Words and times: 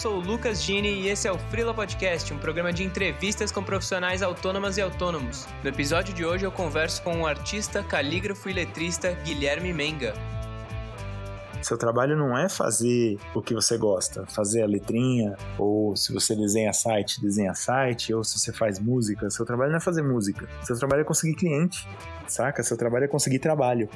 sou 0.00 0.16
o 0.16 0.18
Lucas 0.20 0.62
Gini 0.62 0.88
e 0.88 1.08
esse 1.10 1.28
é 1.28 1.32
o 1.32 1.36
Freela 1.36 1.74
Podcast, 1.74 2.32
um 2.32 2.38
programa 2.38 2.72
de 2.72 2.82
entrevistas 2.82 3.52
com 3.52 3.62
profissionais 3.62 4.22
autônomas 4.22 4.78
e 4.78 4.80
autônomos. 4.80 5.46
No 5.62 5.68
episódio 5.68 6.14
de 6.14 6.24
hoje 6.24 6.46
eu 6.46 6.50
converso 6.50 7.02
com 7.02 7.20
o 7.20 7.26
artista, 7.26 7.82
calígrafo 7.82 8.48
e 8.48 8.54
letrista 8.54 9.12
Guilherme 9.12 9.74
Menga. 9.74 10.14
Seu 11.60 11.76
trabalho 11.76 12.16
não 12.16 12.38
é 12.38 12.48
fazer 12.48 13.18
o 13.34 13.42
que 13.42 13.52
você 13.52 13.76
gosta, 13.76 14.24
fazer 14.24 14.62
a 14.62 14.66
letrinha, 14.66 15.36
ou 15.58 15.94
se 15.94 16.14
você 16.14 16.34
desenha 16.34 16.72
site, 16.72 17.20
desenha 17.20 17.52
site, 17.52 18.14
ou 18.14 18.24
se 18.24 18.38
você 18.38 18.54
faz 18.54 18.78
música. 18.78 19.28
Seu 19.28 19.44
trabalho 19.44 19.70
não 19.70 19.76
é 19.76 19.82
fazer 19.82 20.00
música. 20.00 20.48
Seu 20.62 20.78
trabalho 20.78 21.02
é 21.02 21.04
conseguir 21.04 21.34
cliente, 21.34 21.86
saca? 22.26 22.62
Seu 22.62 22.78
trabalho 22.78 23.04
é 23.04 23.08
conseguir 23.08 23.38
trabalho. 23.38 23.86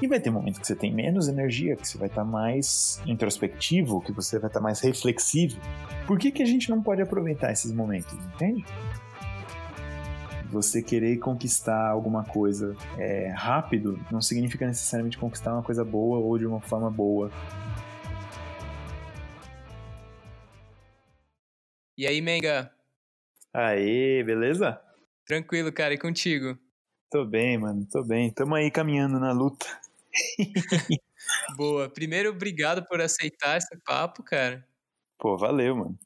E 0.00 0.06
vai 0.06 0.20
ter 0.20 0.30
momentos 0.30 0.60
que 0.60 0.66
você 0.66 0.76
tem 0.76 0.92
menos 0.92 1.26
energia, 1.26 1.74
que 1.74 1.88
você 1.88 1.96
vai 1.96 2.08
estar 2.08 2.24
mais 2.24 3.00
introspectivo, 3.06 4.02
que 4.02 4.12
você 4.12 4.38
vai 4.38 4.48
estar 4.48 4.60
mais 4.60 4.80
reflexivo. 4.80 5.58
Por 6.06 6.18
que, 6.18 6.30
que 6.30 6.42
a 6.42 6.46
gente 6.46 6.68
não 6.68 6.82
pode 6.82 7.00
aproveitar 7.00 7.50
esses 7.50 7.72
momentos, 7.72 8.12
entende? 8.12 8.62
Você 10.50 10.82
querer 10.82 11.16
conquistar 11.18 11.88
alguma 11.88 12.24
coisa 12.24 12.76
é, 12.98 13.28
rápido 13.34 13.98
não 14.12 14.20
significa 14.20 14.66
necessariamente 14.66 15.16
conquistar 15.16 15.54
uma 15.54 15.62
coisa 15.62 15.84
boa 15.84 16.18
ou 16.18 16.36
de 16.38 16.46
uma 16.46 16.60
forma 16.60 16.90
boa. 16.90 17.30
E 21.96 22.06
aí, 22.06 22.20
Menga? 22.20 22.70
Aê, 23.52 24.22
beleza? 24.22 24.78
Tranquilo, 25.26 25.72
cara, 25.72 25.94
e 25.94 25.98
contigo? 25.98 26.58
Tô 27.10 27.24
bem, 27.24 27.56
mano, 27.56 27.86
tô 27.90 28.04
bem. 28.04 28.30
Tamo 28.30 28.54
aí 28.54 28.70
caminhando 28.70 29.18
na 29.18 29.32
luta. 29.32 29.66
Boa. 31.56 31.88
Primeiro, 31.88 32.30
obrigado 32.30 32.84
por 32.86 33.00
aceitar 33.00 33.56
esse 33.56 33.76
papo, 33.84 34.22
cara. 34.22 34.66
Pô, 35.18 35.36
valeu, 35.36 35.76
mano. 35.76 35.98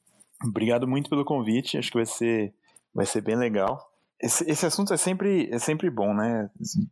Obrigado 0.43 0.87
muito 0.87 1.09
pelo 1.09 1.25
convite. 1.25 1.77
Acho 1.77 1.91
que 1.91 1.97
vai 1.97 2.05
ser, 2.05 2.53
vai 2.93 3.05
ser 3.05 3.21
bem 3.21 3.35
legal. 3.35 3.89
Esse, 4.19 4.49
esse 4.49 4.65
assunto 4.65 4.93
é 4.93 4.97
sempre, 4.97 5.49
é 5.51 5.59
sempre 5.59 5.89
bom, 5.89 6.13
né? 6.13 6.49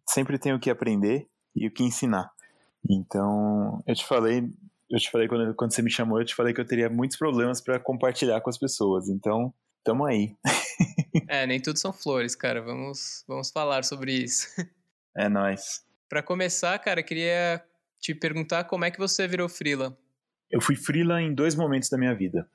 Sempre 0.08 0.38
tem 0.38 0.53
o 0.53 0.59
que 0.59 0.70
aprender 0.70 1.28
e 1.56 1.67
o 1.67 1.72
que 1.72 1.84
ensinar. 1.84 2.31
Então, 2.90 3.84
eu 3.86 3.95
te 3.95 4.06
falei, 4.06 4.50
eu 4.90 5.00
te 5.00 5.12
falei 5.12 5.28
quando, 5.28 5.53
quando 5.56 5.73
você 5.73 5.81
me 5.81 5.92
chamou, 5.92 6.20
eu 6.20 6.25
te 6.25 6.36
falei 6.36 6.53
que 6.53 6.62
eu 6.62 6.66
teria 6.66 6.90
muitos 6.90 7.17
problemas 7.17 7.62
para 7.62 7.80
compartilhar 7.80 8.42
com 8.42 8.50
as 8.50 8.58
pessoas. 8.58 9.09
Então, 9.09 9.53
tamo 9.84 10.06
aí. 10.06 10.36
é, 11.28 11.45
nem 11.45 11.62
tudo 11.62 11.78
são 11.78 11.94
flores, 11.94 12.36
cara. 12.36 12.62
Vamos, 12.62 13.23
vamos 13.28 13.52
falar 13.52 13.84
sobre 13.84 14.14
isso. 14.14 14.47
É 15.16 15.28
nóis. 15.28 15.84
Para 16.09 16.23
começar, 16.23 16.79
cara, 16.79 17.03
queria 17.03 17.63
te 17.99 18.15
perguntar 18.15 18.63
como 18.63 18.83
é 18.83 18.89
que 18.89 18.97
você 18.97 19.27
virou 19.27 19.47
frila. 19.47 19.95
Eu 20.49 20.59
fui 20.59 20.75
frila 20.75 21.21
em 21.21 21.35
dois 21.35 21.53
momentos 21.53 21.88
da 21.88 21.99
minha 21.99 22.16
vida. 22.16 22.49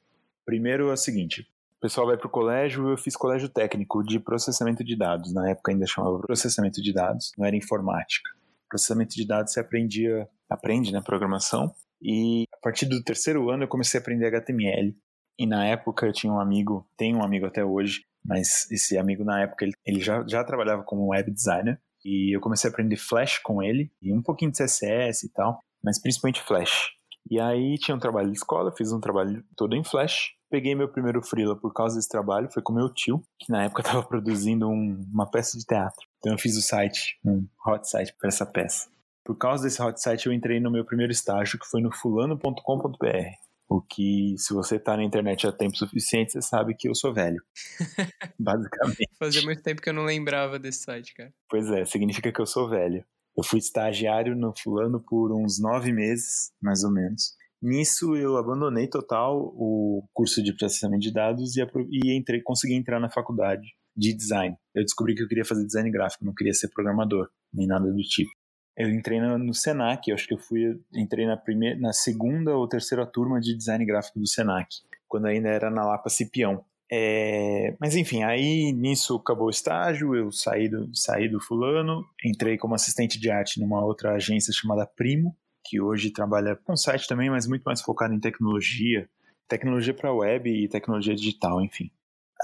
Primeiro 0.44 0.91
é 0.91 0.94
o 0.94 0.96
seguinte, 0.96 1.42
o 1.78 1.80
pessoal 1.80 2.08
vai 2.08 2.16
pro 2.16 2.28
colégio, 2.28 2.88
eu 2.88 2.98
fiz 2.98 3.14
colégio 3.14 3.48
técnico 3.48 4.02
de 4.02 4.19
processamento 4.19 4.83
de 4.83 4.96
dados. 4.96 5.33
Na 5.33 5.50
época 5.50 5.70
ainda 5.70 5.86
chamava 5.86 6.19
processamento 6.19 6.83
de 6.83 6.92
dados, 6.92 7.30
não 7.38 7.46
era 7.46 7.55
informática. 7.55 8.28
Processamento 8.69 9.14
de 9.14 9.24
dados 9.24 9.52
você 9.52 9.61
aprendia, 9.61 10.28
aprende, 10.50 10.92
né, 10.92 11.00
programação. 11.00 11.72
E 12.02 12.46
a 12.52 12.56
partir 12.56 12.86
do 12.86 13.05
terceiro 13.05 13.48
ano 13.50 13.62
eu 13.62 13.68
comecei 13.68 14.00
a 14.00 14.00
aprender 14.00 14.27
HTML. 14.27 14.96
E 15.39 15.46
na 15.46 15.64
época 15.64 16.06
eu 16.06 16.12
tinha 16.12 16.33
um 16.33 16.41
amigo, 16.41 16.84
tenho 16.96 17.18
um 17.18 17.22
amigo 17.22 17.46
até 17.46 17.64
hoje, 17.64 18.05
mas 18.24 18.68
esse 18.72 18.98
amigo 18.98 19.22
na 19.22 19.42
época 19.42 19.64
ele, 19.64 19.74
ele 19.86 20.00
já, 20.00 20.24
já 20.27 20.42
trabalhava 20.42 20.83
como 20.83 21.11
web 21.11 21.30
designer 21.30 21.80
e 22.05 22.36
eu 22.36 22.41
comecei 22.41 22.69
a 22.69 22.72
aprender 22.72 22.97
Flash 22.97 23.38
com 23.38 23.62
ele, 23.62 23.91
e 24.02 24.12
um 24.12 24.22
pouquinho 24.22 24.50
de 24.50 24.58
CSS 24.58 25.27
e 25.27 25.33
tal, 25.33 25.60
mas 25.83 26.00
principalmente 26.00 26.42
Flash. 26.42 26.92
E 27.30 27.40
aí 27.40 27.79
tinha 27.79 27.95
um 27.95 28.01
trabalho 28.01 28.30
de 28.30 28.36
escola, 28.36 28.74
fiz 28.77 28.92
um 28.92 29.01
trabalho 29.01 29.42
todo 29.56 29.74
em 29.74 29.83
Flash. 29.83 30.34
Peguei 30.51 30.74
meu 30.74 30.89
primeiro 30.89 31.23
freela 31.23 31.56
por 31.56 31.73
causa 31.73 31.96
desse 31.96 32.08
trabalho, 32.08 32.51
foi 32.52 32.62
com 32.62 32.73
meu 32.73 32.92
tio, 32.92 33.23
que 33.39 33.51
na 33.51 33.64
época 33.64 33.80
estava 33.83 34.02
produzindo 34.02 34.68
um, 34.68 35.05
uma 35.12 35.29
peça 35.29 35.58
de 35.58 35.64
teatro. 35.64 36.06
Então 36.18 36.33
eu 36.33 36.39
fiz 36.39 36.56
o 36.56 36.62
site, 36.62 37.18
um 37.24 37.46
hot 37.67 37.89
site 37.89 38.14
para 38.18 38.29
essa 38.29 38.45
peça. 38.45 38.89
Por 39.24 39.36
causa 39.36 39.64
desse 39.64 39.83
hot 39.83 40.00
site 40.00 40.27
eu 40.27 40.33
entrei 40.33 40.61
no 40.61 40.70
meu 40.70 40.84
primeiro 40.84 41.12
estágio, 41.12 41.58
que 41.58 41.67
foi 41.67 41.80
no 41.80 41.90
fulano.com.br. 41.90 43.45
O 43.74 43.80
que, 43.83 44.36
se 44.39 44.55
você 44.55 44.79
tá 44.79 44.96
na 44.96 45.02
internet 45.02 45.48
há 45.48 45.51
tempo 45.51 45.77
suficiente, 45.77 46.30
você 46.30 46.40
sabe 46.40 46.77
que 46.77 46.89
eu 46.89 46.95
sou 46.95 47.12
velho. 47.12 47.42
Basicamente. 48.39 49.11
Fazia 49.18 49.42
muito 49.42 49.64
tempo 49.64 49.83
que 49.83 49.89
eu 49.89 49.92
não 49.92 50.05
lembrava 50.05 50.61
desse 50.61 50.85
site, 50.85 51.12
cara. 51.12 51.35
Pois 51.51 51.68
é, 51.68 51.85
significa 51.85 52.30
que 52.30 52.40
eu 52.40 52.46
sou 52.46 52.68
velho. 52.68 53.05
Eu 53.36 53.42
fui 53.42 53.58
estagiário 53.58 54.36
no 54.36 54.55
fulano 54.57 55.01
por 55.01 55.33
uns 55.33 55.61
nove 55.61 55.92
meses, 55.92 56.52
mais 56.62 56.85
ou 56.85 56.92
menos. 56.92 57.35
Nisso 57.61 58.14
eu 58.14 58.36
abandonei 58.36 58.86
total 58.86 59.40
o 59.57 60.06
curso 60.12 60.41
de 60.41 60.52
processamento 60.56 61.02
de 61.02 61.12
dados 61.12 61.56
e, 61.56 61.67
e 61.91 62.17
entrei, 62.17 62.41
consegui 62.42 62.74
entrar 62.74 63.01
na 63.01 63.11
faculdade 63.11 63.74
de 63.96 64.14
design. 64.14 64.56
Eu 64.73 64.85
descobri 64.85 65.17
que 65.17 65.23
eu 65.24 65.29
queria 65.29 65.45
fazer 65.45 65.67
design 65.67 65.91
gráfico, 65.91 66.24
não 66.24 66.33
queria 66.33 66.55
ser 66.55 66.68
programador, 66.68 67.29
nem 67.52 67.67
nada 67.67 67.91
do 67.91 68.02
tipo. 68.02 68.30
Eu 68.77 68.90
entrei 68.90 69.20
no, 69.20 69.39
no 69.39 69.55
Senac, 69.55 70.08
eu 70.08 70.14
acho 70.14 70.27
que 70.27 70.35
eu 70.35 70.39
fui, 70.39 70.80
entrei 70.92 71.27
na 71.27 71.36
primeira, 71.36 71.79
na 71.79 71.92
segunda 71.92 72.57
ou 72.57 72.68
terceira 72.68 73.07
turma 73.07 73.40
de 73.40 73.57
design 73.57 73.85
gráfico 73.85 74.18
do 74.18 74.27
Senac, 74.27 74.68
quando 75.07 75.27
ainda 75.27 75.48
era 75.48 75.70
na 75.70 75.85
Lapa 75.85 76.08
Cipião. 76.08 76.64
É, 76.90 77.74
mas 77.80 77.96
enfim, 77.96 78.23
aí 78.24 78.73
nisso 78.73 79.17
acabou 79.17 79.46
o 79.46 79.51
estágio, 79.51 80.14
eu 80.14 80.30
saí 80.30 80.68
do, 80.68 80.95
saí 80.95 81.29
do 81.29 81.40
fulano, 81.40 82.05
entrei 82.24 82.58
como 82.58 82.74
assistente 82.74 83.18
de 83.18 83.30
arte 83.30 83.61
numa 83.61 83.85
outra 83.85 84.14
agência 84.14 84.52
chamada 84.52 84.86
Primo, 84.86 85.36
que 85.64 85.80
hoje 85.80 86.11
trabalha 86.11 86.56
com 86.56 86.77
site 86.77 87.08
também, 87.08 87.30
mas 87.30 87.46
muito 87.46 87.62
mais 87.62 87.80
focado 87.80 88.12
em 88.12 88.20
tecnologia, 88.20 89.08
tecnologia 89.48 89.95
para 89.95 90.12
web 90.12 90.51
e 90.51 90.68
tecnologia 90.68 91.14
digital, 91.14 91.62
enfim. 91.62 91.91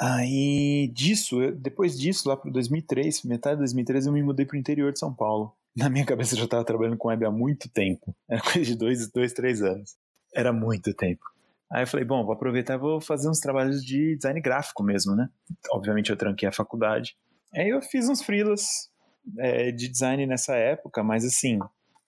Aí 0.00 0.90
disso, 0.94 1.42
eu, 1.42 1.54
depois 1.54 1.98
disso, 1.98 2.28
lá 2.28 2.36
para 2.36 2.50
2003, 2.50 3.24
metade 3.24 3.56
de 3.56 3.60
2003, 3.60 4.06
eu 4.06 4.12
me 4.12 4.22
mudei 4.22 4.46
para 4.46 4.56
o 4.56 4.60
interior 4.60 4.92
de 4.92 4.98
São 4.98 5.12
Paulo 5.12 5.52
na 5.76 5.88
minha 5.88 6.04
cabeça 6.04 6.34
eu 6.34 6.38
já 6.38 6.44
estava 6.44 6.64
trabalhando 6.64 6.96
com 6.96 7.08
web 7.08 7.24
há 7.24 7.30
muito 7.30 7.68
tempo. 7.68 8.14
Era 8.28 8.40
coisa 8.40 8.62
de 8.62 8.76
dois, 8.76 9.10
dois, 9.10 9.32
três 9.32 9.62
anos. 9.62 9.96
Era 10.34 10.52
muito 10.52 10.94
tempo. 10.94 11.24
Aí 11.72 11.82
eu 11.82 11.86
falei, 11.86 12.04
bom, 12.04 12.24
vou 12.24 12.34
aproveitar 12.34 12.74
e 12.74 12.78
vou 12.78 13.00
fazer 13.00 13.28
uns 13.28 13.38
trabalhos 13.38 13.84
de 13.84 14.16
design 14.16 14.40
gráfico 14.40 14.82
mesmo, 14.82 15.14
né? 15.14 15.28
Obviamente 15.70 16.10
eu 16.10 16.16
tranquei 16.16 16.48
a 16.48 16.52
faculdade. 16.52 17.16
Aí 17.54 17.68
eu 17.68 17.80
fiz 17.80 18.08
uns 18.08 18.22
freelas 18.22 18.90
é, 19.38 19.70
de 19.70 19.88
design 19.88 20.26
nessa 20.26 20.56
época, 20.56 21.02
mas 21.02 21.24
assim, 21.24 21.58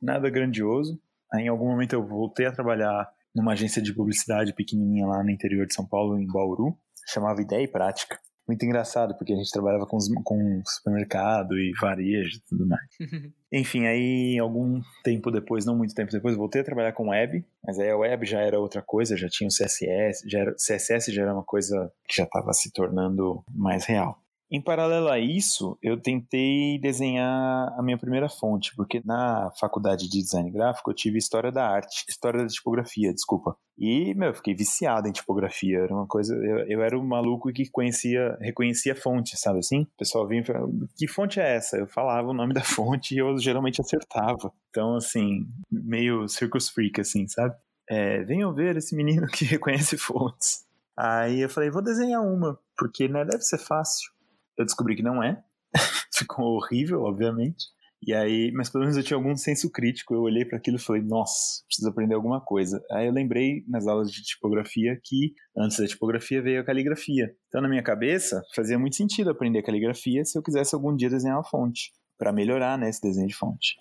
nada 0.01 0.28
grandioso. 0.31 1.01
Aí 1.33 1.45
em 1.45 1.49
algum 1.49 1.69
momento 1.69 1.93
eu 1.93 2.05
voltei 2.05 2.47
a 2.47 2.53
trabalhar 2.53 3.09
numa 3.34 3.53
agência 3.53 3.81
de 3.81 3.95
publicidade 3.95 4.53
pequenininha 4.53 5.06
lá 5.06 5.22
no 5.22 5.31
interior 5.31 5.67
de 5.67 5.75
São 5.75 5.87
Paulo, 5.87 6.19
em 6.19 6.27
Bauru. 6.27 6.77
Chamava 7.09 7.41
Ideia 7.41 7.62
e 7.62 7.69
Prática 7.69 8.19
muito 8.47 8.64
engraçado, 8.64 9.16
porque 9.16 9.32
a 9.32 9.36
gente 9.36 9.50
trabalhava 9.50 9.86
com, 9.86 9.98
com 10.25 10.62
supermercado 10.64 11.58
e 11.58 11.72
varejo 11.80 12.38
e 12.38 12.41
tudo 12.48 12.66
mais. 12.66 12.82
Enfim, 13.53 13.86
aí 13.86 14.38
algum 14.38 14.80
tempo 15.04 15.30
depois, 15.30 15.64
não 15.64 15.76
muito 15.76 15.94
tempo 15.94 16.10
depois, 16.10 16.36
voltei 16.36 16.62
a 16.62 16.64
trabalhar 16.64 16.92
com 16.92 17.10
web, 17.10 17.44
mas 17.64 17.78
aí 17.78 17.91
a 17.91 17.97
web 17.97 18.26
já 18.26 18.41
era 18.41 18.58
outra 18.58 18.82
coisa, 18.82 19.16
já 19.16 19.28
tinha 19.28 19.48
o 19.48 19.50
CSS, 19.50 20.28
já 20.28 20.41
era, 20.41 20.54
CSS 20.54 21.12
já 21.12 21.22
era 21.22 21.34
uma 21.34 21.44
coisa 21.44 21.92
que 22.08 22.16
já 22.16 22.25
estava 22.25 22.53
se 22.53 22.72
tornando 22.72 23.44
mais 23.54 23.84
real. 23.84 24.22
Em 24.53 24.61
paralelo 24.61 25.09
a 25.09 25.19
isso, 25.19 25.79
eu 25.83 25.99
tentei 25.99 26.79
desenhar 26.79 27.73
a 27.75 27.83
minha 27.83 27.97
primeira 27.97 28.29
fonte, 28.29 28.77
porque 28.77 29.01
na 29.03 29.51
faculdade 29.59 30.11
de 30.11 30.21
design 30.21 30.51
gráfico 30.51 30.91
eu 30.91 30.95
tive 30.95 31.17
história 31.17 31.51
da 31.51 31.67
arte, 31.67 32.05
história 32.07 32.43
da 32.43 32.47
tipografia, 32.47 33.15
desculpa. 33.15 33.57
E, 33.79 34.15
meu, 34.15 34.29
eu 34.29 34.35
fiquei 34.35 34.55
viciado 34.55 35.09
em 35.09 35.13
tipografia, 35.13 35.79
era 35.79 35.95
uma 35.95 36.07
coisa, 36.07 36.35
eu, 36.35 36.59
eu 36.69 36.83
era 36.83 36.99
o 36.99 37.01
um 37.01 37.07
maluco 37.07 37.51
que 37.51 37.67
conhecia, 37.71 38.37
reconhecia 38.43 38.95
fonte, 38.95 39.39
sabe 39.39 39.61
assim? 39.61 39.84
O 39.84 39.97
pessoal 39.97 40.28
vinha 40.28 40.43
e 40.43 40.45
falava, 40.45 40.71
que 40.98 41.09
fonte 41.09 41.41
é 41.41 41.57
essa? 41.57 41.78
Eu 41.78 41.87
falava 41.87 42.28
o 42.28 42.34
nome 42.34 42.53
da 42.53 42.60
fonte 42.63 43.15
e 43.15 43.19
eu 43.19 43.39
geralmente 43.39 43.81
acertava. 43.81 44.53
Então, 44.69 44.97
assim, 44.97 45.47
meio 45.71 46.28
circus 46.28 46.69
freak, 46.69 47.01
assim, 47.01 47.27
sabe? 47.27 47.55
É, 47.89 48.22
venham 48.25 48.53
ver 48.53 48.77
esse 48.77 48.95
menino 48.95 49.27
que 49.28 49.47
reconhece 49.47 49.97
fontes. 49.97 50.66
Aí 50.95 51.41
eu 51.41 51.48
falei, 51.48 51.71
vou 51.71 51.83
desenhar 51.83 52.21
uma, 52.21 52.59
porque 52.77 53.09
né, 53.09 53.25
deve 53.25 53.43
ser 53.43 53.57
fácil. 53.57 54.13
Eu 54.62 54.66
descobri 54.66 54.97
que 54.97 55.03
não 55.03 55.22
é. 55.22 55.42
Ficou 56.12 56.56
horrível, 56.56 57.03
obviamente. 57.03 57.66
E 58.04 58.12
aí, 58.12 58.50
mas 58.53 58.68
pelo 58.68 58.82
menos 58.82 58.97
eu 58.97 59.03
tinha 59.03 59.16
algum 59.16 59.36
senso 59.36 59.70
crítico. 59.70 60.12
Eu 60.12 60.22
olhei 60.22 60.44
para 60.44 60.59
aquilo 60.59 60.76
e 60.76 60.80
falei, 60.80 61.03
nossa, 61.03 61.62
preciso 61.66 61.88
aprender 61.88 62.14
alguma 62.14 62.41
coisa. 62.41 62.82
Aí 62.91 63.06
eu 63.06 63.12
lembrei 63.12 63.64
nas 63.68 63.86
aulas 63.86 64.10
de 64.10 64.22
tipografia 64.22 64.98
que 65.03 65.34
antes 65.56 65.78
da 65.78 65.86
tipografia 65.86 66.42
veio 66.42 66.60
a 66.60 66.64
caligrafia. 66.64 67.32
Então 67.47 67.60
na 67.60 67.68
minha 67.68 67.82
cabeça 67.82 68.42
fazia 68.56 68.76
muito 68.76 68.97
sentido 68.97 69.30
aprender 69.30 69.62
caligrafia 69.62 70.24
se 70.24 70.36
eu 70.36 70.42
quisesse 70.42 70.74
algum 70.74 70.97
dia 70.97 71.09
desenhar 71.09 71.36
uma 71.36 71.44
fonte, 71.44 71.92
para 72.18 72.32
melhorar 72.32 72.76
né, 72.76 72.88
esse 72.88 73.00
desenho 73.00 73.28
de 73.28 73.36
fonte. 73.36 73.76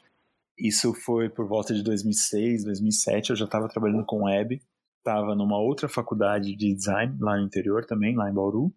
Isso 0.56 0.94
foi 0.94 1.28
por 1.28 1.48
volta 1.48 1.74
de 1.74 1.84
2006, 1.84 2.64
2007. 2.66 3.32
Eu 3.32 3.36
já 3.36 3.46
estava 3.46 3.68
trabalhando 3.68 4.06
com 4.06 4.26
web, 4.26 4.62
estava 5.00 5.34
numa 5.36 5.58
outra 5.58 5.90
faculdade 5.90 6.56
de 6.56 6.76
design 6.76 7.18
lá 7.20 7.38
no 7.38 7.44
interior 7.44 7.86
também, 7.86 8.16
lá 8.16 8.30
em 8.30 8.34
Bauru. 8.34 8.72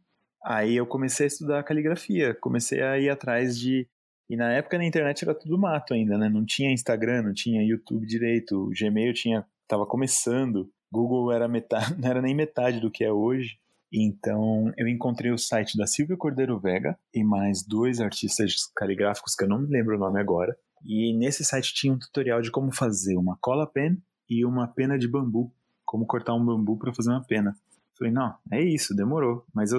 Aí 0.45 0.77
eu 0.77 0.87
comecei 0.87 1.25
a 1.25 1.29
estudar 1.29 1.63
caligrafia, 1.63 2.35
comecei 2.35 2.83
a 2.83 2.99
ir 2.99 3.09
atrás 3.09 3.59
de. 3.59 3.89
E 4.29 4.37
na 4.37 4.53
época 4.53 4.79
na 4.79 4.85
internet 4.85 5.25
era 5.25 5.35
tudo 5.35 5.59
mato 5.59 5.95
ainda, 5.95 6.19
né? 6.19 6.29
Não 6.29 6.45
tinha 6.45 6.73
Instagram, 6.73 7.23
não 7.23 7.33
tinha 7.33 7.63
YouTube 7.63 8.07
direito, 8.07 8.57
o 8.57 8.71
Gmail 8.71 9.13
tinha 9.15 9.45
tava 9.67 9.87
começando. 9.87 10.71
Google 10.93 11.33
era 11.33 11.49
metade, 11.49 11.95
não 12.01 12.09
era 12.09 12.23
nem 12.23 12.35
metade 12.35 12.81
do 12.81 12.91
que 12.91 13.05
é 13.05 13.13
hoje. 13.13 13.59
Então, 13.93 14.73
eu 14.77 14.89
encontrei 14.89 15.31
o 15.31 15.39
site 15.39 15.79
da 15.79 15.87
Silvia 15.87 16.17
Cordeiro 16.17 16.59
Vega 16.59 16.99
e 17.15 17.23
mais 17.23 17.65
dois 17.65 18.01
artistas 18.01 18.67
caligráficos 18.75 19.37
que 19.37 19.45
eu 19.45 19.49
não 19.49 19.61
me 19.61 19.69
lembro 19.69 19.97
o 19.97 19.99
nome 19.99 20.21
agora. 20.21 20.57
E 20.85 21.17
nesse 21.17 21.45
site 21.45 21.73
tinha 21.73 21.93
um 21.93 21.99
tutorial 21.99 22.43
de 22.43 22.51
como 22.51 22.73
fazer 22.75 23.17
uma 23.17 23.39
cola 23.41 23.67
pen 23.67 23.97
e 24.29 24.45
uma 24.45 24.67
pena 24.67 24.99
de 24.99 25.09
bambu. 25.09 25.53
Como 25.85 26.07
cortar 26.07 26.35
um 26.35 26.45
bambu 26.45 26.77
para 26.77 26.93
fazer 26.93 27.11
uma 27.11 27.25
pena. 27.25 27.57
Falei, 27.97 28.13
não, 28.13 28.35
é 28.51 28.61
isso, 28.61 28.97
demorou. 28.97 29.47
Mas 29.55 29.71
eu, 29.71 29.79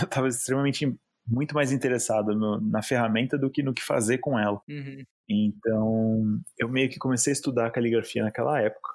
eu 0.00 0.06
tava 0.08 0.28
extremamente 0.28 0.94
muito 1.26 1.54
mais 1.54 1.72
interessado 1.72 2.34
no, 2.34 2.60
na 2.60 2.82
ferramenta 2.82 3.38
do 3.38 3.50
que 3.50 3.62
no 3.62 3.72
que 3.72 3.82
fazer 3.82 4.18
com 4.18 4.38
ela. 4.38 4.60
Uhum. 4.68 5.04
Então, 5.28 6.40
eu 6.58 6.68
meio 6.68 6.90
que 6.90 6.98
comecei 6.98 7.32
a 7.32 7.34
estudar 7.34 7.70
caligrafia 7.70 8.22
naquela 8.22 8.60
época 8.60 8.94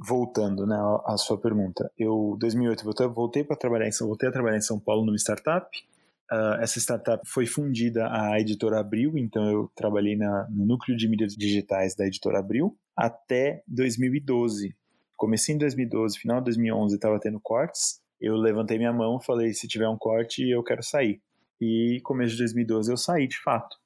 voltando 0.00 0.66
né, 0.66 0.76
à 1.04 1.16
sua 1.18 1.38
pergunta, 1.38 1.92
eu 1.98 2.36
2008 2.40 2.84
voltei, 2.84 3.06
voltei 3.06 3.44
para 3.44 3.56
trabalhar 3.56 3.86
em 3.86 3.92
São 3.92 4.06
voltei 4.06 4.28
a 4.28 4.32
trabalhar 4.32 4.56
em 4.56 4.62
São 4.62 4.80
Paulo 4.80 5.04
numa 5.04 5.18
startup. 5.18 5.68
Uh, 6.32 6.54
essa 6.60 6.78
startup 6.78 7.28
foi 7.28 7.44
fundida 7.44 8.08
a 8.10 8.40
editora 8.40 8.78
Abril, 8.80 9.18
então 9.18 9.50
eu 9.50 9.70
trabalhei 9.74 10.16
na, 10.16 10.48
no 10.48 10.64
núcleo 10.64 10.96
de 10.96 11.08
mídias 11.08 11.36
digitais 11.36 11.94
da 11.94 12.06
editora 12.06 12.38
Abril 12.38 12.78
até 12.96 13.62
2012. 13.66 14.74
Comecei 15.16 15.54
em 15.54 15.58
2012, 15.58 16.18
final 16.18 16.38
de 16.38 16.44
2011 16.44 16.94
estava 16.94 17.20
tendo 17.20 17.38
cortes. 17.38 17.99
Eu 18.20 18.36
levantei 18.36 18.78
minha 18.78 18.92
mão, 18.92 19.20
falei 19.20 19.52
se 19.52 19.66
tiver 19.66 19.88
um 19.88 19.96
corte 19.96 20.48
eu 20.48 20.62
quero 20.62 20.82
sair. 20.82 21.20
E 21.60 22.00
começo 22.04 22.32
de 22.32 22.38
2012 22.38 22.90
eu 22.90 22.96
saí 22.96 23.26
de 23.26 23.40
fato. 23.42 23.76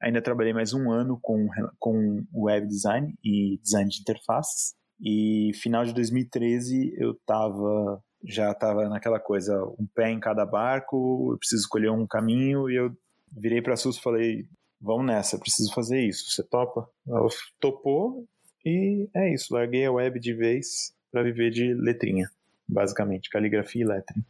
Ainda 0.00 0.22
trabalhei 0.22 0.52
mais 0.52 0.72
um 0.72 0.90
ano 0.90 1.18
com, 1.20 1.48
com 1.78 2.24
web 2.34 2.66
design 2.66 3.14
e 3.24 3.58
design 3.62 3.88
de 3.88 4.00
interfaces. 4.00 4.74
E 5.00 5.50
final 5.54 5.84
de 5.84 5.92
2013 5.92 6.94
eu 6.98 7.14
tava 7.26 8.02
já 8.24 8.54
tava 8.54 8.88
naquela 8.88 9.18
coisa, 9.18 9.64
um 9.78 9.86
pé 9.94 10.10
em 10.10 10.20
cada 10.20 10.46
barco, 10.46 11.32
eu 11.32 11.38
preciso 11.38 11.62
escolher 11.62 11.90
um 11.90 12.06
caminho 12.06 12.70
e 12.70 12.76
eu 12.76 12.96
virei 13.32 13.60
para 13.60 13.74
a 13.74 13.76
Sus 13.76 13.96
e 13.96 14.02
falei, 14.02 14.44
vamos 14.80 15.06
nessa, 15.06 15.38
preciso 15.38 15.72
fazer 15.74 16.00
isso, 16.00 16.30
você 16.30 16.42
topa? 16.42 16.88
Ela 17.06 17.26
topou 17.58 18.24
e 18.64 19.08
é 19.14 19.34
isso, 19.34 19.52
larguei 19.52 19.86
a 19.86 19.92
web 19.92 20.20
de 20.20 20.34
vez 20.34 20.94
para 21.10 21.24
viver 21.24 21.50
de 21.50 21.74
letrinha, 21.74 22.30
basicamente, 22.72 23.30
caligrafia 23.30 23.82
e 23.82 23.86
lettering. 23.86 24.24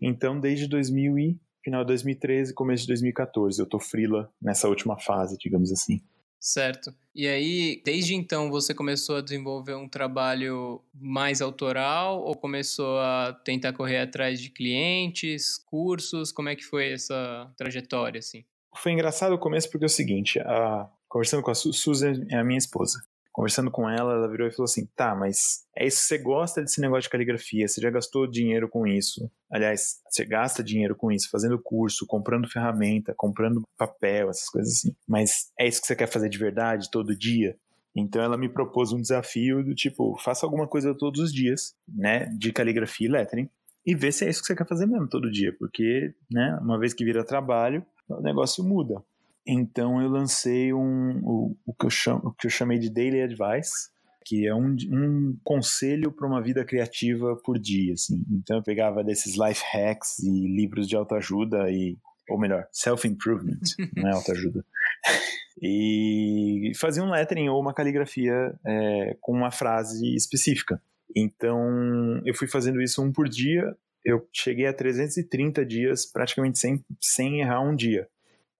Então, 0.00 0.38
desde 0.38 0.68
2000 0.68 1.18
e 1.18 1.40
final 1.62 1.82
de 1.82 1.88
2013, 1.88 2.54
começo 2.54 2.82
de 2.82 2.88
2014, 2.88 3.60
eu 3.60 3.66
tô 3.66 3.78
frila 3.78 4.30
nessa 4.40 4.68
última 4.68 4.98
fase, 4.98 5.36
digamos 5.38 5.72
assim. 5.72 6.00
Certo. 6.40 6.94
E 7.14 7.26
aí, 7.26 7.82
desde 7.84 8.14
então, 8.14 8.48
você 8.48 8.72
começou 8.72 9.16
a 9.16 9.20
desenvolver 9.20 9.74
um 9.74 9.88
trabalho 9.88 10.80
mais 10.94 11.42
autoral 11.42 12.22
ou 12.22 12.34
começou 12.36 13.00
a 13.00 13.32
tentar 13.44 13.72
correr 13.72 13.98
atrás 13.98 14.40
de 14.40 14.50
clientes, 14.50 15.58
cursos? 15.66 16.30
Como 16.30 16.48
é 16.48 16.54
que 16.54 16.64
foi 16.64 16.92
essa 16.92 17.52
trajetória, 17.56 18.20
assim? 18.20 18.44
Foi 18.76 18.92
engraçado 18.92 19.32
o 19.32 19.38
começo 19.38 19.68
porque 19.68 19.84
é 19.84 19.86
o 19.86 19.90
seguinte, 19.90 20.38
a... 20.38 20.88
conversando 21.08 21.42
com 21.42 21.50
a 21.50 21.54
Susan, 21.54 22.24
é 22.30 22.36
a 22.36 22.44
minha 22.44 22.58
esposa, 22.58 23.02
conversando 23.38 23.70
com 23.70 23.88
ela, 23.88 24.14
ela 24.14 24.28
virou 24.28 24.48
e 24.48 24.50
falou 24.50 24.64
assim: 24.64 24.84
tá, 24.96 25.14
mas 25.14 25.64
é 25.76 25.86
isso, 25.86 25.98
você 26.00 26.18
gosta 26.18 26.60
desse 26.60 26.80
negócio 26.80 27.02
de 27.02 27.10
caligrafia, 27.10 27.68
você 27.68 27.80
já 27.80 27.88
gastou 27.88 28.26
dinheiro 28.26 28.68
com 28.68 28.84
isso. 28.84 29.30
Aliás, 29.48 30.00
você 30.10 30.24
gasta 30.24 30.60
dinheiro 30.60 30.96
com 30.96 31.12
isso, 31.12 31.30
fazendo 31.30 31.56
curso, 31.56 32.04
comprando 32.04 32.50
ferramenta, 32.50 33.14
comprando 33.16 33.62
papel, 33.78 34.28
essas 34.28 34.48
coisas 34.48 34.72
assim. 34.72 34.92
Mas 35.06 35.52
é 35.56 35.68
isso 35.68 35.80
que 35.80 35.86
você 35.86 35.94
quer 35.94 36.08
fazer 36.08 36.28
de 36.28 36.36
verdade, 36.36 36.90
todo 36.90 37.16
dia? 37.16 37.54
Então 37.94 38.20
ela 38.20 38.36
me 38.36 38.48
propôs 38.48 38.92
um 38.92 39.00
desafio 39.00 39.64
do 39.64 39.72
tipo, 39.72 40.18
faça 40.18 40.44
alguma 40.44 40.66
coisa 40.66 40.92
todos 40.92 41.20
os 41.20 41.32
dias, 41.32 41.76
né, 41.88 42.26
de 42.36 42.52
caligrafia 42.52 43.06
e 43.06 43.10
lettering, 43.10 43.48
e 43.86 43.94
vê 43.94 44.10
se 44.10 44.24
é 44.24 44.30
isso 44.30 44.40
que 44.40 44.48
você 44.48 44.56
quer 44.56 44.66
fazer 44.66 44.86
mesmo 44.86 45.08
todo 45.08 45.30
dia, 45.30 45.54
porque, 45.60 46.12
né, 46.28 46.58
uma 46.60 46.78
vez 46.78 46.92
que 46.92 47.04
vira 47.04 47.24
trabalho, 47.24 47.86
o 48.08 48.20
negócio 48.20 48.64
muda. 48.64 49.00
Então 49.48 50.02
eu 50.02 50.10
lancei 50.10 50.74
um, 50.74 51.20
o, 51.24 51.56
o, 51.64 51.72
que 51.72 51.86
eu 51.86 51.90
chamo, 51.90 52.20
o 52.24 52.32
que 52.32 52.46
eu 52.46 52.50
chamei 52.50 52.78
de 52.78 52.90
Daily 52.90 53.22
Advice, 53.22 53.88
que 54.26 54.46
é 54.46 54.54
um, 54.54 54.76
um 54.90 55.38
conselho 55.42 56.12
para 56.12 56.28
uma 56.28 56.42
vida 56.42 56.62
criativa 56.66 57.34
por 57.42 57.58
dia. 57.58 57.94
Assim. 57.94 58.22
Então 58.30 58.58
eu 58.58 58.62
pegava 58.62 59.02
desses 59.02 59.38
life 59.38 59.64
hacks 59.72 60.18
e 60.18 60.46
livros 60.54 60.86
de 60.86 60.94
autoajuda 60.94 61.70
e 61.70 61.96
ou 62.28 62.38
melhor, 62.38 62.68
self-improvement, 62.70 63.58
não 63.96 64.10
é 64.10 64.12
autoajuda. 64.12 64.62
e 65.62 66.72
fazia 66.76 67.02
um 67.02 67.10
lettering 67.10 67.48
ou 67.48 67.58
uma 67.58 67.72
caligrafia 67.72 68.54
é, 68.66 69.16
com 69.20 69.32
uma 69.32 69.50
frase 69.50 70.14
específica. 70.14 70.80
Então, 71.16 72.20
eu 72.24 72.34
fui 72.34 72.46
fazendo 72.46 72.82
isso 72.82 73.02
um 73.02 73.10
por 73.10 73.28
dia. 73.28 73.74
Eu 74.04 74.28
cheguei 74.30 74.66
a 74.66 74.74
330 74.74 75.64
dias 75.64 76.04
praticamente 76.04 76.58
sem, 76.58 76.84
sem 77.00 77.40
errar 77.40 77.62
um 77.62 77.74
dia. 77.74 78.06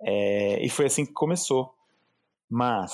É, 0.03 0.65
e 0.65 0.69
foi 0.69 0.87
assim 0.87 1.05
que 1.05 1.12
começou. 1.12 1.75
Mas, 2.49 2.93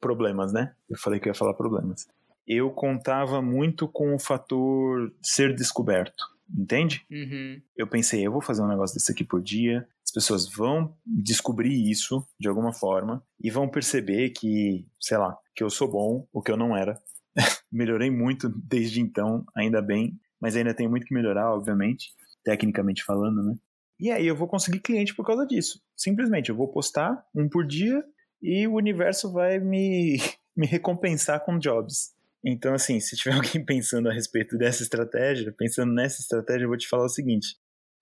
problemas, 0.00 0.52
né? 0.52 0.74
Eu 0.88 0.98
falei 0.98 1.18
que 1.18 1.28
eu 1.28 1.30
ia 1.30 1.38
falar 1.38 1.54
problemas. 1.54 2.06
Eu 2.46 2.70
contava 2.70 3.40
muito 3.40 3.88
com 3.88 4.14
o 4.14 4.18
fator 4.18 5.12
ser 5.22 5.54
descoberto, 5.54 6.22
entende? 6.54 7.04
Uhum. 7.10 7.60
Eu 7.74 7.86
pensei, 7.86 8.26
eu 8.26 8.30
vou 8.30 8.42
fazer 8.42 8.62
um 8.62 8.68
negócio 8.68 8.94
desse 8.94 9.10
aqui 9.10 9.24
por 9.24 9.42
dia, 9.42 9.88
as 10.04 10.12
pessoas 10.12 10.48
vão 10.48 10.94
descobrir 11.06 11.90
isso 11.90 12.24
de 12.38 12.46
alguma 12.46 12.72
forma 12.72 13.24
e 13.42 13.50
vão 13.50 13.66
perceber 13.66 14.30
que, 14.30 14.86
sei 15.00 15.16
lá, 15.16 15.36
que 15.56 15.64
eu 15.64 15.70
sou 15.70 15.90
bom, 15.90 16.28
o 16.32 16.42
que 16.42 16.52
eu 16.52 16.56
não 16.56 16.76
era. 16.76 17.00
Melhorei 17.72 18.10
muito 18.10 18.48
desde 18.50 19.00
então, 19.00 19.44
ainda 19.56 19.80
bem, 19.80 20.20
mas 20.38 20.54
ainda 20.54 20.74
tem 20.74 20.86
muito 20.86 21.06
que 21.06 21.14
melhorar, 21.14 21.54
obviamente, 21.54 22.12
tecnicamente 22.44 23.02
falando, 23.02 23.42
né? 23.42 23.54
E 23.98 24.10
aí 24.10 24.26
eu 24.26 24.36
vou 24.36 24.48
conseguir 24.48 24.80
cliente 24.80 25.14
por 25.14 25.26
causa 25.26 25.46
disso. 25.46 25.80
Simplesmente 25.96 26.50
eu 26.50 26.56
vou 26.56 26.68
postar 26.68 27.24
um 27.34 27.48
por 27.48 27.66
dia 27.66 28.04
e 28.42 28.66
o 28.66 28.74
universo 28.74 29.32
vai 29.32 29.58
me, 29.58 30.18
me 30.56 30.66
recompensar 30.66 31.44
com 31.44 31.58
jobs. 31.58 32.14
Então, 32.44 32.74
assim, 32.74 33.00
se 33.00 33.16
tiver 33.16 33.34
alguém 33.36 33.64
pensando 33.64 34.08
a 34.08 34.12
respeito 34.12 34.58
dessa 34.58 34.82
estratégia, 34.82 35.54
pensando 35.56 35.92
nessa 35.92 36.20
estratégia, 36.20 36.64
eu 36.64 36.68
vou 36.68 36.76
te 36.76 36.88
falar 36.88 37.04
o 37.04 37.08
seguinte: 37.08 37.56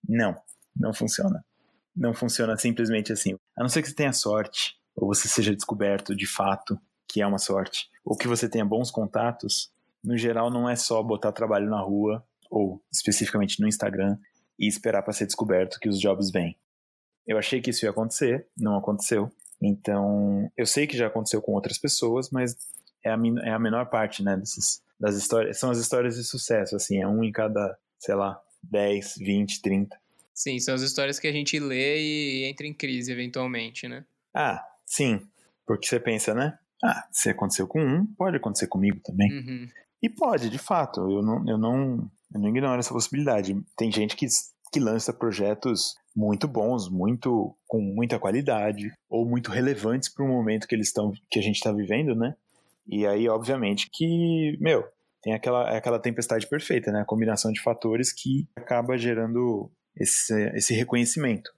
não, 0.09 0.35
não 0.77 0.93
funciona. 0.93 1.45
Não 1.95 2.15
funciona 2.15 2.57
simplesmente 2.57 3.13
assim. 3.13 3.37
A 3.57 3.63
não 3.63 3.69
ser 3.69 3.83
que 3.83 3.89
você 3.89 3.95
tenha 3.95 4.13
sorte, 4.13 4.75
ou 4.97 5.07
você 5.07 5.29
seja 5.29 5.55
descoberto 5.55 6.17
de 6.17 6.27
fato 6.27 6.79
que 7.07 7.21
é 7.21 7.27
uma 7.27 7.39
sorte, 7.39 7.91
ou 8.05 8.17
que 8.17 8.27
você 8.27 8.49
tenha 8.49 8.65
bons 8.65 8.91
contatos, 8.91 9.71
no 10.03 10.17
geral 10.17 10.51
não 10.51 10.69
é 10.69 10.75
só 10.75 11.03
botar 11.03 11.31
trabalho 11.31 11.69
na 11.69 11.81
rua, 11.81 12.27
ou 12.51 12.83
especificamente 12.91 13.61
no 13.61 13.69
Instagram, 13.69 14.17
e 14.59 14.67
esperar 14.67 15.03
para 15.03 15.13
ser 15.13 15.27
descoberto 15.27 15.79
que 15.81 15.89
os 15.89 16.01
jobs 16.01 16.31
vêm. 16.31 16.57
Eu 17.27 17.39
achei 17.39 17.61
que 17.61 17.71
isso 17.71 17.85
ia 17.85 17.91
acontecer, 17.91 18.47
não 18.57 18.77
aconteceu. 18.77 19.31
Então, 19.61 20.51
eu 20.57 20.67
sei 20.67 20.87
que 20.87 20.97
já 20.97 21.07
aconteceu 21.07 21.41
com 21.41 21.53
outras 21.53 21.79
pessoas, 21.79 22.31
mas 22.31 22.57
é 23.05 23.11
a, 23.11 23.19
é 23.45 23.51
a 23.51 23.59
menor 23.59 23.87
parte, 23.87 24.23
né, 24.23 24.37
dessas, 24.37 24.83
das 24.99 25.17
histórias. 25.17 25.59
São 25.59 25.71
as 25.71 25.79
histórias 25.79 26.17
de 26.17 26.25
sucesso, 26.25 26.75
assim, 26.75 27.01
é 27.01 27.07
um 27.07 27.23
em 27.23 27.31
cada, 27.31 27.79
sei 27.99 28.15
lá, 28.15 28.41
10, 28.63 29.17
20, 29.19 29.63
30. 29.63 30.03
Sim, 30.35 30.59
são 30.59 30.75
as 30.75 30.83
histórias 30.83 31.19
que 31.21 31.29
a 31.29 31.33
gente 31.33 31.59
lê 31.61 32.01
e 32.01 32.45
entra 32.45 32.67
em 32.67 32.75
crise 32.75 33.13
eventualmente, 33.13 33.87
né? 33.87 34.05
Ah, 34.35 34.65
sim. 34.85 35.21
Porque 35.67 35.87
você 35.87 36.01
pensa, 36.01 36.35
né? 36.35 36.59
Ah, 36.83 37.07
se 37.13 37.31
aconteceu 37.31 37.67
com 37.69 37.81
um, 37.81 38.07
pode 38.07 38.37
acontecer 38.37 38.67
comigo 38.67 38.99
também. 39.05 39.31
Uhum. 39.31 39.69
E 40.03 40.09
pode, 40.09 40.51
de 40.51 40.59
fato. 40.59 41.01
Eu 41.01 41.23
não, 41.23 41.49
eu 41.49 41.59
não, 41.59 42.11
eu 42.33 42.41
não 42.41 42.49
ignoro 42.49 42.79
essa 42.79 42.93
possibilidade. 42.93 43.57
Tem 43.77 43.91
gente 43.91 44.17
que, 44.17 44.27
que 44.73 44.81
lança 44.81 45.13
projetos 45.13 45.95
muito 46.15 46.47
bons, 46.47 46.89
muito 46.89 47.57
com 47.67 47.81
muita 47.81 48.19
qualidade 48.19 48.93
ou 49.09 49.27
muito 49.27 49.51
relevantes 49.51 50.09
para 50.09 50.25
o 50.25 50.29
momento 50.29 50.67
que 50.67 50.75
eles 50.75 50.89
estão 50.89 51.13
que 51.31 51.39
a 51.39 51.43
gente 51.43 51.57
está 51.57 51.73
vivendo, 51.73 52.15
né? 52.15 52.35
E 52.87 53.07
aí, 53.07 53.29
obviamente, 53.29 53.89
que 53.91 54.57
meu 54.61 54.85
tem 55.23 55.33
aquela 55.33 55.77
aquela 55.77 55.99
tempestade 55.99 56.47
perfeita, 56.47 56.91
né? 56.91 57.01
A 57.01 57.07
combinação 57.07 57.53
de 57.53 57.63
fatores 57.63 58.13
que 58.13 58.49
acaba 58.57 58.99
gerando 58.99 59.71
esse, 59.97 60.35
esse 60.55 60.75
reconhecimento. 60.75 61.51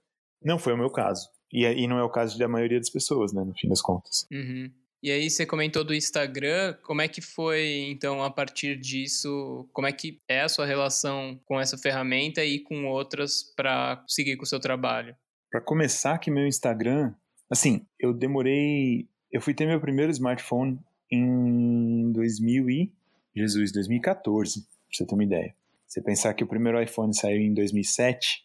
Não 0.43 0.59
foi 0.59 0.73
o 0.73 0.77
meu 0.77 0.89
caso. 0.89 1.29
E, 1.51 1.63
e 1.63 1.87
não 1.87 1.97
é 1.97 2.03
o 2.03 2.09
caso 2.09 2.37
da 2.37 2.47
maioria 2.47 2.79
das 2.79 2.89
pessoas, 2.89 3.33
né? 3.33 3.43
No 3.43 3.53
fim 3.53 3.67
das 3.67 3.81
contas. 3.81 4.27
Uhum. 4.31 4.71
E 5.05 5.11
aí 5.11 5.29
você 5.29 5.45
comentou 5.45 5.83
do 5.83 5.93
Instagram, 5.93 6.73
como 6.81 6.99
é 6.99 7.07
que 7.07 7.21
foi, 7.21 7.85
então, 7.91 8.23
a 8.23 8.31
partir 8.31 8.75
disso, 8.75 9.69
como 9.71 9.85
é 9.85 9.91
que 9.91 10.19
é 10.27 10.41
a 10.41 10.49
sua 10.49 10.65
relação 10.65 11.39
com 11.45 11.61
essa 11.61 11.77
ferramenta 11.77 12.43
e 12.43 12.59
com 12.59 12.87
outras 12.87 13.43
para 13.55 14.03
seguir 14.07 14.35
com 14.35 14.41
o 14.41 14.47
seu 14.47 14.59
trabalho? 14.59 15.15
Para 15.51 15.61
começar 15.61 16.17
que 16.17 16.31
meu 16.31 16.47
Instagram, 16.47 17.13
assim, 17.47 17.85
eu 17.99 18.15
demorei, 18.15 19.07
eu 19.31 19.39
fui 19.39 19.53
ter 19.53 19.67
meu 19.67 19.79
primeiro 19.79 20.11
smartphone 20.11 20.79
em 21.11 22.11
2000 22.11 22.67
e 22.71 22.91
Jesus, 23.35 23.71
2014, 23.73 24.61
pra 24.61 24.69
você 24.91 25.05
ter 25.05 25.13
uma 25.13 25.23
ideia. 25.23 25.53
Você 25.87 26.01
pensar 26.01 26.33
que 26.33 26.43
o 26.43 26.47
primeiro 26.47 26.81
iPhone 26.81 27.15
saiu 27.15 27.41
em 27.41 27.53
2007, 27.53 28.43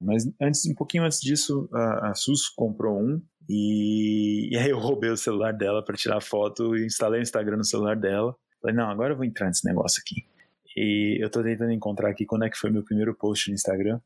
mas 0.00 0.26
antes, 0.40 0.64
um 0.64 0.74
pouquinho 0.74 1.04
antes 1.04 1.20
disso, 1.20 1.68
a, 1.70 2.12
a 2.12 2.14
SUS 2.14 2.48
comprou 2.48 2.98
um 2.98 3.20
e, 3.48 4.50
e 4.52 4.58
aí 4.58 4.70
eu 4.70 4.78
roubei 4.78 5.10
o 5.10 5.16
celular 5.16 5.52
dela 5.52 5.82
para 5.82 5.96
tirar 5.96 6.20
foto 6.20 6.76
e 6.76 6.84
instalei 6.84 7.20
o 7.20 7.22
Instagram 7.22 7.56
no 7.56 7.64
celular 7.64 7.96
dela. 7.96 8.36
Falei, 8.60 8.76
não, 8.76 8.90
agora 8.90 9.12
eu 9.12 9.16
vou 9.16 9.24
entrar 9.24 9.46
nesse 9.46 9.64
negócio 9.64 10.02
aqui. 10.04 10.26
E 10.76 11.16
eu 11.20 11.30
tô 11.30 11.42
tentando 11.42 11.72
encontrar 11.72 12.10
aqui 12.10 12.26
quando 12.26 12.44
é 12.44 12.50
que 12.50 12.58
foi 12.58 12.70
meu 12.70 12.82
primeiro 12.82 13.14
post 13.14 13.48
no 13.48 13.54
Instagram. 13.54 14.00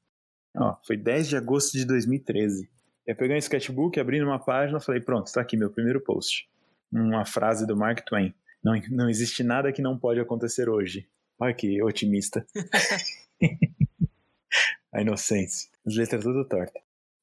Ó, 0.56 0.76
foi 0.86 0.96
10 0.96 1.28
de 1.28 1.36
agosto 1.36 1.72
de 1.72 1.84
2013. 1.84 2.70
Eu 3.06 3.16
peguei 3.16 3.34
um 3.34 3.38
sketchbook, 3.38 3.98
abri 3.98 4.20
numa 4.20 4.38
página 4.38 4.78
falei, 4.78 5.00
pronto, 5.00 5.32
tá 5.32 5.40
aqui 5.40 5.56
meu 5.56 5.70
primeiro 5.70 6.00
post. 6.00 6.48
Uma 6.92 7.24
frase 7.24 7.66
do 7.66 7.76
Mark 7.76 8.04
Twain. 8.04 8.32
Não, 8.62 8.80
não 8.90 9.10
existe 9.10 9.42
nada 9.42 9.72
que 9.72 9.82
não 9.82 9.98
pode 9.98 10.20
acontecer 10.20 10.68
hoje. 10.68 11.08
Olha 11.38 11.52
que 11.52 11.82
otimista. 11.82 12.46
A 14.92 15.00
inocência. 15.00 15.68
As 15.84 15.96
letras 15.96 16.22
tudo 16.22 16.46
torta. 16.46 16.78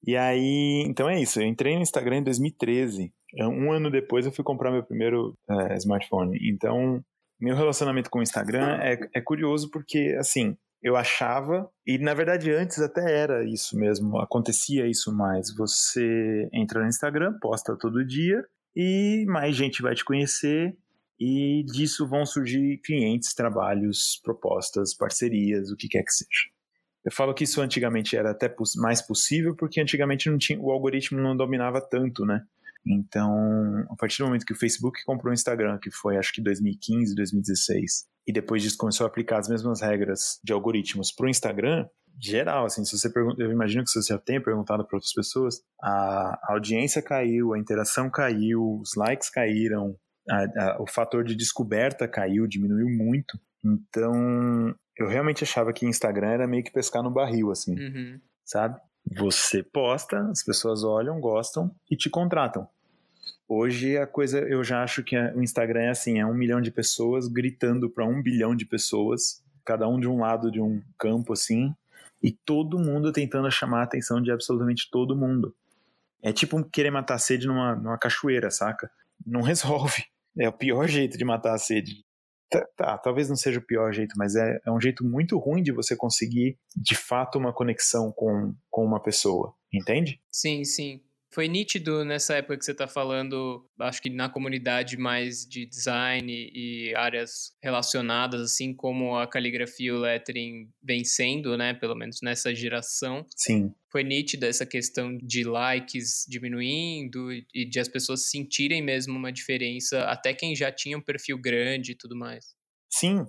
E 0.05 0.15
aí, 0.15 0.83
então 0.87 1.09
é 1.09 1.21
isso. 1.21 1.39
Eu 1.39 1.45
entrei 1.45 1.75
no 1.75 1.81
Instagram 1.81 2.17
em 2.17 2.23
2013. 2.23 3.11
Um 3.41 3.71
ano 3.71 3.91
depois 3.91 4.25
eu 4.25 4.31
fui 4.31 4.43
comprar 4.43 4.71
meu 4.71 4.83
primeiro 4.83 5.35
é, 5.49 5.75
smartphone. 5.75 6.37
Então, 6.49 7.03
meu 7.39 7.55
relacionamento 7.55 8.09
com 8.09 8.19
o 8.19 8.23
Instagram 8.23 8.79
é, 8.81 8.99
é 9.13 9.21
curioso 9.21 9.69
porque, 9.71 10.15
assim, 10.19 10.57
eu 10.81 10.95
achava, 10.95 11.69
e 11.85 11.97
na 11.97 12.13
verdade 12.13 12.51
antes 12.51 12.79
até 12.79 13.21
era 13.21 13.43
isso 13.43 13.77
mesmo, 13.77 14.17
acontecia 14.19 14.87
isso 14.87 15.13
mais. 15.13 15.53
Você 15.55 16.47
entra 16.53 16.81
no 16.81 16.87
Instagram, 16.87 17.37
posta 17.41 17.77
todo 17.77 18.05
dia 18.05 18.43
e 18.75 19.25
mais 19.27 19.55
gente 19.55 19.81
vai 19.81 19.93
te 19.93 20.05
conhecer 20.05 20.75
e 21.19 21.63
disso 21.65 22.07
vão 22.07 22.25
surgir 22.25 22.79
clientes, 22.83 23.33
trabalhos, 23.33 24.21
propostas, 24.23 24.95
parcerias, 24.95 25.69
o 25.69 25.75
que 25.75 25.89
quer 25.89 26.03
que 26.03 26.13
seja. 26.13 26.58
Eu 27.05 27.11
falo 27.11 27.33
que 27.33 27.43
isso 27.43 27.61
antigamente 27.61 28.15
era 28.15 28.31
até 28.31 28.53
mais 28.77 29.01
possível 29.01 29.55
porque 29.55 29.79
antigamente 29.79 30.29
não 30.29 30.37
tinha, 30.37 30.59
o 30.59 30.71
algoritmo 30.71 31.19
não 31.19 31.35
dominava 31.35 31.81
tanto, 31.81 32.25
né? 32.25 32.43
Então, 32.85 33.85
a 33.89 33.95
partir 33.95 34.19
do 34.19 34.25
momento 34.25 34.45
que 34.45 34.53
o 34.53 34.57
Facebook 34.57 35.03
comprou 35.05 35.31
o 35.31 35.33
Instagram, 35.33 35.77
que 35.79 35.91
foi 35.91 36.17
acho 36.17 36.33
que 36.33 36.41
2015, 36.41 37.15
2016, 37.15 38.05
e 38.27 38.33
depois 38.33 38.63
disso 38.63 38.77
começou 38.77 39.05
a 39.05 39.07
aplicar 39.07 39.39
as 39.39 39.49
mesmas 39.49 39.81
regras 39.81 40.39
de 40.43 40.53
algoritmos 40.53 41.11
para 41.11 41.25
o 41.25 41.29
Instagram, 41.29 41.87
geral, 42.21 42.65
assim, 42.65 42.83
se 42.83 42.97
você 42.97 43.09
pergunta, 43.09 43.41
eu 43.41 43.51
imagino 43.51 43.83
que 43.83 43.89
você 43.89 44.01
já 44.13 44.19
tenha 44.19 44.41
perguntado 44.41 44.85
para 44.85 44.97
outras 44.97 45.13
pessoas, 45.13 45.61
a, 45.81 46.53
audiência 46.53 47.01
caiu, 47.01 47.53
a 47.53 47.59
interação 47.59 48.09
caiu, 48.09 48.79
os 48.81 48.95
likes 48.95 49.29
caíram, 49.29 49.95
a, 50.29 50.43
a, 50.43 50.81
o 50.81 50.87
fator 50.87 51.23
de 51.23 51.35
descoberta 51.35 52.07
caiu, 52.07 52.45
diminuiu 52.47 52.87
muito. 52.89 53.39
Então, 53.63 54.75
eu 54.99 55.07
realmente 55.07 55.45
achava 55.45 55.71
que 55.71 55.85
Instagram 55.85 56.27
era 56.27 56.47
meio 56.47 56.63
que 56.63 56.71
pescar 56.71 57.01
no 57.01 57.09
barril, 57.09 57.51
assim, 57.51 57.73
uhum. 57.79 58.19
sabe? 58.43 58.79
Você 59.17 59.63
posta, 59.63 60.19
as 60.29 60.43
pessoas 60.43 60.83
olham, 60.83 61.21
gostam 61.21 61.73
e 61.89 61.95
te 61.95 62.09
contratam. 62.09 62.67
Hoje 63.47 63.97
a 63.97 64.05
coisa, 64.05 64.39
eu 64.39 64.61
já 64.61 64.83
acho 64.83 65.01
que 65.01 65.17
o 65.17 65.41
Instagram 65.41 65.83
é 65.83 65.89
assim, 65.89 66.19
é 66.19 66.25
um 66.25 66.33
milhão 66.33 66.61
de 66.61 66.69
pessoas 66.69 67.27
gritando 67.27 67.89
para 67.89 68.05
um 68.05 68.21
bilhão 68.21 68.53
de 68.53 68.65
pessoas, 68.65 69.41
cada 69.65 69.87
um 69.87 69.99
de 69.99 70.07
um 70.07 70.19
lado 70.19 70.51
de 70.51 70.59
um 70.61 70.83
campo 70.99 71.31
assim, 71.31 71.73
e 72.21 72.31
todo 72.31 72.77
mundo 72.77 73.13
tentando 73.13 73.49
chamar 73.49 73.79
a 73.79 73.83
atenção 73.83 74.21
de 74.21 74.31
absolutamente 74.31 74.89
todo 74.91 75.15
mundo. 75.15 75.55
É 76.21 76.33
tipo 76.33 76.61
querer 76.65 76.91
matar 76.91 77.15
a 77.15 77.19
sede 77.19 77.47
numa, 77.47 77.73
numa 77.73 77.97
cachoeira, 77.97 78.51
saca? 78.51 78.91
Não 79.25 79.41
resolve. 79.41 80.03
É 80.37 80.49
o 80.49 80.53
pior 80.53 80.87
jeito 80.87 81.17
de 81.17 81.23
matar 81.23 81.53
a 81.53 81.57
sede. 81.57 82.03
Tá, 82.49 82.67
tá, 82.75 82.97
talvez 82.97 83.29
não 83.29 83.35
seja 83.35 83.59
o 83.59 83.65
pior 83.65 83.93
jeito, 83.93 84.15
mas 84.17 84.35
é, 84.35 84.59
é 84.65 84.71
um 84.71 84.81
jeito 84.81 85.05
muito 85.05 85.37
ruim 85.37 85.61
de 85.61 85.71
você 85.71 85.95
conseguir, 85.95 86.57
de 86.75 86.95
fato, 86.95 87.37
uma 87.37 87.53
conexão 87.53 88.11
com, 88.11 88.55
com 88.71 88.83
uma 88.83 89.01
pessoa, 89.01 89.53
entende? 89.71 90.19
Sim, 90.31 90.63
sim. 90.63 91.01
Foi 91.31 91.47
nítido 91.47 92.03
nessa 92.03 92.37
época 92.37 92.57
que 92.57 92.65
você 92.65 92.71
está 92.71 92.87
falando, 92.87 93.63
acho 93.79 94.01
que 94.01 94.09
na 94.09 94.27
comunidade 94.29 94.97
mais 94.97 95.45
de 95.45 95.63
design 95.67 96.31
e 96.31 96.91
áreas 96.95 97.53
relacionadas, 97.61 98.41
assim 98.41 98.73
como 98.73 99.15
a 99.15 99.27
caligrafia 99.27 99.89
e 99.89 99.91
o 99.91 99.99
lettering 99.99 100.71
vencendo, 100.81 101.55
né? 101.55 101.75
Pelo 101.75 101.95
menos 101.95 102.17
nessa 102.23 102.53
geração. 102.55 103.25
Sim. 103.35 103.71
Foi 103.91 104.03
nítida 104.03 104.47
essa 104.47 104.65
questão 104.65 105.17
de 105.17 105.43
likes 105.43 106.25
diminuindo 106.27 107.31
e 107.53 107.65
de 107.65 107.79
as 107.79 107.87
pessoas 107.87 108.29
sentirem 108.29 108.81
mesmo 108.81 109.17
uma 109.17 109.31
diferença, 109.31 110.03
até 110.03 110.33
quem 110.33 110.55
já 110.55 110.71
tinha 110.71 110.97
um 110.97 111.01
perfil 111.01 111.37
grande 111.37 111.91
e 111.93 111.95
tudo 111.95 112.15
mais. 112.15 112.55
Sim, 112.89 113.25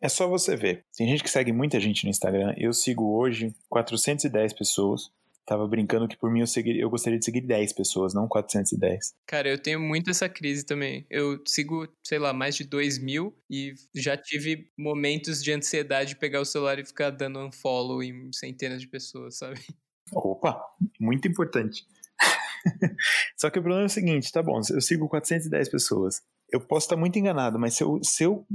é 0.00 0.08
só 0.08 0.28
você 0.28 0.56
ver. 0.56 0.84
Tem 0.96 1.06
gente 1.08 1.22
que 1.22 1.30
segue 1.30 1.52
muita 1.52 1.78
gente 1.78 2.04
no 2.04 2.10
Instagram. 2.10 2.54
Eu 2.58 2.72
sigo 2.72 3.16
hoje 3.16 3.54
410 3.70 4.52
pessoas. 4.52 5.10
Tava 5.46 5.66
brincando 5.66 6.06
que 6.06 6.16
por 6.16 6.30
mim 6.30 6.40
eu, 6.40 6.46
seguir, 6.46 6.78
eu 6.78 6.90
gostaria 6.90 7.18
de 7.18 7.24
seguir 7.24 7.40
10 7.40 7.72
pessoas, 7.72 8.14
não 8.14 8.28
410. 8.28 9.14
Cara, 9.26 9.48
eu 9.48 9.58
tenho 9.60 9.80
muito 9.80 10.10
essa 10.10 10.28
crise 10.28 10.64
também. 10.64 11.04
Eu 11.10 11.40
sigo, 11.46 11.88
sei 12.04 12.18
lá, 12.18 12.32
mais 12.32 12.54
de 12.54 12.64
2 12.64 12.98
mil 12.98 13.36
e 13.50 13.74
já 13.94 14.16
tive 14.16 14.68
momentos 14.78 15.42
de 15.42 15.52
ansiedade 15.52 16.10
de 16.10 16.16
pegar 16.16 16.40
o 16.40 16.44
celular 16.44 16.78
e 16.78 16.84
ficar 16.84 17.10
dando 17.10 17.40
unfollow 17.40 18.02
em 18.02 18.30
centenas 18.32 18.80
de 18.80 18.88
pessoas, 18.88 19.38
sabe? 19.38 19.60
Opa, 20.14 20.62
muito 21.00 21.26
importante. 21.28 21.84
Só 23.36 23.50
que 23.50 23.58
o 23.58 23.62
problema 23.62 23.84
é 23.84 23.86
o 23.86 23.90
seguinte, 23.90 24.30
tá 24.32 24.42
bom, 24.42 24.60
eu 24.70 24.80
sigo 24.80 25.08
410 25.08 25.68
pessoas. 25.68 26.22
Eu 26.50 26.60
posso 26.60 26.86
estar 26.86 26.96
muito 26.96 27.18
enganado, 27.18 27.58
mas 27.58 27.74
se 27.74 27.82
eu, 27.82 27.98
se 28.02 28.24
eu 28.24 28.46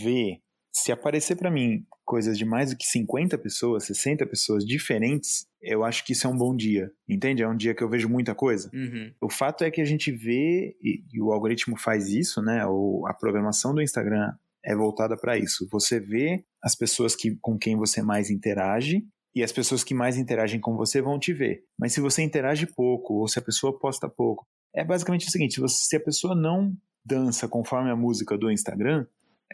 ver 0.00 0.40
se 0.72 0.90
aparecer 0.90 1.36
para 1.36 1.50
mim 1.50 1.84
coisas 2.04 2.36
de 2.36 2.44
mais 2.44 2.70
do 2.70 2.76
que 2.76 2.84
50 2.84 3.36
pessoas, 3.38 3.84
60 3.84 4.26
pessoas 4.26 4.64
diferentes, 4.64 5.46
eu 5.60 5.84
acho 5.84 6.04
que 6.04 6.12
isso 6.12 6.26
é 6.26 6.30
um 6.30 6.36
bom 6.36 6.56
dia, 6.56 6.90
entende? 7.06 7.42
É 7.42 7.48
um 7.48 7.56
dia 7.56 7.74
que 7.74 7.84
eu 7.84 7.88
vejo 7.88 8.08
muita 8.08 8.34
coisa. 8.34 8.70
Uhum. 8.72 9.12
O 9.20 9.30
fato 9.30 9.64
é 9.64 9.70
que 9.70 9.80
a 9.80 9.84
gente 9.84 10.10
vê, 10.10 10.74
e, 10.82 11.04
e 11.12 11.20
o 11.20 11.30
algoritmo 11.30 11.78
faz 11.78 12.08
isso, 12.08 12.40
né? 12.42 12.66
Ou 12.66 13.06
a 13.06 13.12
programação 13.12 13.74
do 13.74 13.82
Instagram 13.82 14.32
é 14.64 14.74
voltada 14.74 15.16
para 15.16 15.36
isso. 15.36 15.68
Você 15.70 16.00
vê 16.00 16.44
as 16.62 16.74
pessoas 16.74 17.14
que, 17.14 17.36
com 17.40 17.58
quem 17.58 17.76
você 17.76 18.02
mais 18.02 18.30
interage 18.30 19.04
e 19.34 19.42
as 19.42 19.52
pessoas 19.52 19.82
que 19.82 19.94
mais 19.94 20.16
interagem 20.16 20.60
com 20.60 20.76
você 20.76 21.00
vão 21.00 21.18
te 21.18 21.32
ver. 21.32 21.64
Mas 21.78 21.92
se 21.92 22.00
você 22.00 22.22
interage 22.22 22.66
pouco 22.66 23.14
ou 23.14 23.28
se 23.28 23.38
a 23.38 23.42
pessoa 23.42 23.78
posta 23.78 24.08
pouco, 24.08 24.46
é 24.74 24.84
basicamente 24.84 25.28
o 25.28 25.30
seguinte: 25.30 25.60
se 25.68 25.96
a 25.96 26.00
pessoa 26.00 26.34
não 26.34 26.76
dança 27.04 27.48
conforme 27.48 27.90
a 27.90 27.96
música 27.96 28.36
do 28.36 28.50
Instagram, 28.50 29.06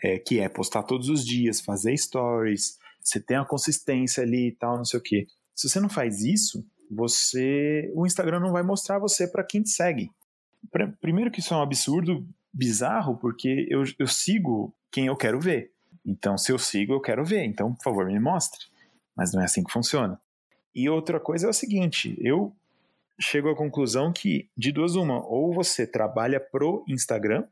é, 0.02 0.18
que 0.18 0.40
é 0.40 0.49
postar 0.49 0.82
todos 0.82 1.08
os 1.08 1.25
dias, 1.25 1.61
fazer 1.61 1.97
stories, 1.97 2.78
você 3.02 3.20
tem 3.20 3.37
a 3.37 3.44
consistência 3.44 4.23
ali 4.23 4.49
e 4.49 4.52
tal, 4.52 4.76
não 4.76 4.85
sei 4.85 5.00
o 5.00 5.02
quê. 5.02 5.26
Se 5.54 5.68
você 5.68 5.80
não 5.80 5.88
faz 5.88 6.23
isso, 6.23 6.64
você, 6.90 7.90
o 7.94 8.06
Instagram 8.06 8.40
não 8.40 8.52
vai 8.52 8.62
mostrar 8.62 8.99
você 8.99 9.26
para 9.26 9.44
quem 9.44 9.62
te 9.62 9.70
segue. 9.70 10.11
Primeiro 11.00 11.30
que 11.30 11.40
isso 11.40 11.54
é 11.54 11.56
um 11.56 11.62
absurdo 11.62 12.26
bizarro, 12.52 13.16
porque 13.18 13.66
eu, 13.68 13.82
eu 13.99 14.06
sigo 14.06 14.75
quem 14.90 15.06
eu 15.06 15.16
quero 15.16 15.40
ver. 15.40 15.73
Então, 16.04 16.38
se 16.38 16.52
eu 16.52 16.58
sigo, 16.58 16.94
eu 16.94 17.00
quero 17.00 17.25
ver. 17.25 17.44
Então, 17.44 17.75
por 17.75 17.82
favor, 17.82 18.06
me 18.06 18.18
mostre. 18.18 18.66
Mas 19.19 19.33
não 19.33 19.43
é 19.43 19.47
assim 19.47 19.65
que 19.65 19.73
funciona. 19.73 20.21
E 20.73 20.89
outra 20.89 21.19
coisa 21.19 21.49
é 21.49 21.51
o 21.51 21.53
seguinte: 21.53 22.17
eu 22.21 22.55
chego 23.19 23.51
à 23.51 23.57
conclusão 23.57 24.13
que, 24.13 24.49
de 24.57 24.71
duas 24.71 24.95
uma, 24.95 25.27
ou 25.27 25.53
você 25.53 25.85
trabalha 25.85 26.39
pro 26.39 26.85
Instagram, 26.89 27.45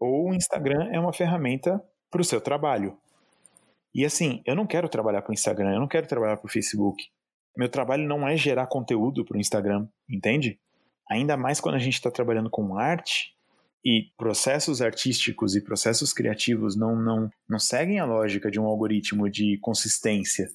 ou 0.00 0.30
o 0.30 0.34
Instagram 0.34 0.88
é 0.90 0.98
uma 0.98 1.12
ferramenta 1.12 1.80
para 2.10 2.20
o 2.20 2.24
seu 2.24 2.40
trabalho. 2.40 2.98
E 3.94 4.04
assim, 4.04 4.42
eu 4.44 4.56
não 4.56 4.66
quero 4.66 4.88
trabalhar 4.88 5.22
para 5.22 5.30
o 5.30 5.34
Instagram, 5.34 5.72
eu 5.72 5.80
não 5.80 5.86
quero 5.86 6.08
trabalhar 6.08 6.36
para 6.36 6.46
o 6.46 6.50
Facebook. 6.50 7.06
Meu 7.56 7.68
trabalho 7.68 8.06
não 8.06 8.26
é 8.26 8.36
gerar 8.36 8.66
conteúdo 8.66 9.24
para 9.24 9.36
o 9.36 9.40
Instagram, 9.40 9.86
entende? 10.08 10.58
Ainda 11.08 11.36
mais 11.36 11.60
quando 11.60 11.76
a 11.76 11.80
gente 11.80 11.94
está 11.94 12.10
trabalhando 12.10 12.50
com 12.50 12.76
arte 12.76 13.34
e 13.84 14.10
processos 14.16 14.82
artísticos 14.82 15.54
e 15.54 15.60
processos 15.60 16.12
criativos 16.12 16.76
não, 16.76 16.96
não, 16.96 17.30
não 17.48 17.58
seguem 17.58 18.00
a 18.00 18.04
lógica 18.04 18.50
de 18.50 18.58
um 18.58 18.66
algoritmo 18.66 19.30
de 19.30 19.58
consistência 19.58 20.50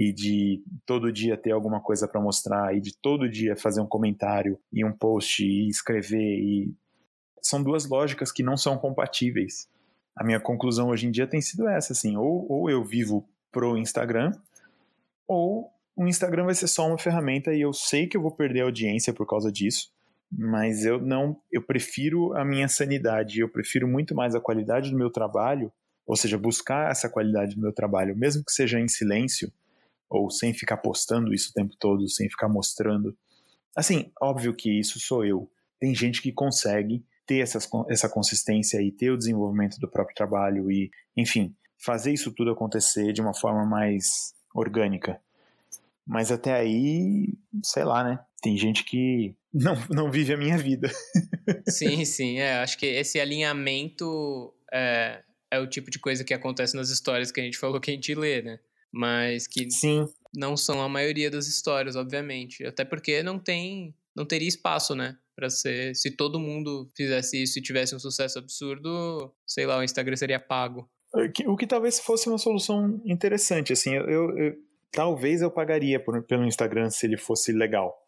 e 0.00 0.14
de 0.14 0.62
todo 0.86 1.12
dia 1.12 1.36
ter 1.36 1.50
alguma 1.50 1.78
coisa 1.78 2.08
para 2.08 2.18
mostrar 2.18 2.74
e 2.74 2.80
de 2.80 2.96
todo 2.96 3.28
dia 3.28 3.54
fazer 3.54 3.82
um 3.82 3.86
comentário 3.86 4.58
e 4.72 4.82
um 4.82 4.90
post 4.90 5.44
e 5.44 5.68
escrever 5.68 6.38
e 6.38 6.74
são 7.42 7.62
duas 7.62 7.86
lógicas 7.86 8.32
que 8.32 8.42
não 8.42 8.56
são 8.56 8.78
compatíveis. 8.78 9.68
A 10.16 10.24
minha 10.24 10.40
conclusão 10.40 10.88
hoje 10.88 11.06
em 11.06 11.10
dia 11.10 11.26
tem 11.26 11.42
sido 11.42 11.68
essa, 11.68 11.92
assim, 11.92 12.16
ou, 12.16 12.50
ou 12.50 12.70
eu 12.70 12.82
vivo 12.82 13.28
pro 13.52 13.76
Instagram, 13.76 14.32
ou 15.28 15.70
o 15.94 16.06
Instagram 16.06 16.46
vai 16.46 16.54
ser 16.54 16.66
só 16.66 16.88
uma 16.88 16.96
ferramenta 16.96 17.52
e 17.52 17.60
eu 17.60 17.74
sei 17.74 18.06
que 18.06 18.16
eu 18.16 18.22
vou 18.22 18.34
perder 18.34 18.62
audiência 18.62 19.12
por 19.12 19.26
causa 19.26 19.52
disso, 19.52 19.92
mas 20.32 20.86
eu 20.86 20.98
não, 20.98 21.36
eu 21.52 21.60
prefiro 21.60 22.34
a 22.38 22.44
minha 22.44 22.68
sanidade, 22.68 23.40
eu 23.40 23.50
prefiro 23.50 23.86
muito 23.86 24.14
mais 24.14 24.34
a 24.34 24.40
qualidade 24.40 24.90
do 24.90 24.96
meu 24.96 25.10
trabalho, 25.10 25.70
ou 26.06 26.16
seja, 26.16 26.38
buscar 26.38 26.90
essa 26.90 27.08
qualidade 27.08 27.54
do 27.54 27.60
meu 27.60 27.72
trabalho, 27.72 28.16
mesmo 28.16 28.42
que 28.42 28.52
seja 28.52 28.80
em 28.80 28.88
silêncio, 28.88 29.52
ou 30.10 30.28
sem 30.28 30.52
ficar 30.52 30.78
postando 30.78 31.32
isso 31.32 31.50
o 31.50 31.52
tempo 31.52 31.74
todo, 31.78 32.08
sem 32.08 32.28
ficar 32.28 32.48
mostrando. 32.48 33.16
Assim, 33.76 34.10
óbvio 34.20 34.52
que 34.54 34.80
isso 34.80 34.98
sou 34.98 35.24
eu. 35.24 35.50
Tem 35.78 35.94
gente 35.94 36.20
que 36.20 36.32
consegue 36.32 37.04
ter 37.24 37.38
essas, 37.38 37.68
essa 37.88 38.08
consistência 38.08 38.82
e 38.82 38.90
ter 38.90 39.10
o 39.10 39.16
desenvolvimento 39.16 39.78
do 39.78 39.88
próprio 39.88 40.16
trabalho 40.16 40.70
e, 40.70 40.90
enfim, 41.16 41.54
fazer 41.78 42.12
isso 42.12 42.32
tudo 42.32 42.50
acontecer 42.50 43.12
de 43.12 43.20
uma 43.20 43.32
forma 43.32 43.64
mais 43.64 44.34
orgânica. 44.52 45.20
Mas 46.04 46.32
até 46.32 46.52
aí, 46.52 47.32
sei 47.62 47.84
lá, 47.84 48.02
né? 48.02 48.18
Tem 48.42 48.56
gente 48.56 48.84
que 48.84 49.36
não, 49.54 49.74
não 49.88 50.10
vive 50.10 50.34
a 50.34 50.36
minha 50.36 50.58
vida. 50.58 50.90
sim, 51.68 52.04
sim. 52.04 52.38
É, 52.38 52.58
acho 52.58 52.76
que 52.76 52.86
esse 52.86 53.20
alinhamento 53.20 54.52
é, 54.72 55.22
é 55.52 55.60
o 55.60 55.68
tipo 55.68 55.88
de 55.88 56.00
coisa 56.00 56.24
que 56.24 56.34
acontece 56.34 56.76
nas 56.76 56.90
histórias 56.90 57.30
que 57.30 57.40
a 57.40 57.44
gente 57.44 57.58
falou 57.58 57.80
que 57.80 57.92
a 57.92 57.94
gente 57.94 58.12
lê, 58.14 58.42
né? 58.42 58.58
Mas 58.92 59.46
que 59.46 59.70
Sim. 59.70 60.08
não 60.34 60.56
são 60.56 60.82
a 60.82 60.88
maioria 60.88 61.30
das 61.30 61.46
histórias, 61.46 61.96
obviamente. 61.96 62.64
Até 62.64 62.84
porque 62.84 63.22
não 63.22 63.38
tem, 63.38 63.94
não 64.14 64.26
teria 64.26 64.48
espaço, 64.48 64.94
né? 64.94 65.16
Pra 65.34 65.48
ser. 65.48 65.94
Se 65.94 66.10
todo 66.10 66.40
mundo 66.40 66.88
fizesse 66.96 67.42
isso 67.42 67.58
e 67.58 67.62
tivesse 67.62 67.94
um 67.94 68.00
sucesso 68.00 68.38
absurdo, 68.38 69.32
sei 69.46 69.66
lá, 69.66 69.78
o 69.78 69.84
Instagram 69.84 70.16
seria 70.16 70.40
pago. 70.40 70.88
O 71.46 71.56
que 71.56 71.66
talvez 71.66 71.98
fosse 71.98 72.28
uma 72.28 72.38
solução 72.38 73.00
interessante, 73.04 73.72
assim, 73.72 73.94
eu, 73.94 74.08
eu, 74.08 74.38
eu 74.38 74.56
talvez 74.92 75.42
eu 75.42 75.50
pagaria 75.50 75.98
por, 75.98 76.22
pelo 76.22 76.44
Instagram 76.44 76.90
se 76.90 77.06
ele 77.06 77.16
fosse 77.16 77.52
legal, 77.52 78.06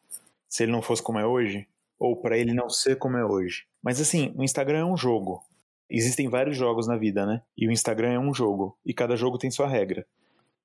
se 0.48 0.62
ele 0.62 0.72
não 0.72 0.82
fosse 0.82 1.02
como 1.02 1.18
é 1.18 1.26
hoje, 1.26 1.66
ou 1.98 2.16
para 2.16 2.38
ele 2.38 2.52
não 2.52 2.68
ser 2.68 2.96
como 2.96 3.16
é 3.16 3.24
hoje. 3.24 3.64
Mas 3.82 4.00
assim, 4.00 4.32
o 4.36 4.42
Instagram 4.42 4.78
é 4.78 4.84
um 4.84 4.96
jogo. 4.96 5.42
Existem 5.88 6.28
vários 6.28 6.56
jogos 6.56 6.86
na 6.86 6.96
vida, 6.96 7.26
né? 7.26 7.42
E 7.56 7.66
o 7.68 7.72
Instagram 7.72 8.12
é 8.12 8.18
um 8.18 8.32
jogo, 8.32 8.78
e 8.84 8.94
cada 8.94 9.16
jogo 9.16 9.38
tem 9.38 9.50
sua 9.50 9.68
regra. 9.68 10.06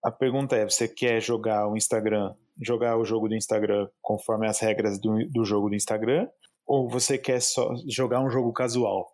A 0.07 0.11
pergunta 0.11 0.55
é: 0.55 0.63
você 0.63 0.87
quer 0.87 1.21
jogar 1.21 1.67
o 1.67 1.75
Instagram, 1.75 2.33
jogar 2.61 2.95
o 2.97 3.03
jogo 3.03 3.27
do 3.27 3.35
Instagram 3.35 3.89
conforme 4.01 4.47
as 4.47 4.57
regras 4.57 4.97
do, 4.97 5.27
do 5.27 5.43
jogo 5.43 5.67
do 5.67 5.75
Instagram, 5.75 6.29
ou 6.65 6.87
você 6.87 7.17
quer 7.17 7.41
só 7.41 7.75
jogar 7.85 8.21
um 8.21 8.29
jogo 8.29 8.53
casual? 8.53 9.13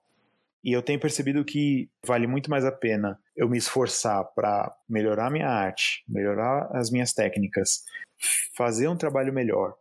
E 0.63 0.71
eu 0.71 0.83
tenho 0.83 0.99
percebido 0.99 1.43
que 1.43 1.89
vale 2.05 2.27
muito 2.27 2.47
mais 2.47 2.63
a 2.63 2.71
pena 2.71 3.19
eu 3.35 3.49
me 3.49 3.57
esforçar 3.57 4.23
para 4.35 4.71
melhorar 4.87 5.31
minha 5.31 5.49
arte, 5.49 6.03
melhorar 6.07 6.69
as 6.71 6.91
minhas 6.91 7.11
técnicas, 7.11 7.83
fazer 8.55 8.87
um 8.87 8.95
trabalho 8.95 9.33
melhor 9.33 9.73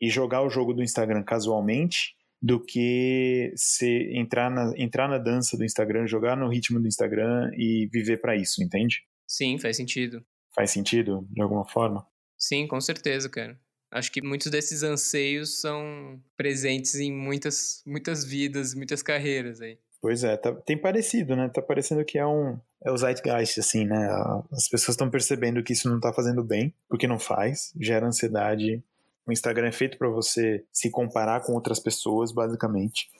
e 0.00 0.08
jogar 0.08 0.42
o 0.42 0.50
jogo 0.50 0.72
do 0.72 0.84
Instagram 0.84 1.24
casualmente 1.24 2.14
do 2.40 2.64
que 2.64 3.52
se 3.56 4.08
entrar 4.16 4.48
na, 4.48 4.72
entrar 4.76 5.08
na 5.08 5.18
dança 5.18 5.56
do 5.56 5.64
Instagram, 5.64 6.06
jogar 6.06 6.36
no 6.36 6.48
ritmo 6.48 6.78
do 6.78 6.86
Instagram 6.86 7.50
e 7.56 7.88
viver 7.92 8.18
para 8.18 8.36
isso, 8.36 8.62
entende? 8.62 9.02
Sim, 9.26 9.58
faz 9.58 9.76
sentido. 9.76 10.24
Faz 10.54 10.70
sentido 10.70 11.26
de 11.30 11.40
alguma 11.42 11.66
forma? 11.68 12.06
Sim, 12.36 12.66
com 12.66 12.80
certeza, 12.80 13.28
cara. 13.28 13.58
Acho 13.90 14.12
que 14.12 14.22
muitos 14.22 14.50
desses 14.50 14.82
anseios 14.82 15.60
são 15.60 16.20
presentes 16.36 16.94
em 16.94 17.12
muitas, 17.12 17.82
muitas 17.84 18.24
vidas, 18.24 18.74
muitas 18.74 19.02
carreiras 19.02 19.60
aí. 19.60 19.78
Pois 20.00 20.24
é, 20.24 20.36
tá, 20.36 20.52
tem 20.52 20.78
parecido, 20.78 21.36
né? 21.36 21.48
Tá 21.48 21.60
parecendo 21.60 22.04
que 22.04 22.18
é 22.18 22.26
um 22.26 22.58
é 22.82 22.90
o 22.90 22.96
zeitgeist, 22.96 23.60
assim, 23.60 23.84
né? 23.84 24.08
As 24.52 24.68
pessoas 24.68 24.94
estão 24.94 25.10
percebendo 25.10 25.62
que 25.62 25.74
isso 25.74 25.88
não 25.88 26.00
tá 26.00 26.12
fazendo 26.12 26.42
bem, 26.42 26.74
porque 26.88 27.06
não 27.06 27.18
faz, 27.18 27.72
gera 27.78 28.06
ansiedade. 28.06 28.82
O 29.26 29.32
Instagram 29.32 29.68
é 29.68 29.72
feito 29.72 29.98
para 29.98 30.08
você 30.08 30.64
se 30.72 30.90
comparar 30.90 31.40
com 31.42 31.52
outras 31.52 31.78
pessoas, 31.78 32.32
basicamente. 32.32 33.10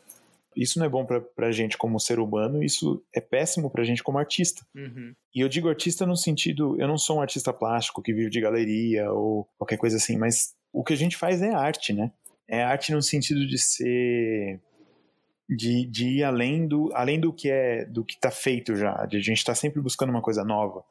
Isso 0.57 0.79
não 0.79 0.87
é 0.87 0.89
bom 0.89 1.05
pra, 1.07 1.21
pra 1.21 1.53
gente 1.53 1.79
como 1.79 2.01
ser 2.01 2.19
humano, 2.19 2.63
isso 2.63 3.03
é 3.15 3.21
péssimo 3.21 3.71
pra 3.71 3.85
gente 3.85 4.03
como 4.03 4.19
artista. 4.19 4.67
Uhum. 4.75 5.15
E 5.35 5.41
eu 5.41 5.49
digo 5.49 5.69
artista 5.69 6.05
no 6.05 6.17
sentido, 6.17 6.81
eu 6.81 6.89
não 6.89 6.99
sou 6.99 7.19
um 7.19 7.21
artista 7.21 7.53
plástico 7.53 8.03
que 8.03 8.13
vive 8.13 8.31
de 8.31 8.41
galeria 8.41 9.13
ou 9.13 9.49
qualquer 9.57 9.77
coisa 9.77 9.97
assim, 9.97 10.17
mas 10.17 10.55
o 10.73 10.83
que 10.83 10.93
a 10.93 10.97
gente 10.97 11.17
faz 11.17 11.41
é 11.41 11.55
arte, 11.55 11.93
né? 11.93 12.11
É 12.49 12.63
arte 12.65 12.93
no 12.93 13.01
sentido 13.01 13.47
de 13.47 13.59
ser 13.59 14.61
de, 15.49 15.85
de 15.85 16.09
ir 16.09 16.25
além 16.25 16.67
do, 16.67 16.91
além 16.95 17.19
do 17.19 17.33
que 17.33 17.51
é 17.51 17.85
do 17.85 18.05
que 18.05 18.15
está 18.15 18.31
feito 18.31 18.77
já, 18.77 19.05
de 19.07 19.17
a 19.17 19.21
gente 19.21 19.39
está 19.39 19.55
sempre 19.55 19.81
buscando 19.81 20.11
uma 20.11 20.23
coisa 20.23 20.45
nova. 20.45 20.85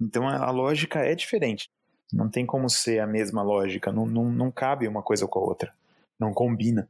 Então 0.00 0.28
a, 0.28 0.36
a, 0.36 0.50
lógica 0.50 1.00
é 1.00 1.14
diferente. 1.14 1.70
Não 2.12 2.28
tem 2.28 2.44
como 2.44 2.68
ser 2.68 3.00
a 3.00 3.06
mesma 3.06 3.42
lógica, 3.42 3.92
não, 3.92 4.06
não, 4.06 4.24
não 4.30 4.50
cabe 4.50 4.86
uma 4.86 5.02
coisa 5.02 5.26
com 5.26 5.38
a 5.38 5.42
outra, 5.42 5.72
não 6.18 6.32
combina. 6.32 6.88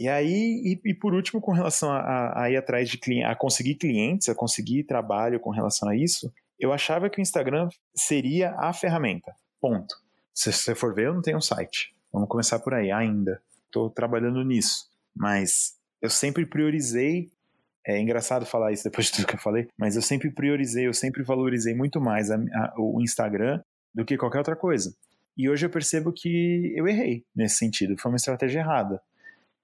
E 0.00 0.08
aí, 0.08 0.62
e, 0.64 0.80
e 0.82 0.94
por 0.94 1.12
último, 1.12 1.42
com 1.42 1.52
relação 1.52 1.92
a, 1.92 2.44
a, 2.44 2.50
ir 2.50 2.56
atrás 2.56 2.88
de 2.88 2.96
clientes, 2.96 3.30
a 3.30 3.34
conseguir 3.34 3.74
clientes, 3.74 4.30
a 4.30 4.34
conseguir 4.34 4.84
trabalho 4.84 5.38
com 5.38 5.50
relação 5.50 5.90
a 5.90 5.94
isso, 5.94 6.32
eu 6.58 6.72
achava 6.72 7.10
que 7.10 7.20
o 7.20 7.20
Instagram 7.20 7.68
seria 7.94 8.54
a 8.56 8.72
ferramenta. 8.72 9.30
Ponto. 9.60 9.94
Se 10.32 10.50
você 10.50 10.74
for 10.74 10.94
ver, 10.94 11.08
eu 11.08 11.14
não 11.14 11.20
tenho 11.20 11.36
um 11.36 11.42
site. 11.42 11.94
Vamos 12.10 12.30
começar 12.30 12.58
por 12.60 12.72
aí 12.72 12.90
ainda. 12.90 13.42
Estou 13.66 13.90
trabalhando 13.90 14.42
nisso. 14.42 14.88
Mas 15.14 15.74
eu 16.00 16.08
sempre 16.08 16.46
priorizei. 16.46 17.30
É 17.86 18.00
engraçado 18.00 18.46
falar 18.46 18.72
isso 18.72 18.84
depois 18.84 19.08
de 19.08 19.12
tudo 19.12 19.26
que 19.26 19.34
eu 19.34 19.40
falei, 19.40 19.68
mas 19.76 19.96
eu 19.96 20.02
sempre 20.02 20.30
priorizei, 20.30 20.86
eu 20.86 20.94
sempre 20.94 21.22
valorizei 21.22 21.74
muito 21.74 22.00
mais 22.00 22.30
a, 22.30 22.36
a, 22.36 22.74
o 22.78 23.02
Instagram 23.02 23.62
do 23.94 24.04
que 24.04 24.16
qualquer 24.16 24.38
outra 24.38 24.56
coisa. 24.56 24.94
E 25.36 25.48
hoje 25.48 25.66
eu 25.66 25.70
percebo 25.70 26.10
que 26.10 26.72
eu 26.74 26.88
errei 26.88 27.24
nesse 27.36 27.56
sentido, 27.56 27.98
foi 27.98 28.10
uma 28.10 28.16
estratégia 28.16 28.60
errada. 28.60 29.00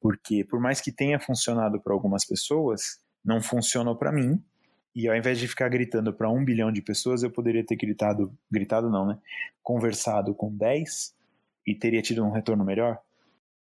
Porque 0.06 0.44
por 0.44 0.60
mais 0.60 0.80
que 0.80 0.92
tenha 0.92 1.18
funcionado 1.18 1.80
para 1.80 1.92
algumas 1.92 2.24
pessoas, 2.24 3.00
não 3.24 3.42
funcionou 3.42 3.96
para 3.96 4.12
mim. 4.12 4.40
E 4.94 5.08
ao 5.08 5.16
invés 5.16 5.36
de 5.36 5.48
ficar 5.48 5.68
gritando 5.68 6.12
para 6.12 6.30
um 6.30 6.44
bilhão 6.44 6.70
de 6.70 6.80
pessoas, 6.80 7.24
eu 7.24 7.30
poderia 7.30 7.66
ter 7.66 7.74
gritado, 7.74 8.32
gritado 8.48 8.88
não, 8.88 9.04
né? 9.04 9.18
Conversado 9.64 10.32
com 10.32 10.56
10 10.56 11.12
e 11.66 11.74
teria 11.74 12.00
tido 12.00 12.24
um 12.24 12.30
retorno 12.30 12.64
melhor. 12.64 13.00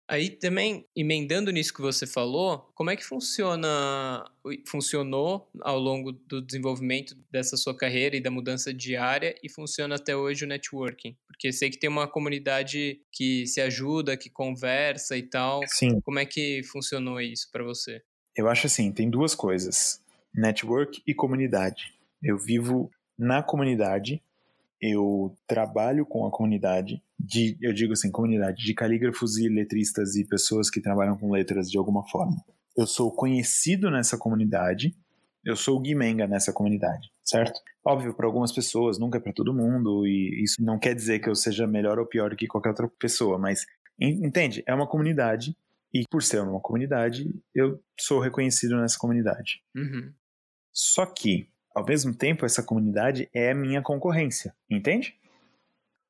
Aí 0.09 0.31
também, 0.31 0.87
emendando 0.95 1.51
nisso 1.51 1.71
que 1.71 1.81
você 1.81 2.07
falou, 2.07 2.67
como 2.73 2.89
é 2.89 2.95
que 2.95 3.05
funciona, 3.05 4.25
funcionou 4.65 5.47
ao 5.61 5.77
longo 5.77 6.11
do 6.11 6.41
desenvolvimento 6.41 7.15
dessa 7.31 7.55
sua 7.55 7.77
carreira 7.77 8.15
e 8.17 8.19
da 8.19 8.31
mudança 8.31 8.73
diária 8.73 9.35
e 9.43 9.47
funciona 9.47 9.97
até 9.97 10.15
hoje 10.15 10.45
o 10.45 10.47
networking? 10.47 11.15
Porque 11.27 11.53
sei 11.53 11.69
que 11.69 11.77
tem 11.77 11.87
uma 11.87 12.07
comunidade 12.07 12.99
que 13.11 13.45
se 13.45 13.61
ajuda, 13.61 14.17
que 14.17 14.31
conversa 14.31 15.15
e 15.15 15.21
tal. 15.21 15.61
Sim. 15.67 16.01
Como 16.01 16.17
é 16.17 16.25
que 16.25 16.63
funcionou 16.63 17.21
isso 17.21 17.47
para 17.51 17.63
você? 17.63 18.01
Eu 18.35 18.49
acho 18.49 18.65
assim, 18.65 18.91
tem 18.91 19.11
duas 19.11 19.35
coisas: 19.35 20.03
network 20.33 21.03
e 21.05 21.13
comunidade. 21.13 21.83
Eu 22.23 22.39
vivo 22.39 22.89
na 23.15 23.43
comunidade 23.43 24.23
eu 24.81 25.35
trabalho 25.47 26.05
com 26.05 26.25
a 26.25 26.31
comunidade 26.31 27.01
de, 27.19 27.57
eu 27.61 27.73
digo 27.73 27.93
assim, 27.93 28.11
comunidade 28.11 28.63
de 28.63 28.73
calígrafos 28.73 29.37
e 29.37 29.49
letristas 29.49 30.15
e 30.15 30.25
pessoas 30.25 30.69
que 30.69 30.81
trabalham 30.81 31.17
com 31.17 31.31
letras 31.31 31.69
de 31.69 31.77
alguma 31.77 32.07
forma. 32.07 32.37
Eu 32.77 32.87
sou 32.87 33.11
conhecido 33.11 33.91
nessa 33.91 34.17
comunidade, 34.17 34.95
eu 35.43 35.55
sou 35.55 35.77
o 35.77 35.81
Guimenga 35.81 36.27
nessa 36.27 36.53
comunidade, 36.53 37.11
certo? 37.23 37.59
Óbvio, 37.83 38.13
para 38.13 38.25
algumas 38.25 38.51
pessoas, 38.51 38.97
nunca 38.97 39.17
é 39.17 39.21
para 39.21 39.33
todo 39.33 39.53
mundo, 39.53 40.05
e 40.05 40.43
isso 40.43 40.55
não 40.59 40.79
quer 40.79 40.95
dizer 40.95 41.19
que 41.19 41.29
eu 41.29 41.35
seja 41.35 41.67
melhor 41.67 41.99
ou 41.99 42.05
pior 42.05 42.35
que 42.35 42.47
qualquer 42.47 42.69
outra 42.69 42.87
pessoa, 42.99 43.37
mas 43.37 43.65
entende? 43.99 44.63
É 44.65 44.73
uma 44.73 44.87
comunidade, 44.87 45.55
e 45.93 46.03
por 46.09 46.23
ser 46.23 46.41
uma 46.41 46.61
comunidade, 46.61 47.33
eu 47.53 47.81
sou 47.99 48.19
reconhecido 48.19 48.77
nessa 48.77 48.97
comunidade. 48.97 49.61
Uhum. 49.75 50.13
Só 50.71 51.05
que 51.05 51.49
ao 51.79 51.85
mesmo 51.85 52.13
tempo, 52.13 52.45
essa 52.45 52.61
comunidade 52.61 53.29
é 53.33 53.53
minha 53.53 53.81
concorrência, 53.81 54.53
entende? 54.69 55.15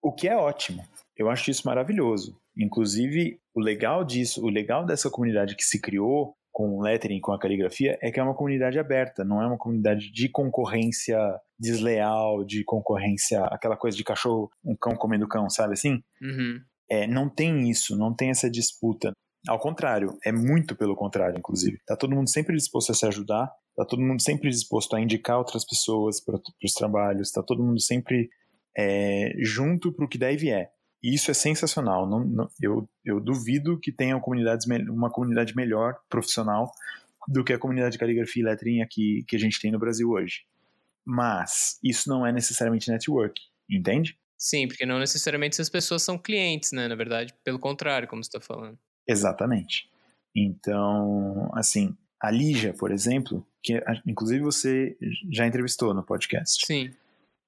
O 0.02 0.12
que 0.12 0.28
é 0.28 0.36
ótimo. 0.36 0.84
Eu 1.16 1.30
acho 1.30 1.52
isso 1.52 1.68
maravilhoso. 1.68 2.40
Inclusive, 2.58 3.40
o 3.54 3.60
legal 3.60 4.04
disso, 4.04 4.44
o 4.44 4.50
legal 4.50 4.86
dessa 4.86 5.10
comunidade 5.10 5.56
que 5.56 5.64
se 5.64 5.80
criou 5.80 6.36
com 6.52 6.78
o 6.78 6.82
lettering, 6.82 7.22
com 7.22 7.32
a 7.32 7.40
caligrafia, 7.40 7.98
é 8.02 8.12
que 8.12 8.20
é 8.20 8.24
uma 8.24 8.34
comunidade 8.34 8.80
aberta, 8.80 9.24
não 9.24 9.42
é 9.42 9.48
uma 9.48 9.58
comunidade 9.58 10.12
de 10.12 10.28
concorrência 10.28 11.18
desleal, 11.58 12.44
de 12.44 12.64
concorrência, 12.64 13.44
aquela 13.46 13.78
coisa 13.78 13.96
de 13.96 14.04
cachorro, 14.04 14.50
um 14.66 14.76
cão 14.76 14.96
comendo 14.96 15.28
cão, 15.28 15.50
sabe 15.50 15.74
assim? 15.74 16.02
Uhum. 16.22 16.60
É, 16.90 17.06
não 17.06 17.30
tem 17.30 17.70
isso, 17.70 17.96
não 17.96 18.14
tem 18.14 18.30
essa 18.30 18.50
disputa. 18.50 19.12
Ao 19.48 19.60
contrário, 19.60 20.18
é 20.26 20.32
muito 20.32 20.76
pelo 20.76 20.96
contrário, 20.96 21.38
inclusive. 21.38 21.80
Tá 21.86 21.96
todo 21.96 22.16
mundo 22.16 22.30
sempre 22.30 22.56
disposto 22.56 22.92
a 22.92 22.96
se 22.96 23.06
ajudar, 23.06 23.50
tá 23.76 23.86
todo 23.86 24.02
mundo 24.02 24.22
sempre 24.22 24.50
disposto 24.50 24.96
a 24.96 25.02
indicar 25.02 25.38
outras 25.38 25.66
pessoas 25.66 26.20
para 26.20 26.40
os 26.64 26.74
trabalhos, 26.74 27.32
tá 27.32 27.42
todo 27.42 27.64
mundo 27.64 27.80
sempre 27.80 28.30
é, 28.78 29.34
junto 29.40 29.94
para 29.94 30.06
o 30.06 30.08
que 30.08 30.18
der 30.18 30.34
e 30.34 30.38
vier. 30.38 30.72
E 31.02 31.14
isso 31.16 31.32
é 31.32 31.34
sensacional. 31.34 32.08
Não, 32.08 32.26
não, 32.26 32.50
eu, 32.62 32.90
eu 33.06 33.20
duvido 33.22 33.80
que 33.80 33.92
tenha 33.92 34.20
comunidades, 34.20 34.68
uma 34.90 35.10
comunidade 35.10 35.56
melhor, 35.56 35.98
profissional, 36.10 36.70
do 37.28 37.44
que 37.44 37.54
a 37.54 37.60
comunidade 37.60 37.94
de 37.94 37.98
caligrafia 37.98 38.44
e 38.44 38.46
letrinha 38.46 38.88
que, 38.90 39.24
que 39.28 39.36
a 39.36 39.40
gente 39.40 39.62
tem 39.62 39.72
no 39.72 39.80
Brasil 39.80 40.10
hoje. 40.10 40.44
Mas 41.06 41.80
isso 41.84 42.10
não 42.10 42.26
é 42.26 42.32
necessariamente 42.32 42.92
network, 42.92 43.42
entende? 43.70 44.18
Sim, 44.38 44.68
porque 44.68 44.86
não 44.86 45.00
necessariamente 45.00 45.56
essas 45.56 45.70
pessoas 45.70 46.04
são 46.04 46.18
clientes, 46.18 46.72
né? 46.72 46.88
Na 46.88 46.96
verdade, 46.96 47.34
pelo 47.44 47.60
contrário, 47.60 48.08
como 48.08 48.24
você 48.24 48.28
está 48.28 48.42
falando. 48.42 48.78
Exatamente. 49.10 49.90
Então, 50.36 51.50
assim, 51.54 51.98
a 52.22 52.30
Lígia, 52.30 52.74
por 52.74 52.92
exemplo, 52.92 53.46
que 53.64 53.82
inclusive 54.06 54.44
você 54.44 54.96
já 55.32 55.48
entrevistou 55.48 55.94
no 55.94 56.04
podcast. 56.04 56.66
Sim. 56.66 56.92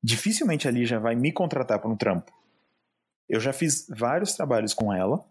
Dificilmente 0.03 0.67
a 0.67 0.71
Lígia 0.71 0.99
vai 0.99 1.15
me 1.15 1.31
contratar 1.31 1.79
para 1.79 1.89
um 1.89 1.95
trampo. 1.95 2.31
Eu 3.29 3.39
já 3.39 3.53
fiz 3.53 3.87
vários 3.89 4.33
trabalhos 4.33 4.73
com 4.73 4.91
ela 4.91 5.23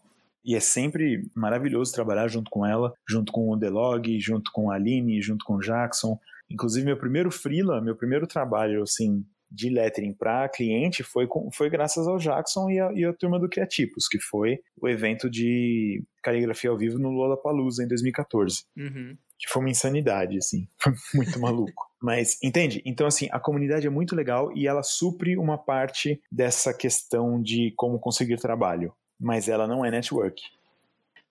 e 0.45 0.55
é 0.55 0.61
sempre 0.61 1.29
maravilhoso 1.35 1.93
trabalhar 1.93 2.29
junto 2.29 2.49
com 2.51 2.65
ela, 2.65 2.95
junto 3.07 3.33
com 3.33 3.51
o 3.51 3.57
Delog, 3.57 4.19
junto 4.21 4.53
com 4.53 4.71
a 4.71 4.77
Aline, 4.77 5.21
junto 5.21 5.45
com 5.45 5.57
o 5.57 5.61
Jackson. 5.61 6.19
Inclusive 6.49 6.87
meu 6.87 6.97
primeiro 6.97 7.31
freela, 7.31 7.81
meu 7.81 7.97
primeiro 7.97 8.27
trabalho 8.27 8.83
assim 8.83 9.25
de 9.51 9.69
lettering 9.69 10.13
para 10.13 10.49
cliente 10.49 11.03
foi, 11.03 11.27
foi 11.53 11.69
graças 11.69 12.07
ao 12.07 12.19
Jackson 12.19 12.71
e 12.71 12.79
a, 12.79 12.93
e 12.93 13.05
a 13.05 13.13
turma 13.13 13.39
do 13.39 13.49
Criatipos, 13.49 14.07
que 14.07 14.19
foi 14.21 14.61
o 14.81 14.89
evento 14.89 15.29
de 15.29 16.03
caligrafia 16.23 16.71
ao 16.71 16.79
vivo 16.79 16.99
no 16.99 17.11
Lollapalooza 17.11 17.83
em 17.83 17.89
2014. 17.89 18.65
Uhum. 18.77 19.17
Que 19.39 19.49
foi 19.49 19.63
uma 19.63 19.71
insanidade, 19.71 20.37
assim. 20.37 20.69
Foi 20.79 20.93
muito 21.15 21.41
maluco. 21.41 21.91
Mas, 21.99 22.39
entende? 22.43 22.83
Então, 22.85 23.07
assim, 23.07 23.27
a 23.31 23.41
comunidade 23.41 23.87
é 23.87 23.91
muito 23.91 24.15
legal 24.15 24.55
e 24.55 24.67
ela 24.67 24.83
supre 24.83 25.37
uma 25.39 25.57
parte 25.57 26.21
dessa 26.31 26.75
questão 26.75 27.41
de 27.41 27.73
como 27.75 27.99
conseguir 27.99 28.39
trabalho. 28.39 28.93
Mas 29.19 29.49
ela 29.49 29.67
não 29.67 29.83
é 29.83 29.91
network. 29.91 30.43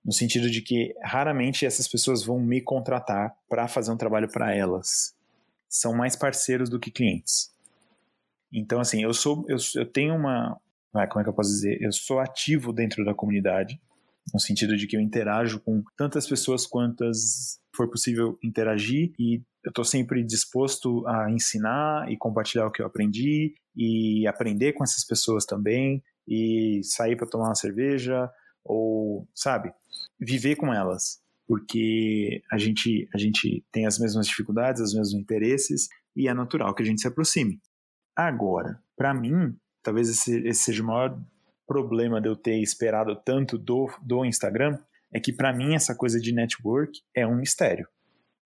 No 0.04 0.12
sentido 0.12 0.50
de 0.50 0.62
que 0.62 0.96
raramente 1.04 1.68
essas 1.68 1.88
pessoas 1.88 2.24
vão 2.24 2.40
me 2.40 2.62
contratar 2.62 3.36
para 3.48 3.68
fazer 3.68 3.92
um 3.92 3.98
trabalho 3.98 4.28
para 4.28 4.56
elas. 4.56 5.16
São 5.68 5.94
mais 5.94 6.16
parceiros 6.16 6.68
do 6.68 6.80
que 6.80 6.90
clientes. 6.90 7.54
Então, 8.52 8.80
assim, 8.80 9.04
eu 9.04 9.14
sou, 9.14 9.46
eu, 9.48 9.58
eu 9.76 9.86
tenho 9.86 10.16
uma, 10.16 10.60
como 10.92 11.22
é 11.22 11.24
que 11.24 11.30
eu 11.30 11.34
posso 11.34 11.50
dizer? 11.50 11.78
Eu 11.82 11.92
sou 11.92 12.20
ativo 12.20 12.74
dentro 12.74 13.06
da 13.06 13.14
comunidade, 13.14 13.80
no 14.34 14.40
sentido 14.40 14.76
de 14.76 14.88
que 14.88 14.96
eu 14.96 15.02
interajo 15.02 15.60
com 15.60 15.84
tantas 15.98 16.28
pessoas 16.28 16.66
quantas 16.66 17.60
for 17.76 17.90
possível 17.90 18.38
interagir 18.44 19.14
e 19.18 19.42
eu 19.64 19.70
estou 19.70 19.86
sempre 19.86 20.24
disposto 20.24 21.06
a 21.08 21.30
ensinar 21.32 22.12
e 22.12 22.18
compartilhar 22.18 22.66
o 22.66 22.72
que 22.72 22.82
eu 22.82 22.86
aprendi 22.86 23.54
e 23.76 24.28
aprender 24.28 24.74
com 24.74 24.84
essas 24.84 25.06
pessoas 25.06 25.46
também 25.46 26.04
e 26.28 26.82
sair 26.84 27.16
para 27.16 27.28
tomar 27.28 27.46
uma 27.46 27.56
cerveja 27.56 28.30
ou, 28.64 29.28
sabe, 29.34 29.72
viver 30.20 30.56
com 30.56 30.74
elas, 30.74 31.20
porque 31.48 32.42
a 32.52 32.58
gente 32.58 33.08
a 33.14 33.18
gente 33.18 33.64
tem 33.72 33.86
as 33.86 33.98
mesmas 33.98 34.28
dificuldades, 34.28 34.82
os 34.82 34.94
mesmos 34.94 35.14
interesses 35.14 35.88
e 36.16 36.28
é 36.28 36.34
natural 36.34 36.74
que 36.74 36.84
a 36.84 36.86
gente 36.86 37.02
se 37.02 37.08
aproxime. 37.08 37.60
Agora, 38.28 38.78
para 38.98 39.14
mim, 39.14 39.56
talvez 39.82 40.10
esse, 40.10 40.46
esse 40.46 40.64
seja 40.64 40.84
o 40.84 40.86
maior 40.86 41.18
problema 41.66 42.20
de 42.20 42.28
eu 42.28 42.36
ter 42.36 42.60
esperado 42.62 43.16
tanto 43.16 43.58
do, 43.58 43.90
do 44.02 44.26
Instagram, 44.26 44.78
é 45.14 45.22
que 45.22 45.32
para 45.32 45.54
mim 45.54 45.74
essa 45.74 45.96
coisa 45.96 46.20
de 46.20 46.34
network 46.34 47.00
é 47.16 47.26
um 47.26 47.38
mistério. 47.38 47.88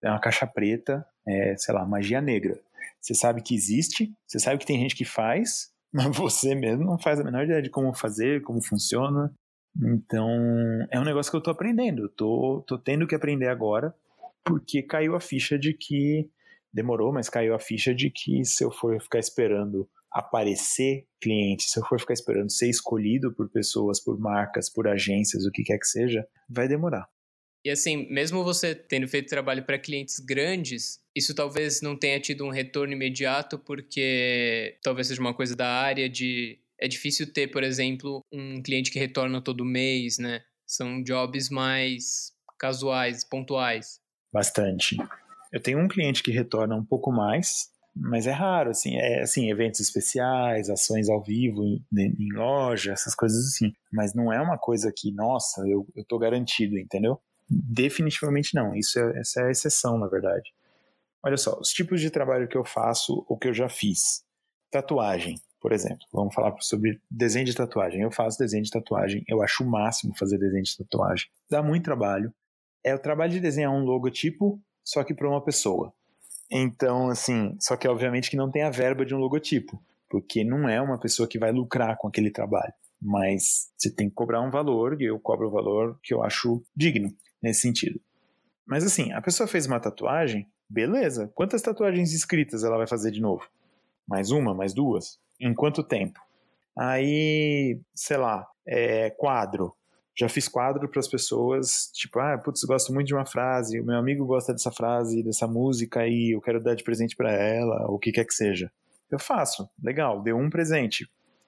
É 0.03 0.11
uma 0.11 0.19
caixa 0.19 0.45
preta, 0.45 1.03
é, 1.27 1.55
sei 1.57 1.73
lá, 1.73 1.83
magia 1.87 2.21
negra. 2.21 2.55
Você 3.01 3.15
sabe 3.15 3.41
que 3.41 3.55
existe, 3.55 4.13
você 4.27 4.37
sabe 4.37 4.59
que 4.59 4.65
tem 4.67 4.79
gente 4.79 4.95
que 4.95 5.05
faz, 5.05 5.71
mas 5.91 6.15
você 6.15 6.53
mesmo 6.53 6.85
não 6.85 6.99
faz 6.99 7.19
a 7.19 7.23
menor 7.23 7.43
ideia 7.43 7.61
de 7.61 7.71
como 7.71 7.95
fazer, 7.95 8.43
como 8.43 8.63
funciona. 8.63 9.33
Então, 9.75 10.29
é 10.91 10.99
um 10.99 11.03
negócio 11.03 11.31
que 11.31 11.37
eu 11.37 11.41
tô 11.41 11.49
aprendendo. 11.49 12.09
Tô, 12.09 12.63
tô 12.67 12.77
tendo 12.77 13.07
que 13.07 13.15
aprender 13.15 13.47
agora, 13.47 13.91
porque 14.45 14.83
caiu 14.83 15.15
a 15.15 15.19
ficha 15.19 15.57
de 15.57 15.73
que 15.73 16.29
demorou, 16.73 17.13
mas 17.13 17.29
caiu 17.29 17.53
a 17.53 17.59
ficha 17.59 17.93
de 17.93 18.09
que 18.09 18.43
se 18.43 18.63
eu 18.63 18.71
for 18.71 18.99
ficar 19.01 19.19
esperando 19.19 19.87
aparecer 20.11 21.05
cliente, 21.21 21.63
se 21.63 21.79
eu 21.79 21.85
for 21.85 21.99
ficar 21.99 22.13
esperando 22.13 22.51
ser 22.51 22.69
escolhido 22.69 23.33
por 23.33 23.49
pessoas, 23.49 24.03
por 24.03 24.19
marcas, 24.19 24.71
por 24.71 24.87
agências, 24.87 25.45
o 25.45 25.51
que 25.51 25.63
quer 25.63 25.77
que 25.77 25.87
seja, 25.87 26.25
vai 26.49 26.67
demorar. 26.67 27.07
E 27.65 27.69
assim, 27.69 28.07
mesmo 28.11 28.43
você 28.43 28.75
tendo 28.75 29.07
feito 29.07 29.29
trabalho 29.29 29.63
para 29.63 29.79
clientes 29.79 30.19
grandes, 30.19 30.99
isso 31.15 31.33
talvez 31.33 31.81
não 31.81 31.97
tenha 31.97 32.19
tido 32.19 32.45
um 32.45 32.49
retorno 32.49 32.93
imediato, 32.93 33.57
porque 33.57 34.77
talvez 34.83 35.07
seja 35.07 35.21
uma 35.21 35.33
coisa 35.33 35.55
da 35.55 35.67
área 35.67 36.09
de. 36.09 36.59
É 36.77 36.87
difícil 36.87 37.31
ter, 37.31 37.47
por 37.47 37.63
exemplo, 37.63 38.19
um 38.31 38.61
cliente 38.61 38.91
que 38.91 38.99
retorna 38.99 39.41
todo 39.41 39.63
mês, 39.63 40.17
né? 40.17 40.43
São 40.67 41.01
jobs 41.01 41.49
mais 41.49 42.33
casuais, 42.59 43.23
pontuais. 43.23 44.01
Bastante. 44.33 44.97
Eu 45.53 45.61
tenho 45.61 45.77
um 45.77 45.87
cliente 45.87 46.23
que 46.23 46.31
retorna 46.31 46.75
um 46.75 46.83
pouco 46.83 47.11
mais, 47.11 47.69
mas 47.95 48.25
é 48.25 48.31
raro, 48.31 48.71
assim, 48.71 48.95
é 48.95 49.21
assim, 49.21 49.51
eventos 49.51 49.79
especiais, 49.79 50.67
ações 50.67 51.07
ao 51.09 51.21
vivo 51.21 51.63
em, 51.63 51.85
em 51.95 52.33
loja, 52.33 52.91
essas 52.91 53.13
coisas 53.13 53.45
assim. 53.45 53.71
Mas 53.91 54.15
não 54.15 54.33
é 54.33 54.41
uma 54.41 54.57
coisa 54.57 54.91
que, 54.91 55.11
nossa, 55.11 55.61
eu, 55.67 55.87
eu 55.95 56.03
tô 56.03 56.17
garantido, 56.17 56.79
entendeu? 56.79 57.21
Definitivamente 57.47 58.55
não. 58.55 58.73
Isso 58.75 58.97
é, 58.97 59.19
essa 59.19 59.41
é 59.41 59.47
a 59.47 59.51
exceção, 59.51 59.99
na 59.99 60.07
verdade. 60.07 60.51
Olha 61.21 61.37
só, 61.37 61.59
os 61.59 61.69
tipos 61.69 62.01
de 62.01 62.09
trabalho 62.09 62.47
que 62.47 62.57
eu 62.57 62.65
faço, 62.65 63.23
ou 63.29 63.37
que 63.37 63.47
eu 63.47 63.53
já 63.53 63.69
fiz. 63.69 64.23
Tatuagem, 64.71 65.39
por 65.61 65.71
exemplo. 65.71 66.03
Vamos 66.11 66.33
falar 66.33 66.55
sobre 66.61 66.99
desenho 67.11 67.45
de 67.45 67.53
tatuagem. 67.53 68.01
Eu 68.01 68.11
faço 68.11 68.39
desenho 68.39 68.63
de 68.63 68.71
tatuagem, 68.71 69.23
eu 69.27 69.43
acho 69.43 69.63
o 69.63 69.69
máximo 69.69 70.17
fazer 70.17 70.39
desenho 70.39 70.63
de 70.63 70.77
tatuagem. 70.77 71.27
Dá 71.47 71.61
muito 71.61 71.83
trabalho. 71.83 72.33
É 72.83 72.95
o 72.95 72.99
trabalho 72.99 73.31
de 73.31 73.39
desenhar 73.39 73.71
um 73.71 73.85
logotipo 73.85 74.59
só 74.83 75.03
que 75.03 75.13
para 75.13 75.29
uma 75.29 75.43
pessoa. 75.43 75.93
Então, 76.51 77.09
assim, 77.09 77.55
só 77.59 77.75
que 77.75 77.87
obviamente 77.87 78.29
que 78.29 78.37
não 78.37 78.51
tem 78.51 78.63
a 78.63 78.69
verba 78.69 79.05
de 79.05 79.15
um 79.15 79.17
logotipo, 79.17 79.81
porque 80.09 80.43
não 80.43 80.69
é 80.69 80.79
uma 80.81 80.99
pessoa 80.99 81.27
que 81.27 81.39
vai 81.39 81.51
lucrar 81.51 81.97
com 81.97 82.07
aquele 82.07 82.29
trabalho. 82.29 82.73
Mas 83.01 83.71
você 83.77 83.93
tem 83.93 84.07
que 84.07 84.15
cobrar 84.15 84.41
um 84.41 84.51
valor 84.51 85.01
e 85.01 85.05
eu 85.05 85.19
cobro 85.19 85.47
o 85.47 85.51
valor 85.51 85.99
que 86.03 86.13
eu 86.13 86.23
acho 86.23 86.63
digno 86.75 87.09
nesse 87.41 87.61
sentido. 87.61 87.99
Mas 88.65 88.83
assim, 88.83 89.11
a 89.11 89.21
pessoa 89.21 89.47
fez 89.47 89.65
uma 89.65 89.79
tatuagem, 89.79 90.47
beleza. 90.69 91.29
Quantas 91.35 91.61
tatuagens 91.61 92.13
escritas 92.13 92.63
ela 92.63 92.77
vai 92.77 92.87
fazer 92.87 93.11
de 93.11 93.19
novo? 93.19 93.43
Mais 94.07 94.31
uma, 94.31 94.53
mais 94.53 94.73
duas? 94.73 95.19
Em 95.39 95.53
quanto 95.53 95.83
tempo? 95.83 96.19
Aí, 96.77 97.79
sei 97.93 98.17
lá, 98.17 98.47
é, 98.65 99.09
quadro 99.09 99.73
já 100.15 100.29
fiz 100.29 100.47
quadro 100.47 100.87
para 100.87 100.99
as 100.99 101.07
pessoas, 101.07 101.89
tipo, 101.93 102.19
ah, 102.19 102.37
putz, 102.37 102.63
gosto 102.63 102.93
muito 102.93 103.07
de 103.07 103.15
uma 103.15 103.25
frase, 103.25 103.79
o 103.79 103.85
meu 103.85 103.97
amigo 103.97 104.25
gosta 104.25 104.53
dessa 104.53 104.71
frase, 104.71 105.23
dessa 105.23 105.47
música 105.47 106.07
e 106.07 106.35
eu 106.35 106.41
quero 106.41 106.61
dar 106.61 106.75
de 106.75 106.83
presente 106.83 107.15
para 107.15 107.31
ela, 107.31 107.89
o 107.89 107.97
que 107.97 108.11
quer 108.11 108.25
que 108.25 108.33
seja. 108.33 108.71
Eu 109.09 109.19
faço, 109.19 109.67
legal, 109.81 110.21
deu 110.21 110.37
um 110.37 110.49
presente. 110.49 111.07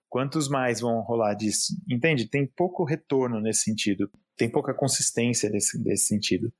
Quantos 0.09 0.47
mais 0.47 0.79
vão 0.79 1.01
rolar 1.01 1.33
disso? 1.33 1.73
Entende? 1.89 2.27
Tem 2.27 2.45
pouco 2.45 2.83
retorno 2.83 3.39
nesse 3.39 3.61
sentido, 3.61 4.09
tem 4.35 4.49
pouca 4.49 4.73
consistência 4.73 5.49
nesse, 5.49 5.77
nesse 5.83 6.07
sentido. 6.07 6.51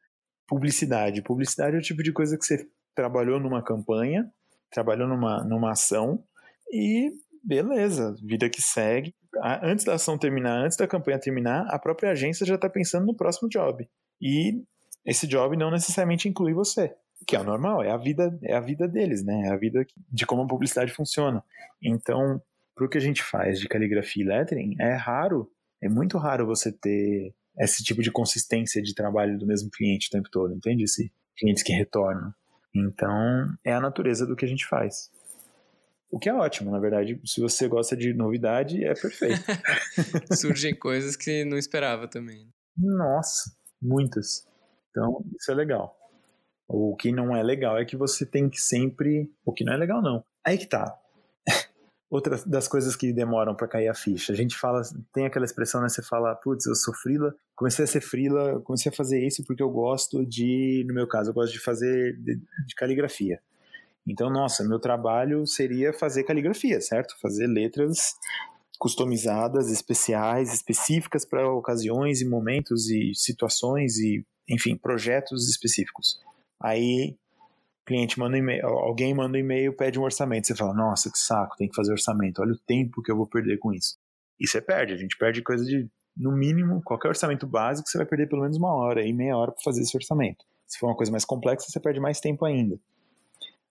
Publicidade. 0.48 1.24
Publicidade 1.24 1.76
é 1.76 1.80
o 1.80 1.82
tipo 1.82 2.04
de 2.04 2.12
coisa 2.12 2.38
que 2.38 2.46
você 2.46 2.68
trabalhou 2.94 3.40
numa 3.40 3.64
campanha, 3.64 4.32
trabalhou 4.70 5.08
numa, 5.08 5.44
numa 5.44 5.72
ação 5.72 6.24
e 6.72 7.12
beleza, 7.46 8.16
vida 8.24 8.50
que 8.50 8.62
segue. 8.62 9.14
Antes 9.62 9.86
da 9.86 9.96
ação 9.96 10.18
terminar, 10.18 10.64
antes 10.64 10.78
da 10.78 10.88
campanha 10.88 11.20
terminar, 11.20 11.68
a 11.70 11.78
própria 11.78 12.12
agência 12.12 12.46
já 12.46 12.56
está 12.56 12.70
pensando 12.70 13.06
no 13.06 13.16
próximo 13.16 13.50
job. 13.50 13.88
E 14.22 14.64
esse 15.06 15.28
job 15.28 15.56
não 15.56 15.70
necessariamente 15.70 16.28
inclui 16.28 16.54
você, 16.54 16.96
que 17.28 17.36
é 17.36 17.44
normal, 17.44 17.84
é 17.84 17.92
a 17.92 17.98
vida, 17.98 18.38
é 18.44 18.56
a 18.56 18.62
vida 18.62 18.88
deles, 18.88 19.24
né? 19.24 19.48
É 19.48 19.52
a 19.52 19.58
vida 19.58 19.86
de 20.12 20.26
como 20.26 20.42
a 20.42 20.48
publicidade 20.48 20.92
funciona. 20.92 21.44
Então, 21.82 22.42
para 22.74 22.86
o 22.86 22.90
que 22.90 22.98
a 22.98 23.02
gente 23.02 23.22
faz 23.22 23.60
de 23.60 23.68
caligrafia 23.68 24.24
e 24.24 24.28
lettering, 24.28 24.76
é 24.80 24.94
raro, 24.94 25.50
é 25.82 25.88
muito 25.88 26.18
raro 26.18 26.46
você 26.46 26.72
ter 26.72 27.34
esse 27.60 27.84
tipo 27.84 28.02
de 28.02 28.12
consistência 28.12 28.82
de 28.82 28.94
trabalho 28.94 29.38
do 29.38 29.46
mesmo 29.46 29.70
cliente 29.70 30.08
o 30.08 30.12
tempo 30.12 30.30
todo, 30.30 30.54
entende? 30.54 30.84
Esse 30.84 31.12
clientes 31.38 31.64
que 31.64 31.72
retornam. 31.74 32.34
Então, 32.74 33.48
é 33.64 33.74
a 33.74 33.80
natureza 33.80 34.26
do 34.26 34.36
que 34.36 34.44
a 34.44 34.48
gente 34.48 34.66
faz. 34.66 35.10
O 36.10 36.20
que 36.20 36.30
é 36.30 36.34
ótimo, 36.34 36.72
na 36.72 36.80
verdade. 36.80 37.20
Se 37.26 37.42
você 37.42 37.68
gosta 37.68 37.96
de 37.96 38.14
novidade, 38.14 38.84
é 38.84 38.94
perfeito. 38.94 39.44
Surgem 40.38 40.76
coisas 40.76 41.16
que 41.16 41.44
não 41.44 41.58
esperava 41.58 42.08
também. 42.08 42.48
Nossa, 42.78 43.52
muitas. 43.82 44.48
Então, 44.90 45.26
isso 45.38 45.52
é 45.52 45.56
legal. 45.56 45.98
O 46.68 46.96
que 46.96 47.12
não 47.12 47.36
é 47.36 47.44
legal 47.44 47.78
é 47.78 47.86
que 47.86 47.98
você 47.98 48.26
tem 48.26 48.50
que 48.50 48.62
sempre. 48.62 49.30
O 49.46 49.54
que 49.54 49.64
não 49.64 49.74
é 49.74 49.78
legal, 49.78 50.02
não. 50.02 50.24
Aí 50.46 50.58
que 50.58 50.68
tá. 50.68 50.98
Outra 52.10 52.40
das 52.46 52.68
coisas 52.68 52.96
que 52.96 53.12
demoram 53.12 53.56
para 53.56 53.68
cair 53.68 53.88
a 53.88 53.94
ficha. 53.94 54.32
A 54.32 54.36
gente 54.36 54.56
fala, 54.58 54.82
tem 55.14 55.26
aquela 55.26 55.46
expressão, 55.46 55.82
né? 55.82 55.90
Você 55.90 56.02
fala, 56.02 56.36
putz, 56.36 56.66
eu 56.66 56.76
sou 56.76 56.94
frila, 56.94 57.36
comecei 57.56 57.84
a 57.84 57.88
ser 57.88 58.02
frila, 58.02 58.62
comecei 58.62 58.92
a 58.92 58.96
fazer 58.96 59.26
isso 59.26 59.44
porque 59.46 59.62
eu 59.62 59.70
gosto 59.70 60.26
de, 60.26 60.86
no 60.88 60.94
meu 60.94 61.08
caso, 61.08 61.32
eu 61.32 61.34
gosto 61.34 61.52
de 61.52 61.60
fazer 61.60 62.18
de, 62.18 62.36
de 62.38 62.76
caligrafia. 62.76 63.40
Então, 64.08 64.30
nossa, 64.30 64.64
meu 64.64 64.80
trabalho 64.80 65.46
seria 65.48 65.92
fazer 65.92 66.24
caligrafia, 66.24 66.80
certo? 66.80 67.16
Fazer 67.20 67.48
letras 67.48 68.14
customizadas, 68.78 69.72
especiais, 69.72 70.54
específicas 70.54 71.26
para 71.26 71.50
ocasiões 71.50 72.22
e 72.22 72.26
momentos 72.26 72.90
e 72.90 73.14
situações 73.16 73.98
e, 73.98 74.24
enfim, 74.50 74.76
projetos 74.76 75.50
específicos. 75.50 76.20
Aí, 76.62 77.16
cliente 77.86 78.20
manda 78.20 78.36
um 78.36 78.40
e-mail, 78.40 78.66
alguém 78.68 79.14
manda 79.14 79.38
um 79.38 79.40
e-mail, 79.40 79.76
pede 79.76 80.00
um 80.00 80.04
orçamento. 80.04 80.48
Você 80.48 80.56
fala, 80.56 80.74
nossa, 80.74 81.12
que 81.12 81.18
saco, 81.18 81.56
tem 81.58 81.70
que 81.70 81.76
fazer 81.76 81.92
orçamento. 81.92 82.42
Olha 82.42 82.54
o 82.54 82.60
tempo 82.60 83.02
que 83.02 83.12
eu 83.12 83.16
vou 83.16 83.28
perder 83.28 83.58
com 83.58 83.74
isso. 83.74 83.98
E 84.40 84.48
você 84.48 84.62
perde, 84.62 84.94
a 84.94 84.98
gente 84.98 85.18
perde 85.18 85.42
coisa 85.42 85.64
de, 85.64 85.88
no 86.16 86.32
mínimo, 86.32 86.82
qualquer 86.84 87.08
orçamento 87.08 87.48
básico, 87.48 87.88
você 87.88 87.98
vai 87.98 88.06
perder 88.06 88.28
pelo 88.28 88.42
menos 88.42 88.58
uma 88.58 88.74
hora 88.74 89.06
e 89.06 89.14
meia 89.14 89.38
hora 89.38 89.52
para 89.52 89.64
fazer 89.64 89.82
esse 89.82 89.96
orçamento. 89.96 90.44
Se 90.68 90.78
for 90.78 90.88
uma 90.88 90.96
coisa 90.96 91.12
mais 91.12 91.24
complexa, 91.24 91.68
você 91.70 91.80
perde 91.80 92.00
mais 92.00 92.20
tempo 92.20 92.44
ainda. 92.44 92.78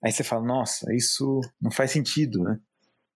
Aí 0.05 0.13
você 0.13 0.23
fala, 0.23 0.45
nossa, 0.45 0.93
isso 0.95 1.41
não 1.61 1.71
faz 1.71 1.91
sentido, 1.91 2.43
né? 2.43 2.59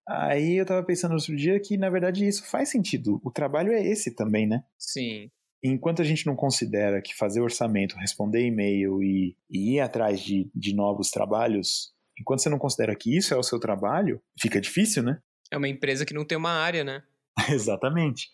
Aí 0.08 0.56
eu 0.56 0.64
tava 0.64 0.82
pensando 0.82 1.10
no 1.10 1.18
outro 1.18 1.36
dia 1.36 1.60
que, 1.60 1.76
na 1.76 1.90
verdade, 1.90 2.26
isso 2.26 2.44
faz 2.46 2.70
sentido. 2.70 3.20
O 3.22 3.30
trabalho 3.30 3.72
é 3.72 3.86
esse 3.86 4.14
também, 4.14 4.46
né? 4.46 4.64
Sim. 4.78 5.30
Enquanto 5.62 6.00
a 6.00 6.04
gente 6.04 6.26
não 6.26 6.34
considera 6.34 7.02
que 7.02 7.14
fazer 7.14 7.40
orçamento, 7.40 7.96
responder 7.96 8.46
e-mail 8.46 9.02
e, 9.02 9.36
e 9.50 9.74
ir 9.74 9.80
atrás 9.80 10.20
de, 10.20 10.50
de 10.54 10.74
novos 10.74 11.10
trabalhos 11.10 11.92
Enquanto 12.20 12.42
você 12.42 12.48
não 12.48 12.58
considera 12.58 12.94
que 12.96 13.16
isso 13.16 13.32
é 13.32 13.36
o 13.36 13.42
seu 13.42 13.60
trabalho, 13.60 14.20
fica 14.38 14.60
difícil, 14.60 15.02
né? 15.02 15.20
É 15.50 15.56
uma 15.56 15.68
empresa 15.68 16.04
que 16.04 16.12
não 16.12 16.24
tem 16.24 16.36
uma 16.36 16.50
área, 16.50 16.82
né? 16.82 17.02
Exatamente. 17.48 18.28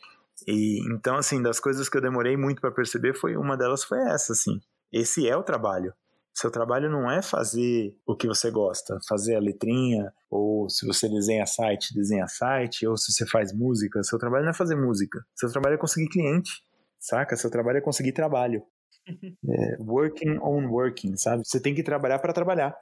E 0.49 0.81
então, 0.93 1.17
assim, 1.17 1.43
das 1.43 1.61
coisas 1.61 1.89
que 1.89 1.97
eu 1.97 2.01
demorei 2.03 2.37
muito 2.37 2.61
para 2.61 2.73
perceber, 2.73 3.15
foi 3.15 3.37
uma 3.37 3.57
delas 3.57 3.85
foi 3.85 3.99
essa, 4.09 4.33
assim. 4.33 4.59
Esse 4.91 5.29
é 5.29 5.37
o 5.37 5.43
trabalho. 5.43 5.93
Seu 6.35 6.51
trabalho 6.51 6.91
não 6.91 7.09
é 7.09 7.23
fazer 7.23 7.97
o 8.05 8.17
que 8.17 8.27
você 8.27 8.51
gosta, 8.51 8.99
fazer 9.09 9.37
a 9.37 9.41
letrinha, 9.41 10.13
ou 10.29 10.69
se 10.69 10.85
você 10.85 11.09
desenha 11.09 11.47
site, 11.47 11.95
desenha 11.95 12.27
site, 12.27 12.87
ou 12.87 12.97
se 12.97 13.13
você 13.13 13.25
faz 13.25 13.53
música. 13.53 14.03
Seu 14.03 14.19
trabalho 14.19 14.43
não 14.43 14.51
é 14.51 14.55
fazer 14.55 14.75
música. 14.75 15.25
Seu 15.37 15.49
trabalho 15.51 15.75
é 15.75 15.79
conseguir 15.79 16.09
cliente, 16.09 16.51
saca? 16.99 17.37
Seu 17.37 17.49
trabalho 17.49 17.79
é 17.79 17.81
conseguir 17.81 18.13
trabalho. 18.13 18.63
É, 19.47 19.77
working 19.81 20.39
on 20.39 20.67
working, 20.69 21.15
sabe? 21.19 21.43
Você 21.45 21.61
tem 21.61 21.75
que 21.75 21.83
trabalhar 21.83 22.19
para 22.19 22.33
trabalhar. 22.33 22.75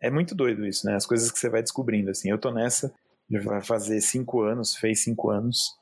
É 0.00 0.10
muito 0.10 0.34
doido 0.34 0.64
isso, 0.64 0.86
né? 0.86 0.94
As 0.94 1.04
coisas 1.04 1.30
que 1.30 1.38
você 1.38 1.50
vai 1.50 1.62
descobrindo, 1.62 2.10
assim. 2.10 2.30
Eu 2.30 2.38
tô 2.38 2.50
nessa, 2.50 2.90
já 3.30 3.40
vai 3.42 3.62
fazer 3.62 4.00
cinco 4.00 4.40
anos, 4.40 4.74
fez 4.74 5.04
cinco 5.04 5.30
anos, 5.30 5.76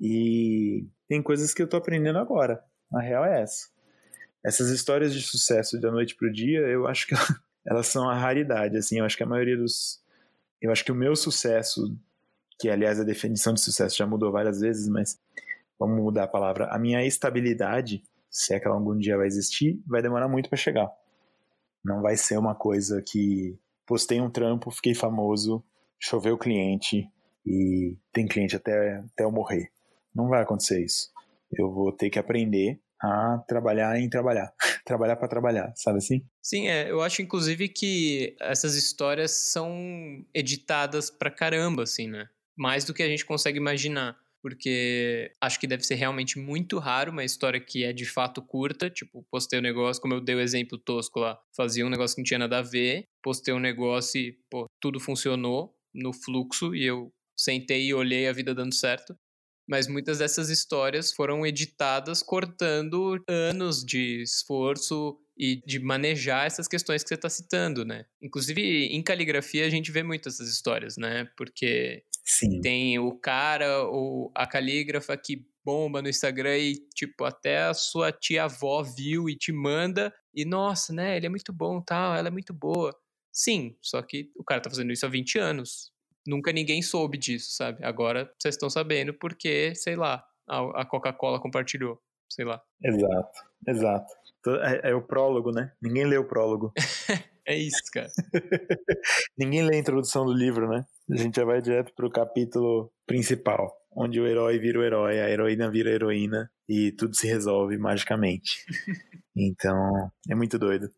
e 0.00 0.86
tem 1.06 1.22
coisas 1.22 1.52
que 1.52 1.62
eu 1.62 1.68
tô 1.68 1.76
aprendendo 1.76 2.18
agora. 2.18 2.62
A 2.94 3.00
real 3.00 3.26
é 3.26 3.42
essa. 3.42 3.68
Essas 4.46 4.70
histórias 4.70 5.12
de 5.12 5.22
sucesso 5.22 5.80
da 5.80 5.90
noite 5.90 6.14
pro 6.14 6.32
dia, 6.32 6.60
eu 6.60 6.86
acho 6.86 7.06
que 7.08 7.14
elas 7.66 7.86
são 7.88 8.08
a 8.08 8.14
raridade, 8.14 8.76
assim. 8.76 8.98
Eu 8.98 9.04
acho 9.04 9.16
que 9.16 9.22
a 9.22 9.26
maioria 9.26 9.56
dos... 9.56 10.00
Eu 10.62 10.70
acho 10.70 10.84
que 10.84 10.92
o 10.92 10.94
meu 10.94 11.16
sucesso, 11.16 11.94
que 12.58 12.68
aliás 12.68 13.00
a 13.00 13.04
definição 13.04 13.52
de 13.52 13.60
sucesso 13.60 13.96
já 13.96 14.06
mudou 14.06 14.30
várias 14.30 14.60
vezes, 14.60 14.88
mas 14.88 15.18
vamos 15.78 16.00
mudar 16.00 16.24
a 16.24 16.28
palavra. 16.28 16.66
A 16.70 16.78
minha 16.78 17.04
estabilidade 17.04 18.02
se 18.36 18.52
é 18.52 18.60
que 18.60 18.66
ela 18.66 18.76
algum 18.76 18.94
dia 18.94 19.16
vai 19.16 19.26
existir, 19.26 19.80
vai 19.86 20.02
demorar 20.02 20.28
muito 20.28 20.50
para 20.50 20.58
chegar. 20.58 20.92
Não 21.82 22.02
vai 22.02 22.18
ser 22.18 22.36
uma 22.36 22.54
coisa 22.54 23.02
que 23.02 23.58
postei 23.86 24.20
um 24.20 24.30
trampo, 24.30 24.70
fiquei 24.70 24.94
famoso, 24.94 25.64
choveu 25.98 26.36
cliente 26.36 27.10
e 27.46 27.96
tem 28.12 28.26
cliente 28.26 28.54
até, 28.54 28.98
até 28.98 29.24
eu 29.24 29.32
morrer. 29.32 29.70
Não 30.14 30.28
vai 30.28 30.42
acontecer 30.42 30.84
isso. 30.84 31.10
Eu 31.50 31.72
vou 31.72 31.90
ter 31.90 32.10
que 32.10 32.18
aprender 32.18 32.78
a 33.02 33.38
trabalhar 33.48 33.98
em 33.98 34.08
trabalhar. 34.08 34.52
trabalhar 34.84 35.16
para 35.16 35.28
trabalhar, 35.28 35.72
sabe 35.76 35.98
assim? 35.98 36.24
Sim, 36.42 36.68
é, 36.68 36.90
eu 36.90 37.02
acho 37.02 37.22
inclusive 37.22 37.68
que 37.68 38.36
essas 38.40 38.74
histórias 38.74 39.30
são 39.32 40.24
editadas 40.34 41.10
pra 41.10 41.30
caramba, 41.30 41.82
assim, 41.82 42.08
né? 42.08 42.28
Mais 42.56 42.84
do 42.84 42.94
que 42.94 43.02
a 43.02 43.08
gente 43.08 43.24
consegue 43.24 43.58
imaginar 43.58 44.16
porque 44.46 45.32
acho 45.40 45.58
que 45.58 45.66
deve 45.66 45.82
ser 45.82 45.96
realmente 45.96 46.38
muito 46.38 46.78
raro 46.78 47.10
uma 47.10 47.24
história 47.24 47.58
que 47.58 47.82
é 47.82 47.92
de 47.92 48.06
fato 48.06 48.40
curta, 48.40 48.88
tipo, 48.88 49.26
postei 49.28 49.58
um 49.58 49.62
negócio, 49.62 50.00
como 50.00 50.14
eu 50.14 50.20
dei 50.20 50.36
o 50.36 50.40
exemplo 50.40 50.78
tosco 50.78 51.18
lá, 51.18 51.36
fazia 51.56 51.84
um 51.84 51.90
negócio 51.90 52.14
que 52.14 52.20
não 52.20 52.26
tinha 52.26 52.38
nada 52.38 52.58
a 52.58 52.62
ver, 52.62 53.08
postei 53.20 53.52
um 53.52 53.58
negócio 53.58 54.20
e, 54.20 54.38
pô, 54.48 54.66
tudo 54.80 55.00
funcionou 55.00 55.74
no 55.92 56.12
fluxo 56.12 56.76
e 56.76 56.84
eu 56.84 57.12
sentei 57.36 57.86
e 57.86 57.94
olhei 57.94 58.28
a 58.28 58.32
vida 58.32 58.54
dando 58.54 58.72
certo. 58.72 59.16
Mas 59.68 59.88
muitas 59.88 60.18
dessas 60.18 60.48
histórias 60.48 61.12
foram 61.12 61.44
editadas 61.44 62.22
cortando 62.22 63.22
anos 63.28 63.84
de 63.84 64.22
esforço 64.22 65.18
e 65.36 65.60
de 65.66 65.78
manejar 65.78 66.46
essas 66.46 66.66
questões 66.66 67.02
que 67.02 67.08
você 67.08 67.14
está 67.14 67.28
citando, 67.28 67.84
né? 67.84 68.06
Inclusive, 68.22 68.62
em 68.86 69.02
caligrafia 69.02 69.66
a 69.66 69.70
gente 69.70 69.90
vê 69.90 70.02
muito 70.02 70.28
essas 70.28 70.48
histórias, 70.48 70.96
né? 70.96 71.28
Porque 71.36 72.04
Sim. 72.24 72.60
tem 72.60 72.98
o 72.98 73.12
cara 73.12 73.82
ou 73.84 74.30
a 74.34 74.46
calígrafa 74.46 75.16
que 75.16 75.46
bomba 75.64 76.00
no 76.00 76.08
Instagram 76.08 76.56
e, 76.58 76.74
tipo, 76.94 77.24
até 77.24 77.64
a 77.64 77.74
sua 77.74 78.12
tia-avó 78.12 78.84
viu 78.84 79.28
e 79.28 79.36
te 79.36 79.50
manda 79.50 80.14
e, 80.32 80.44
nossa, 80.44 80.92
né, 80.92 81.16
ele 81.16 81.26
é 81.26 81.28
muito 81.28 81.52
bom, 81.52 81.80
tal, 81.80 82.14
ela 82.14 82.28
é 82.28 82.30
muito 82.30 82.54
boa. 82.54 82.96
Sim, 83.32 83.76
só 83.82 84.00
que 84.00 84.30
o 84.36 84.44
cara 84.44 84.60
tá 84.60 84.70
fazendo 84.70 84.92
isso 84.92 85.04
há 85.04 85.08
20 85.08 85.38
anos. 85.38 85.92
Nunca 86.26 86.52
ninguém 86.52 86.82
soube 86.82 87.18
disso, 87.18 87.52
sabe? 87.52 87.84
Agora 87.84 88.30
vocês 88.38 88.54
estão 88.54 88.68
sabendo 88.70 89.14
porque, 89.14 89.74
sei 89.74 89.96
lá, 89.96 90.24
a 90.48 90.84
Coca-Cola 90.84 91.40
compartilhou, 91.40 92.00
sei 92.30 92.44
lá. 92.44 92.62
Exato, 92.82 93.38
exato. 93.66 94.12
É, 94.62 94.90
é, 94.90 94.94
o 94.94 95.02
prólogo, 95.02 95.50
né? 95.50 95.72
Ninguém 95.82 96.04
lê 96.04 96.16
o 96.16 96.28
prólogo. 96.28 96.72
é 97.46 97.56
isso, 97.56 97.82
cara. 97.92 98.08
Ninguém 99.36 99.62
lê 99.62 99.76
a 99.76 99.80
introdução 99.80 100.24
do 100.24 100.32
livro, 100.32 100.68
né? 100.68 100.84
A 101.10 101.16
gente 101.16 101.36
já 101.36 101.44
vai 101.44 101.60
direto 101.60 101.92
pro 101.94 102.10
capítulo 102.10 102.92
principal, 103.06 103.72
onde 103.92 104.20
o 104.20 104.26
herói 104.26 104.58
vira 104.58 104.78
o 104.78 104.84
herói, 104.84 105.20
a 105.20 105.28
heroína 105.28 105.70
vira 105.70 105.90
a 105.90 105.94
heroína 105.94 106.50
e 106.68 106.92
tudo 106.92 107.16
se 107.16 107.26
resolve 107.26 107.76
magicamente. 107.76 108.64
então, 109.34 110.10
é 110.30 110.34
muito 110.34 110.58
doido. 110.58 110.88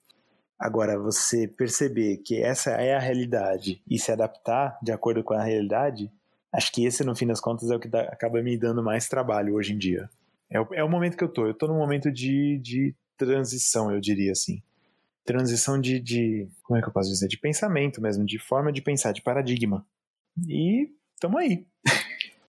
Agora, 0.58 0.98
você 0.98 1.46
perceber 1.46 2.16
que 2.18 2.42
essa 2.42 2.72
é 2.72 2.94
a 2.94 2.98
realidade 2.98 3.80
e 3.88 3.98
se 3.98 4.10
adaptar 4.10 4.76
de 4.82 4.90
acordo 4.90 5.22
com 5.22 5.34
a 5.34 5.42
realidade, 5.42 6.10
acho 6.52 6.72
que 6.72 6.84
esse, 6.84 7.04
no 7.04 7.14
fim 7.14 7.26
das 7.26 7.40
contas, 7.40 7.70
é 7.70 7.76
o 7.76 7.80
que 7.80 7.88
dá, 7.88 8.00
acaba 8.02 8.42
me 8.42 8.56
dando 8.56 8.82
mais 8.82 9.08
trabalho 9.08 9.54
hoje 9.54 9.72
em 9.72 9.78
dia. 9.78 10.10
É 10.50 10.60
o, 10.60 10.66
é 10.74 10.82
o 10.82 10.88
momento 10.88 11.16
que 11.16 11.22
eu 11.22 11.28
tô. 11.28 11.46
Eu 11.46 11.54
tô 11.54 11.68
num 11.68 11.78
momento 11.78 12.10
de, 12.10 12.58
de 12.58 12.94
transição, 13.16 13.92
eu 13.92 14.00
diria 14.00 14.32
assim. 14.32 14.60
Transição 15.24 15.80
de, 15.80 16.00
de. 16.00 16.48
Como 16.62 16.78
é 16.78 16.82
que 16.82 16.88
eu 16.88 16.92
posso 16.92 17.10
dizer? 17.10 17.28
De 17.28 17.38
pensamento 17.38 18.00
mesmo, 18.00 18.24
de 18.24 18.38
forma 18.38 18.72
de 18.72 18.82
pensar, 18.82 19.12
de 19.12 19.22
paradigma. 19.22 19.86
E 20.48 20.90
estamos 21.14 21.40
aí. 21.40 21.66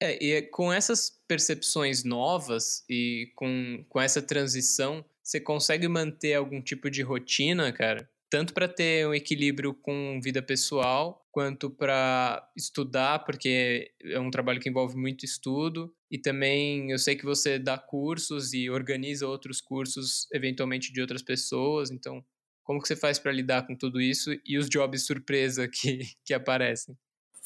É, 0.04 0.24
e 0.24 0.32
é 0.32 0.42
com 0.42 0.74
essas 0.74 1.12
percepções 1.28 2.04
novas 2.04 2.84
e 2.90 3.32
com, 3.36 3.86
com 3.88 4.02
essa 4.02 4.20
transição, 4.20 5.06
você 5.24 5.40
consegue 5.40 5.88
manter 5.88 6.34
algum 6.34 6.62
tipo 6.62 6.90
de 6.90 7.02
rotina, 7.02 7.72
cara? 7.72 8.10
Tanto 8.30 8.54
para 8.54 8.68
ter 8.68 9.06
um 9.08 9.14
equilíbrio 9.14 9.74
com 9.74 10.20
vida 10.24 10.42
pessoal, 10.42 11.28
quanto 11.32 11.70
para 11.70 12.50
estudar, 12.56 13.20
porque 13.26 13.92
é 14.04 14.20
um 14.20 14.32
trabalho 14.32 14.60
que 14.60 14.70
envolve 14.70 14.96
muito 14.96 15.26
estudo. 15.26 15.94
E 16.10 16.18
também 16.18 16.92
eu 16.92 16.98
sei 16.98 17.16
que 17.16 17.26
você 17.26 17.60
dá 17.60 17.78
cursos 17.78 18.54
e 18.54 18.70
organiza 18.70 19.28
outros 19.28 19.60
cursos, 19.60 20.28
eventualmente 20.34 20.94
de 20.94 21.02
outras 21.02 21.22
pessoas. 21.22 21.92
Então, 21.92 22.24
como 22.64 22.82
que 22.82 22.88
você 22.88 22.96
faz 22.96 23.20
para 23.20 23.32
lidar 23.32 23.68
com 23.68 23.76
tudo 23.76 24.00
isso 24.00 24.32
e 24.46 24.58
os 24.58 24.70
jobs 24.70 25.06
surpresa 25.06 25.68
que, 25.68 26.00
que 26.26 26.34
aparecem? 26.34 26.98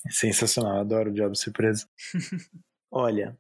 Sensacional, 0.10 0.80
adoro 0.80 1.12
job 1.12 1.36
surpresa. 1.38 1.88
Olha, 2.92 3.38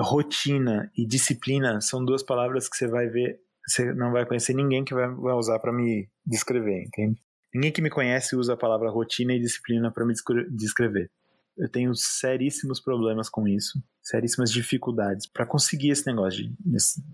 rotina 0.00 0.90
e 0.96 1.06
disciplina 1.06 1.80
são 1.80 2.04
duas 2.04 2.22
palavras 2.22 2.68
que 2.68 2.76
você 2.76 2.86
vai 2.86 3.08
ver, 3.08 3.40
você 3.66 3.92
não 3.92 4.12
vai 4.12 4.24
conhecer 4.24 4.54
ninguém 4.54 4.84
que 4.84 4.94
vai, 4.94 5.08
vai 5.08 5.34
usar 5.34 5.58
para 5.58 5.72
me 5.72 6.08
descrever, 6.24 6.84
entende? 6.84 7.20
Ninguém 7.54 7.72
que 7.72 7.82
me 7.82 7.90
conhece 7.90 8.36
usa 8.36 8.54
a 8.54 8.56
palavra 8.56 8.90
rotina 8.90 9.32
e 9.34 9.40
disciplina 9.40 9.90
para 9.90 10.04
me 10.04 10.14
descrever. 10.50 11.10
Eu 11.56 11.70
tenho 11.70 11.94
seríssimos 11.94 12.80
problemas 12.80 13.30
com 13.30 13.48
isso, 13.48 13.82
seríssimas 14.02 14.50
dificuldades 14.50 15.26
para 15.26 15.46
conseguir 15.46 15.88
esse 15.90 16.06
negócio, 16.06 16.42
de, 16.42 16.54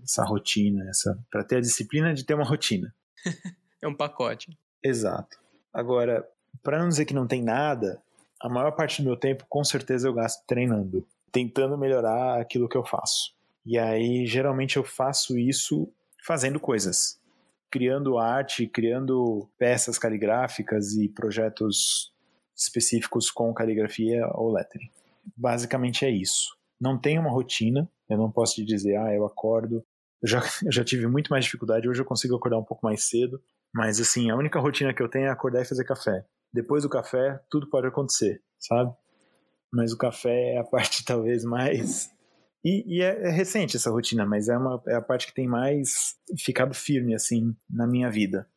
essa 0.03 0.23
rotina, 0.25 0.87
essa, 0.89 1.17
para 1.31 1.45
ter 1.45 1.57
a 1.57 1.61
disciplina 1.61 2.13
de 2.13 2.25
ter 2.25 2.33
uma 2.33 2.43
rotina. 2.43 2.93
é 3.81 3.87
um 3.87 3.95
pacote. 3.95 4.57
Exato. 4.83 5.37
Agora, 5.73 6.27
para 6.61 6.77
não 6.77 6.89
dizer 6.89 7.05
que 7.05 7.13
não 7.13 7.25
tem 7.25 7.41
nada, 7.41 8.01
a 8.41 8.49
maior 8.49 8.71
parte 8.71 9.01
do 9.01 9.05
meu 9.07 9.15
tempo, 9.15 9.45
com 9.47 9.63
certeza, 9.63 10.09
eu 10.09 10.13
gasto 10.13 10.45
treinando, 10.45 11.07
tentando 11.31 11.77
melhorar 11.77 12.41
aquilo 12.41 12.67
que 12.67 12.77
eu 12.77 12.83
faço. 12.83 13.33
E 13.65 13.79
aí, 13.79 14.27
geralmente, 14.27 14.75
eu 14.75 14.83
faço 14.83 15.39
isso 15.39 15.89
fazendo 16.25 16.59
coisas, 16.59 17.19
criando 17.69 18.17
arte, 18.17 18.67
criando 18.67 19.49
peças 19.57 19.97
caligráficas 19.97 20.93
e 20.93 21.09
projetos 21.09 22.13
específicos 22.55 23.29
com 23.29 23.53
caligrafia 23.53 24.25
ou 24.33 24.51
lettering. 24.51 24.89
Basicamente 25.35 26.05
é 26.05 26.09
isso. 26.09 26.55
Não 26.79 26.99
tem 26.99 27.19
uma 27.19 27.31
rotina, 27.31 27.89
eu 28.09 28.17
não 28.17 28.31
posso 28.31 28.55
te 28.55 28.65
dizer, 28.65 28.95
ah, 28.97 29.13
eu 29.13 29.25
acordo. 29.25 29.83
Eu 30.21 30.27
já, 30.27 30.39
eu 30.65 30.71
já 30.71 30.83
tive 30.83 31.07
muito 31.07 31.29
mais 31.29 31.45
dificuldade, 31.45 31.89
hoje 31.89 32.01
eu 32.01 32.05
consigo 32.05 32.35
acordar 32.35 32.57
um 32.57 32.63
pouco 32.63 32.85
mais 32.85 33.03
cedo, 33.03 33.41
mas 33.73 33.99
assim, 33.99 34.29
a 34.29 34.35
única 34.35 34.59
rotina 34.59 34.93
que 34.93 35.01
eu 35.01 35.09
tenho 35.09 35.25
é 35.25 35.29
acordar 35.29 35.61
e 35.61 35.65
fazer 35.65 35.83
café. 35.83 36.25
Depois 36.53 36.83
do 36.83 36.89
café, 36.89 37.39
tudo 37.49 37.69
pode 37.69 37.87
acontecer, 37.87 38.41
sabe? 38.59 38.93
Mas 39.71 39.91
o 39.91 39.97
café 39.97 40.53
é 40.53 40.59
a 40.59 40.63
parte 40.69 41.03
talvez 41.03 41.43
mais. 41.43 42.11
E, 42.63 42.97
e 42.97 43.01
é, 43.01 43.27
é, 43.27 43.29
recente 43.29 43.75
essa 43.75 43.91
rotina, 43.91 44.25
mas 44.25 44.47
é, 44.47 44.57
uma, 44.57 44.81
é 44.87 44.95
a 44.95 45.01
parte 45.01 45.27
que 45.27 45.33
tem 45.33 45.47
mais 45.47 46.15
ficado 46.39 46.73
firme, 46.73 47.13
assim, 47.13 47.55
na 47.69 47.85
minha 47.85 48.09
vida. 48.09 48.47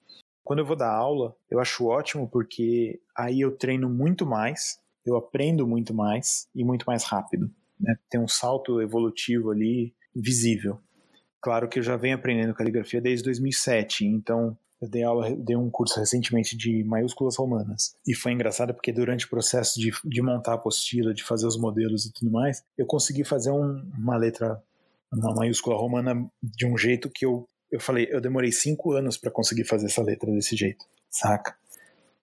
Quando 0.45 0.61
eu 0.61 0.67
vou 0.67 0.77
dar 0.77 0.93
aula, 0.93 1.35
eu 1.51 1.59
acho 1.59 1.87
ótimo 1.87 2.29
porque 2.29 3.01
aí 3.17 3.41
eu 3.41 3.57
treino 3.57 3.89
muito 3.89 4.25
mais, 4.25 4.79
eu 5.05 5.17
aprendo 5.17 5.67
muito 5.67 5.93
mais 5.93 6.49
e 6.55 6.65
muito 6.65 6.85
mais 6.85 7.03
rápido. 7.03 7.51
Né? 7.81 7.97
Tem 8.09 8.21
um 8.21 8.29
salto 8.29 8.81
evolutivo 8.81 9.51
ali 9.51 9.93
visível. 10.15 10.81
Claro 11.41 11.69
que 11.69 11.81
eu 11.81 11.83
já 11.83 11.97
venho 11.97 12.15
aprendendo 12.15 12.55
caligrafia 12.55 13.01
desde 13.01 13.25
2007, 13.25 14.07
então 14.07 14.57
eu 14.81 14.89
dei 14.89 15.03
aula, 15.03 15.35
dei 15.35 15.57
um 15.57 15.71
curso 15.71 15.99
recentemente 15.99 16.57
de 16.57 16.85
maiúsculas 16.85 17.37
romanas. 17.37 17.97
E 18.07 18.15
foi 18.15 18.33
engraçado 18.33 18.75
porque 18.75 18.93
durante 18.93 19.27
o 19.27 19.31
processo 19.31 19.81
de, 19.81 19.91
de 20.05 20.23
montar 20.23 20.53
a 20.53 20.55
apostila, 20.57 21.15
de 21.15 21.25
fazer 21.25 21.47
os 21.47 21.59
modelos 21.59 22.05
e 22.05 22.13
tudo 22.13 22.31
mais, 22.31 22.63
eu 22.77 22.87
consegui 22.87 23.25
fazer 23.25 23.51
um, 23.51 23.83
uma 23.97 24.17
letra, 24.17 24.63
uma 25.13 25.35
maiúscula 25.35 25.77
romana 25.77 26.31
de 26.43 26.67
um 26.67 26.77
jeito 26.77 27.09
que 27.09 27.25
eu, 27.25 27.49
eu 27.71 27.81
falei, 27.81 28.07
eu 28.11 28.21
demorei 28.21 28.53
cinco 28.53 28.93
anos 28.93 29.17
para 29.17 29.31
conseguir 29.31 29.65
fazer 29.65 29.87
essa 29.87 30.03
letra 30.03 30.31
desse 30.31 30.55
jeito, 30.55 30.85
saca? 31.11 31.57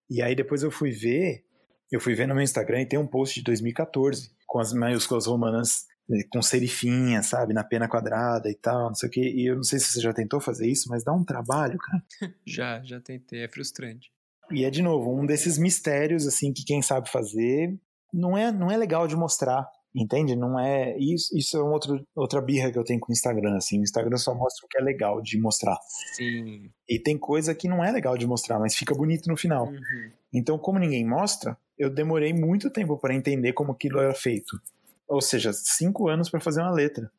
E 0.09 0.21
aí 0.21 0.35
depois 0.35 0.61
eu 0.61 0.69
fui 0.69 0.91
ver, 0.91 1.43
eu 1.91 1.99
fui 1.99 2.13
ver 2.13 2.27
no 2.27 2.35
meu 2.35 2.43
Instagram 2.43 2.81
e 2.81 2.85
tem 2.85 2.99
um 2.99 3.07
post 3.07 3.39
de 3.39 3.43
2014 3.45 4.31
com 4.45 4.59
as 4.59 4.73
maiúsculas 4.73 5.25
romanas 5.25 5.87
com 6.31 6.41
serifinha, 6.41 7.23
sabe, 7.23 7.53
na 7.53 7.63
pena 7.63 7.87
quadrada 7.87 8.49
e 8.49 8.55
tal, 8.55 8.87
não 8.87 8.95
sei 8.95 9.09
o 9.09 9.11
que. 9.11 9.21
E 9.21 9.47
eu 9.47 9.55
não 9.55 9.63
sei 9.63 9.79
se 9.79 9.91
você 9.91 10.01
já 10.01 10.13
tentou 10.13 10.39
fazer 10.39 10.67
isso, 10.67 10.89
mas 10.89 11.03
dá 11.03 11.13
um 11.13 11.23
trabalho, 11.23 11.77
cara. 11.77 12.03
já, 12.45 12.81
já 12.83 12.99
tentei, 12.99 13.43
é 13.43 13.47
frustrante. 13.47 14.11
E 14.51 14.65
é 14.65 14.69
de 14.69 14.81
novo 14.81 15.13
um 15.13 15.25
desses 15.25 15.57
mistérios 15.57 16.27
assim 16.27 16.51
que 16.51 16.65
quem 16.65 16.81
sabe 16.81 17.09
fazer 17.09 17.73
não 18.13 18.37
é 18.37 18.51
não 18.51 18.69
é 18.69 18.77
legal 18.77 19.07
de 19.07 19.15
mostrar. 19.15 19.67
Entende? 19.95 20.35
Não 20.35 20.59
é. 20.59 20.97
Isso, 20.97 21.37
isso 21.37 21.55
é 21.55 21.61
uma 21.61 21.73
outra, 21.73 22.03
outra 22.15 22.41
birra 22.41 22.71
que 22.71 22.79
eu 22.79 22.83
tenho 22.83 22.99
com 22.99 23.11
o 23.11 23.13
Instagram. 23.13 23.55
Assim. 23.55 23.79
O 23.79 23.83
Instagram 23.83 24.17
só 24.17 24.33
mostra 24.33 24.65
o 24.65 24.67
que 24.67 24.79
é 24.79 24.81
legal 24.81 25.21
de 25.21 25.39
mostrar. 25.39 25.77
Sim. 26.15 26.71
E 26.89 26.97
tem 26.97 27.15
coisa 27.15 27.53
que 27.53 27.67
não 27.67 27.83
é 27.83 27.91
legal 27.91 28.17
de 28.17 28.25
mostrar, 28.25 28.57
mas 28.59 28.75
fica 28.75 28.95
bonito 28.95 29.29
no 29.29 29.37
final. 29.37 29.67
Uhum. 29.67 30.09
Então, 30.33 30.57
como 30.57 30.79
ninguém 30.79 31.05
mostra, 31.05 31.55
eu 31.77 31.91
demorei 31.91 32.33
muito 32.33 32.71
tempo 32.71 32.97
para 32.97 33.13
entender 33.13 33.53
como 33.53 33.71
aquilo 33.71 33.99
era 33.99 34.15
feito. 34.15 34.59
Ou 35.07 35.21
seja, 35.21 35.51
cinco 35.53 36.07
anos 36.07 36.29
para 36.29 36.39
fazer 36.39 36.61
uma 36.61 36.71
letra. 36.71 37.11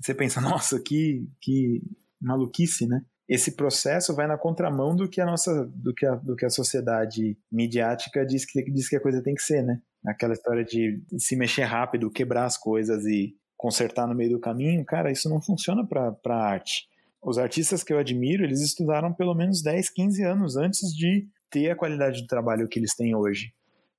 Você 0.00 0.14
pensa, 0.14 0.40
nossa, 0.40 0.80
que, 0.80 1.28
que 1.40 1.82
maluquice, 2.20 2.86
né? 2.86 3.04
esse 3.28 3.52
processo 3.52 4.14
vai 4.14 4.26
na 4.26 4.36
contramão 4.36 4.94
do 4.94 5.08
que 5.08 5.20
a 5.20 5.24
nossa 5.24 5.64
do 5.74 5.94
que 5.94 6.04
a, 6.04 6.14
do 6.16 6.36
que 6.36 6.44
a 6.44 6.50
sociedade 6.50 7.36
midiática 7.50 8.26
diz 8.26 8.44
que 8.44 8.62
diz 8.70 8.88
que 8.88 8.96
a 8.96 9.00
coisa 9.00 9.22
tem 9.22 9.34
que 9.34 9.42
ser, 9.42 9.62
né? 9.62 9.80
Aquela 10.04 10.34
história 10.34 10.62
de 10.62 11.02
se 11.18 11.34
mexer 11.34 11.62
rápido, 11.62 12.10
quebrar 12.10 12.44
as 12.44 12.58
coisas 12.58 13.06
e 13.06 13.34
consertar 13.56 14.06
no 14.06 14.14
meio 14.14 14.32
do 14.32 14.40
caminho, 14.40 14.84
cara, 14.84 15.10
isso 15.10 15.30
não 15.30 15.40
funciona 15.40 15.86
para 15.86 16.36
arte. 16.36 16.88
Os 17.22 17.38
artistas 17.38 17.82
que 17.82 17.92
eu 17.92 17.98
admiro, 17.98 18.44
eles 18.44 18.60
estudaram 18.60 19.14
pelo 19.14 19.34
menos 19.34 19.62
10, 19.62 19.88
15 19.90 20.24
anos 20.24 20.56
antes 20.56 20.92
de 20.92 21.26
ter 21.48 21.70
a 21.70 21.76
qualidade 21.76 22.20
de 22.20 22.26
trabalho 22.26 22.68
que 22.68 22.78
eles 22.78 22.94
têm 22.94 23.14
hoje. 23.14 23.54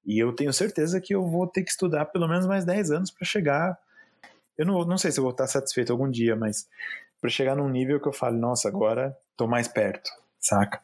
E 0.05 0.19
eu 0.19 0.33
tenho 0.33 0.51
certeza 0.51 0.99
que 0.99 1.13
eu 1.13 1.25
vou 1.25 1.47
ter 1.47 1.63
que 1.63 1.71
estudar 1.71 2.05
pelo 2.05 2.27
menos 2.27 2.45
mais 2.45 2.65
10 2.65 2.91
anos 2.91 3.11
para 3.11 3.25
chegar. 3.25 3.77
Eu 4.57 4.65
não, 4.65 4.85
não 4.85 4.97
sei 4.97 5.11
se 5.11 5.19
eu 5.19 5.23
vou 5.23 5.31
estar 5.31 5.47
satisfeito 5.47 5.91
algum 5.91 6.09
dia, 6.09 6.35
mas 6.35 6.67
para 7.21 7.29
chegar 7.29 7.55
num 7.55 7.69
nível 7.69 7.99
que 7.99 8.07
eu 8.07 8.13
falo, 8.13 8.37
nossa, 8.37 8.67
agora 8.67 9.17
tô 9.37 9.47
mais 9.47 9.67
perto, 9.67 10.09
saca? 10.39 10.81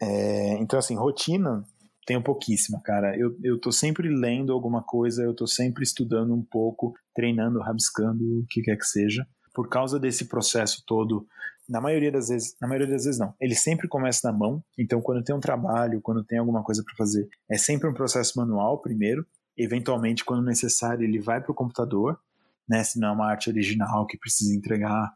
É, 0.00 0.54
então, 0.54 0.78
assim, 0.78 0.94
rotina 0.94 1.64
tenho 2.06 2.22
pouquíssima, 2.22 2.80
cara. 2.80 3.16
Eu, 3.16 3.36
eu 3.42 3.60
tô 3.60 3.70
sempre 3.70 4.08
lendo 4.08 4.52
alguma 4.52 4.82
coisa, 4.82 5.22
eu 5.22 5.34
tô 5.34 5.46
sempre 5.46 5.84
estudando 5.84 6.34
um 6.34 6.42
pouco, 6.42 6.94
treinando, 7.14 7.60
rabiscando, 7.60 8.40
o 8.40 8.46
que 8.48 8.62
quer 8.62 8.76
que 8.76 8.84
seja. 8.84 9.26
Por 9.54 9.68
causa 9.68 9.98
desse 10.00 10.26
processo 10.26 10.82
todo, 10.86 11.26
na 11.72 11.80
maioria 11.80 12.12
das 12.12 12.28
vezes, 12.28 12.54
na 12.60 12.68
maioria 12.68 12.92
das 12.92 13.04
vezes 13.04 13.18
não. 13.18 13.34
Ele 13.40 13.54
sempre 13.54 13.88
começa 13.88 14.30
na 14.30 14.36
mão. 14.36 14.62
Então, 14.78 15.00
quando 15.00 15.24
tem 15.24 15.34
um 15.34 15.40
trabalho, 15.40 16.00
quando 16.00 16.22
tem 16.22 16.38
alguma 16.38 16.62
coisa 16.62 16.84
para 16.84 16.94
fazer, 16.94 17.28
é 17.50 17.58
sempre 17.58 17.88
um 17.88 17.94
processo 17.94 18.38
manual 18.38 18.78
primeiro. 18.78 19.26
Eventualmente, 19.56 20.24
quando 20.24 20.44
necessário, 20.44 21.04
ele 21.04 21.18
vai 21.18 21.40
para 21.40 21.50
o 21.52 21.54
computador, 21.54 22.18
né? 22.68 22.84
Se 22.84 23.00
não 23.00 23.08
é 23.08 23.12
uma 23.12 23.26
arte 23.26 23.50
original 23.50 24.06
que 24.06 24.18
precisa 24.18 24.54
entregar 24.54 25.12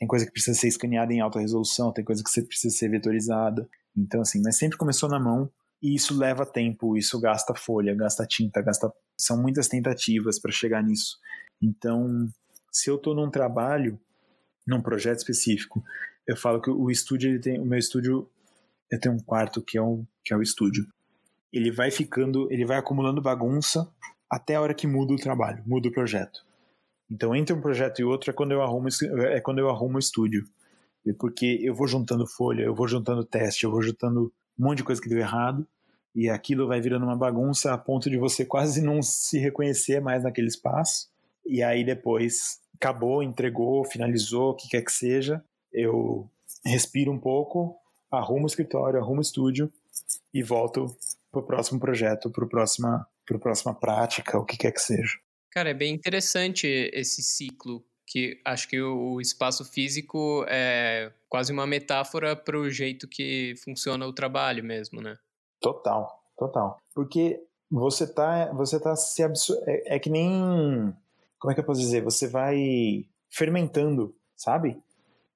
tem 0.00 0.08
coisa 0.08 0.24
que 0.24 0.32
precisa 0.32 0.58
ser 0.58 0.68
escaneada 0.68 1.12
em 1.12 1.20
alta 1.20 1.38
resolução, 1.38 1.92
tem 1.92 2.02
coisa 2.02 2.24
que 2.24 2.42
precisa 2.42 2.74
ser 2.74 2.88
vetorizada. 2.88 3.68
Então, 3.94 4.22
assim, 4.22 4.40
mas 4.42 4.56
sempre 4.56 4.78
começou 4.78 5.10
na 5.10 5.20
mão 5.20 5.50
e 5.82 5.94
isso 5.94 6.16
leva 6.16 6.46
tempo, 6.46 6.96
isso 6.96 7.20
gasta 7.20 7.54
folha, 7.54 7.94
gasta 7.94 8.26
tinta, 8.26 8.62
gasta. 8.62 8.90
São 9.14 9.36
muitas 9.36 9.68
tentativas 9.68 10.38
para 10.40 10.50
chegar 10.50 10.82
nisso. 10.82 11.18
Então, 11.60 12.26
se 12.72 12.88
eu 12.88 12.96
estou 12.96 13.14
num 13.14 13.30
trabalho, 13.30 14.00
num 14.70 14.80
projeto 14.80 15.18
específico, 15.18 15.82
eu 16.26 16.36
falo 16.36 16.62
que 16.62 16.70
o 16.70 16.90
estúdio, 16.90 17.28
ele 17.28 17.40
tem, 17.40 17.60
o 17.60 17.66
meu 17.66 17.78
estúdio, 17.78 18.28
eu 18.90 19.00
tenho 19.00 19.14
um 19.14 19.18
quarto 19.18 19.60
que 19.60 19.76
é, 19.76 19.82
um, 19.82 20.06
que 20.24 20.32
é 20.32 20.36
o 20.36 20.42
estúdio. 20.42 20.86
Ele 21.52 21.70
vai 21.70 21.90
ficando, 21.90 22.50
ele 22.52 22.64
vai 22.64 22.78
acumulando 22.78 23.20
bagunça 23.20 23.90
até 24.30 24.54
a 24.54 24.60
hora 24.60 24.72
que 24.72 24.86
muda 24.86 25.12
o 25.12 25.16
trabalho, 25.16 25.62
muda 25.66 25.88
o 25.88 25.92
projeto. 25.92 26.44
Então, 27.10 27.34
entre 27.34 27.52
um 27.54 27.60
projeto 27.60 27.98
e 27.98 28.04
outro 28.04 28.30
é 28.30 28.32
quando 28.32 28.52
eu 28.52 28.62
arrumo, 28.62 28.88
é 29.32 29.40
quando 29.40 29.58
eu 29.58 29.68
arrumo 29.68 29.96
o 29.96 29.98
estúdio. 29.98 30.44
Porque 31.18 31.58
eu 31.62 31.74
vou 31.74 31.88
juntando 31.88 32.26
folha, 32.26 32.62
eu 32.62 32.74
vou 32.74 32.86
juntando 32.86 33.24
teste, 33.24 33.64
eu 33.64 33.70
vou 33.70 33.82
juntando 33.82 34.32
um 34.56 34.64
monte 34.64 34.78
de 34.78 34.84
coisa 34.84 35.02
que 35.02 35.08
deu 35.08 35.18
errado, 35.18 35.66
e 36.14 36.28
aquilo 36.28 36.68
vai 36.68 36.80
virando 36.80 37.04
uma 37.04 37.16
bagunça 37.16 37.72
a 37.72 37.78
ponto 37.78 38.08
de 38.08 38.16
você 38.16 38.44
quase 38.44 38.82
não 38.82 39.02
se 39.02 39.38
reconhecer 39.38 40.00
mais 40.00 40.22
naquele 40.22 40.48
espaço. 40.48 41.08
E 41.46 41.62
aí 41.62 41.84
depois 41.84 42.60
acabou, 42.74 43.22
entregou, 43.22 43.84
finalizou, 43.84 44.50
o 44.50 44.54
que 44.54 44.68
quer 44.68 44.82
que 44.82 44.92
seja, 44.92 45.44
eu 45.72 46.28
respiro 46.64 47.12
um 47.12 47.18
pouco, 47.18 47.76
arrumo 48.10 48.44
o 48.44 48.46
escritório, 48.46 48.98
arrumo 48.98 49.18
o 49.18 49.22
estúdio 49.22 49.70
e 50.32 50.42
volto 50.42 50.86
pro 51.30 51.44
próximo 51.44 51.78
projeto, 51.78 52.30
pro 52.30 52.48
próxima, 52.48 53.06
pro 53.26 53.38
próxima 53.38 53.74
prática, 53.74 54.38
o 54.38 54.44
que 54.44 54.56
quer 54.56 54.72
que 54.72 54.80
seja. 54.80 55.18
Cara, 55.52 55.70
é 55.70 55.74
bem 55.74 55.94
interessante 55.94 56.66
esse 56.92 57.22
ciclo, 57.22 57.84
que 58.06 58.40
acho 58.44 58.68
que 58.68 58.80
o 58.80 59.20
espaço 59.20 59.64
físico 59.64 60.44
é 60.48 61.12
quase 61.28 61.52
uma 61.52 61.66
metáfora 61.66 62.34
para 62.34 62.58
o 62.58 62.70
jeito 62.70 63.08
que 63.08 63.54
funciona 63.62 64.06
o 64.06 64.12
trabalho 64.12 64.64
mesmo, 64.64 65.00
né? 65.00 65.16
Total, 65.60 66.08
total. 66.36 66.78
Porque 66.94 67.40
você 67.70 68.12
tá, 68.12 68.52
você 68.52 68.80
tá 68.80 68.96
se 68.96 69.22
absor... 69.22 69.56
é, 69.66 69.96
é 69.96 69.98
que 69.98 70.10
nem 70.10 70.92
como 71.40 71.50
é 71.50 71.54
que 71.54 71.60
eu 71.60 71.64
posso 71.64 71.80
dizer? 71.80 72.04
Você 72.04 72.28
vai 72.28 73.04
fermentando, 73.30 74.14
sabe? 74.36 74.80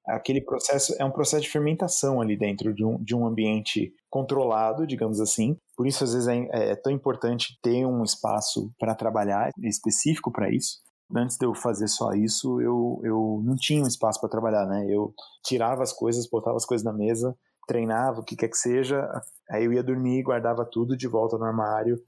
aquele 0.07 0.40
processo 0.40 0.95
é 0.99 1.05
um 1.05 1.11
processo 1.11 1.43
de 1.43 1.51
fermentação 1.51 2.21
ali 2.21 2.37
dentro 2.37 2.75
de 2.75 2.85
um, 2.85 3.03
de 3.03 3.14
um 3.14 3.27
ambiente 3.27 3.93
controlado, 4.11 4.87
digamos 4.87 5.21
assim. 5.21 5.57
Por 5.77 5.87
isso, 5.87 6.05
às 6.05 6.12
vezes, 6.12 6.29
é, 6.29 6.47
é, 6.53 6.77
tão 6.77 6.93
importante 6.93 7.59
ter 7.62 7.87
um 7.87 8.03
espaço 8.05 8.71
para 8.79 8.95
trabalhar 8.95 9.51
específico 9.62 10.31
para 10.31 10.51
isso. 10.51 10.83
Antes 11.14 11.37
de 11.37 11.47
eu 11.47 11.55
fazer 11.55 11.88
só 11.88 12.12
isso, 12.12 12.61
eu, 12.61 13.01
eu 13.03 13.43
não 13.45 13.57
tinha 13.57 13.83
um 13.83 13.88
espaço 13.88 14.21
para 14.21 14.29
trabalhar, 14.29 14.67
né? 14.67 14.87
Eu 14.88 15.14
tirava 15.43 15.83
as 15.83 15.93
coisas, 15.93 16.29
botava 16.29 16.57
as 16.57 16.67
coisas 16.67 16.85
na 16.85 16.93
mesa, 16.93 17.37
treinava, 17.67 18.21
o 18.21 18.25
que 18.25 18.37
quer 18.37 18.49
que 18.49 18.57
seja, 18.57 19.09
aí 19.51 19.64
eu 19.64 19.73
ia 19.73 19.83
dormir, 19.83 20.23
guardava 20.23 20.64
tudo 20.64 20.97
de 20.97 21.07
volta 21.07 21.38
no 21.38 21.45
armário. 21.45 21.99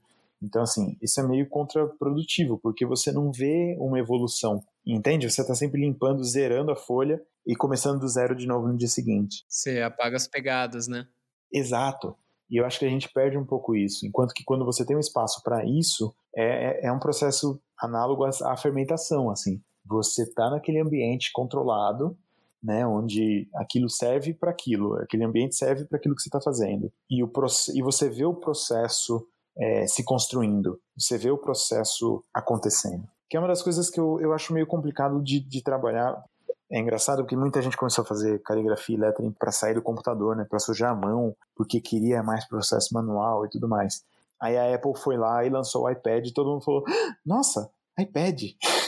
Então, 0.41 0.61
assim, 0.61 0.97
isso 1.01 1.19
é 1.19 1.27
meio 1.27 1.49
contraprodutivo, 1.49 2.59
porque 2.61 2.85
você 2.85 3.11
não 3.11 3.31
vê 3.31 3.75
uma 3.79 3.99
evolução, 3.99 4.63
entende? 4.85 5.29
Você 5.29 5.41
está 5.41 5.55
sempre 5.55 5.81
limpando, 5.81 6.23
zerando 6.23 6.71
a 6.71 6.75
folha 6.75 7.21
e 7.45 7.55
começando 7.55 7.99
do 7.99 8.07
zero 8.07 8.35
de 8.35 8.45
novo 8.45 8.67
no 8.67 8.77
dia 8.77 8.87
seguinte. 8.87 9.43
Você 9.47 9.81
apaga 9.81 10.15
as 10.15 10.27
pegadas, 10.27 10.87
né? 10.87 11.07
Exato. 11.51 12.15
E 12.49 12.57
eu 12.57 12.65
acho 12.65 12.79
que 12.79 12.85
a 12.85 12.89
gente 12.89 13.09
perde 13.11 13.37
um 13.37 13.45
pouco 13.45 13.75
isso. 13.75 14.05
Enquanto 14.05 14.33
que 14.33 14.43
quando 14.43 14.65
você 14.65 14.85
tem 14.85 14.95
um 14.95 15.01
espaço 15.01 15.41
para 15.43 15.65
isso, 15.65 16.13
é, 16.35 16.85
é, 16.85 16.87
é, 16.87 16.91
um 16.91 16.99
processo 16.99 17.59
análogo 17.79 18.23
à, 18.23 18.29
à 18.51 18.57
fermentação, 18.57 19.29
assim. 19.29 19.61
Você 19.85 20.23
está 20.23 20.49
naquele 20.49 20.79
ambiente 20.79 21.31
controlado, 21.33 22.17
né, 22.61 22.85
onde 22.85 23.47
aquilo 23.55 23.89
serve 23.89 24.33
para 24.33 24.51
aquilo, 24.51 24.95
aquele 24.95 25.23
ambiente 25.23 25.55
serve 25.55 25.85
para 25.85 25.97
aquilo 25.97 26.15
que 26.15 26.21
você 26.21 26.27
está 26.27 26.41
fazendo. 26.41 26.91
E, 27.09 27.23
o, 27.23 27.31
e 27.73 27.81
você 27.81 28.09
vê 28.09 28.25
o 28.25 28.33
processo 28.33 29.25
é, 29.59 29.87
se 29.87 30.03
construindo, 30.03 30.79
você 30.97 31.17
vê 31.17 31.31
o 31.31 31.37
processo 31.37 32.23
acontecendo. 32.33 33.07
Que 33.29 33.35
é 33.35 33.39
uma 33.39 33.47
das 33.47 33.61
coisas 33.61 33.89
que 33.89 33.99
eu, 33.99 34.19
eu 34.21 34.33
acho 34.33 34.53
meio 34.53 34.67
complicado 34.67 35.21
de, 35.21 35.39
de 35.39 35.61
trabalhar 35.61 36.23
é 36.69 36.79
engraçado 36.79 37.19
porque 37.19 37.35
muita 37.35 37.61
gente 37.61 37.77
começou 37.77 38.01
a 38.01 38.05
fazer 38.05 38.41
caligrafia 38.41 38.95
e 38.95 38.99
lettering 38.99 39.31
para 39.31 39.51
sair 39.51 39.73
do 39.73 39.81
computador, 39.81 40.35
né, 40.35 40.45
para 40.47 40.59
sujar 40.59 40.91
a 40.91 40.95
mão, 40.95 41.33
porque 41.55 41.79
queria 41.79 42.21
mais 42.21 42.45
processo 42.45 42.93
manual 42.93 43.45
e 43.45 43.49
tudo 43.49 43.69
mais. 43.69 44.03
Aí 44.39 44.57
a 44.57 44.75
Apple 44.75 44.91
foi 44.97 45.17
lá 45.17 45.45
e 45.45 45.49
lançou 45.49 45.83
o 45.83 45.89
iPad 45.89 46.27
e 46.27 46.33
todo 46.33 46.51
mundo 46.51 46.63
falou: 46.63 46.83
"Nossa, 47.25 47.69
iPad". 47.97 48.41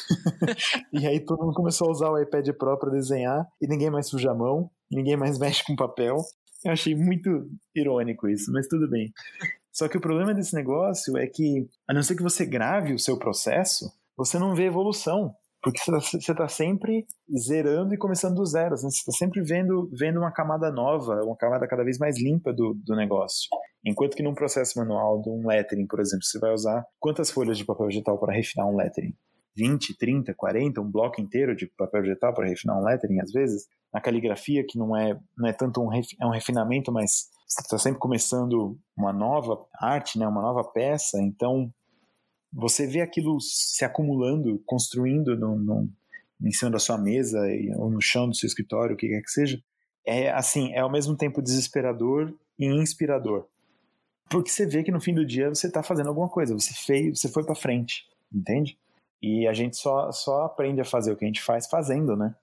e 0.93 1.07
aí 1.07 1.19
todo 1.19 1.41
mundo 1.41 1.53
começou 1.53 1.87
a 1.87 1.91
usar 1.91 2.09
o 2.09 2.19
iPad 2.19 2.49
Pro 2.49 2.77
para 2.77 2.91
desenhar 2.91 3.47
e 3.61 3.67
ninguém 3.67 3.89
mais 3.89 4.07
suja 4.07 4.31
a 4.31 4.35
mão, 4.35 4.69
ninguém 4.91 5.15
mais 5.15 5.39
mexe 5.39 5.63
com 5.63 5.75
papel. 5.75 6.17
Eu 6.63 6.73
achei 6.73 6.93
muito 6.93 7.49
irônico 7.73 8.27
isso, 8.27 8.51
mas 8.51 8.67
tudo 8.67 8.89
bem. 8.89 9.13
Só 9.79 9.87
que 9.87 9.95
o 9.95 10.01
problema 10.01 10.33
desse 10.33 10.53
negócio 10.53 11.17
é 11.17 11.25
que, 11.25 11.65
a 11.87 11.93
não 11.93 12.03
ser 12.03 12.13
que 12.13 12.21
você 12.21 12.45
grave 12.45 12.93
o 12.93 12.99
seu 12.99 13.17
processo, 13.17 13.89
você 14.17 14.37
não 14.37 14.53
vê 14.53 14.65
evolução. 14.65 15.33
Porque 15.63 15.79
você 15.89 16.17
está 16.17 16.35
tá 16.35 16.49
sempre 16.49 17.05
zerando 17.33 17.93
e 17.93 17.97
começando 17.97 18.35
do 18.35 18.45
zero. 18.45 18.73
Assim, 18.73 18.89
você 18.89 18.97
está 18.97 19.13
sempre 19.13 19.41
vendo, 19.41 19.89
vendo 19.93 20.19
uma 20.19 20.33
camada 20.33 20.69
nova, 20.69 21.23
uma 21.23 21.37
camada 21.37 21.65
cada 21.65 21.85
vez 21.85 21.97
mais 21.97 22.21
limpa 22.21 22.51
do, 22.51 22.73
do 22.85 22.93
negócio. 22.93 23.47
Enquanto 23.85 24.17
que 24.17 24.23
num 24.23 24.33
processo 24.33 24.77
manual 24.77 25.21
de 25.21 25.29
um 25.29 25.47
lettering, 25.47 25.87
por 25.87 26.01
exemplo, 26.01 26.25
você 26.25 26.37
vai 26.39 26.51
usar 26.53 26.85
quantas 26.99 27.31
folhas 27.31 27.57
de 27.57 27.63
papel 27.63 27.85
vegetal 27.85 28.19
para 28.19 28.33
refinar 28.33 28.67
um 28.67 28.75
lettering? 28.75 29.13
20, 29.55 29.97
30, 29.97 30.33
40, 30.33 30.81
um 30.81 30.89
bloco 30.89 31.21
inteiro 31.21 31.55
de 31.55 31.67
papel 31.67 32.01
vegetal 32.01 32.33
para 32.33 32.47
refinar 32.47 32.77
um 32.77 32.83
lettering, 32.83 33.19
às 33.19 33.31
vezes. 33.31 33.67
Na 33.93 33.99
caligrafia, 33.99 34.63
que 34.67 34.77
não 34.77 34.95
é, 34.95 35.19
não 35.35 35.49
é 35.49 35.53
tanto 35.53 35.81
um, 35.81 35.91
é 35.93 36.25
um 36.25 36.31
refinamento, 36.31 36.91
mas 36.91 37.29
você 37.47 37.61
está 37.61 37.77
sempre 37.79 37.99
começando 37.99 38.77
uma 38.95 39.11
nova 39.11 39.65
arte, 39.81 40.19
né, 40.19 40.27
uma 40.27 40.41
nova 40.41 40.63
peça, 40.63 41.19
então 41.19 41.73
você 42.53 42.85
vê 42.85 43.01
aquilo 43.01 43.39
se 43.41 43.83
acumulando, 43.83 44.61
construindo 44.65 45.35
no, 45.35 45.57
no, 45.57 45.89
em 46.43 46.51
cima 46.51 46.69
da 46.71 46.79
sua 46.79 46.97
mesa 46.97 47.39
ou 47.77 47.89
no 47.89 48.01
chão 48.01 48.27
do 48.27 48.35
seu 48.35 48.47
escritório, 48.47 48.93
o 48.93 48.97
que 48.97 49.07
quer 49.07 49.21
que 49.21 49.31
seja, 49.31 49.61
é 50.05 50.31
assim, 50.31 50.71
é 50.73 50.79
ao 50.79 50.91
mesmo 50.91 51.15
tempo 51.15 51.41
desesperador 51.41 52.33
e 52.57 52.65
inspirador. 52.67 53.47
Porque 54.29 54.49
você 54.49 54.65
vê 54.65 54.83
que 54.83 54.91
no 54.91 55.01
fim 55.01 55.13
do 55.13 55.25
dia 55.25 55.49
você 55.49 55.67
está 55.67 55.81
fazendo 55.81 56.09
alguma 56.09 56.29
coisa, 56.29 56.53
você 56.53 56.73
fez, 56.73 57.19
você 57.19 57.29
foi 57.29 57.43
para 57.43 57.55
frente, 57.55 58.05
entende? 58.31 58.77
E 59.21 59.47
a 59.47 59.53
gente 59.53 59.77
só, 59.77 60.11
só 60.11 60.43
aprende 60.43 60.79
a 60.81 60.85
fazer 60.85 61.11
o 61.11 61.15
que 61.15 61.25
a 61.25 61.27
gente 61.27 61.41
faz 61.41 61.67
fazendo, 61.67 62.15
né? 62.15 62.33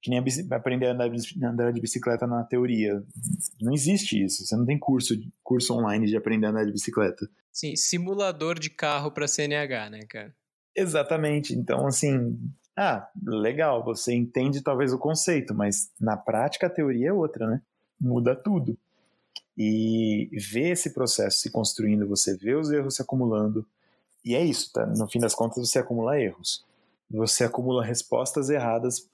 Que 0.00 0.10
nem 0.10 0.18
aprender 0.50 0.86
a 0.86 0.92
andar, 0.92 1.72
de 1.72 1.80
bicicleta 1.80 2.26
na 2.26 2.42
teoria. 2.42 3.02
Não 3.60 3.72
existe 3.72 4.24
isso. 4.24 4.44
Você 4.44 4.56
não 4.56 4.66
tem 4.66 4.78
curso, 4.78 5.14
curso 5.44 5.74
online 5.74 6.06
de 6.06 6.16
aprender 6.16 6.46
a 6.46 6.50
andar 6.50 6.64
de 6.64 6.72
bicicleta. 6.72 7.28
Sim, 7.52 7.76
simulador 7.76 8.58
de 8.58 8.70
carro 8.70 9.12
para 9.12 9.28
CNH, 9.28 9.90
né, 9.90 10.00
cara? 10.08 10.34
Exatamente. 10.74 11.54
Então, 11.54 11.86
assim, 11.86 12.38
ah, 12.76 13.08
legal, 13.24 13.84
você 13.84 14.14
entende 14.14 14.62
talvez 14.62 14.92
o 14.92 14.98
conceito, 14.98 15.54
mas 15.54 15.92
na 16.00 16.16
prática 16.16 16.66
a 16.66 16.70
teoria 16.70 17.10
é 17.10 17.12
outra, 17.12 17.46
né? 17.46 17.60
Muda 18.00 18.34
tudo. 18.34 18.76
E 19.56 20.30
ver 20.50 20.70
esse 20.70 20.94
processo 20.94 21.40
se 21.40 21.50
construindo, 21.50 22.08
você 22.08 22.36
vê 22.36 22.54
os 22.54 22.70
erros 22.70 22.96
se 22.96 23.02
acumulando, 23.02 23.66
e 24.24 24.34
é 24.34 24.44
isso, 24.44 24.72
tá? 24.72 24.86
No 24.86 25.08
fim 25.08 25.18
das 25.18 25.34
contas, 25.34 25.68
você 25.68 25.78
acumula 25.78 26.18
erros. 26.20 26.64
Você 27.10 27.44
acumula 27.44 27.84
respostas 27.84 28.48
erradas 28.48 29.08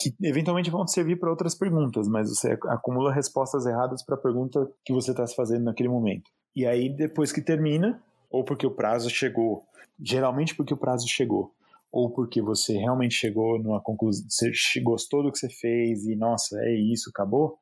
que 0.00 0.14
eventualmente 0.22 0.70
vão 0.70 0.86
servir 0.86 1.18
para 1.18 1.30
outras 1.30 1.54
perguntas, 1.54 2.08
mas 2.08 2.28
você 2.28 2.58
acumula 2.68 3.12
respostas 3.12 3.64
erradas 3.64 4.04
para 4.04 4.16
a 4.16 4.20
pergunta 4.20 4.68
que 4.84 4.92
você 4.92 5.12
está 5.12 5.26
se 5.26 5.36
fazendo 5.36 5.64
naquele 5.64 5.88
momento. 5.88 6.30
E 6.54 6.66
aí, 6.66 6.88
depois 6.88 7.32
que 7.32 7.40
termina, 7.40 8.02
ou 8.30 8.44
porque 8.44 8.66
o 8.66 8.70
prazo 8.70 9.08
chegou, 9.08 9.64
geralmente 10.00 10.54
porque 10.54 10.74
o 10.74 10.76
prazo 10.76 11.06
chegou, 11.08 11.52
ou 11.92 12.10
porque 12.10 12.42
você 12.42 12.76
realmente 12.76 13.14
chegou 13.14 13.58
numa 13.58 13.80
conclusão, 13.80 14.26
você 14.28 14.80
gostou 14.80 15.22
do 15.22 15.30
que 15.30 15.38
você 15.38 15.48
fez 15.48 16.04
e, 16.06 16.16
nossa, 16.16 16.58
é 16.60 16.74
isso, 16.74 17.10
acabou, 17.10 17.58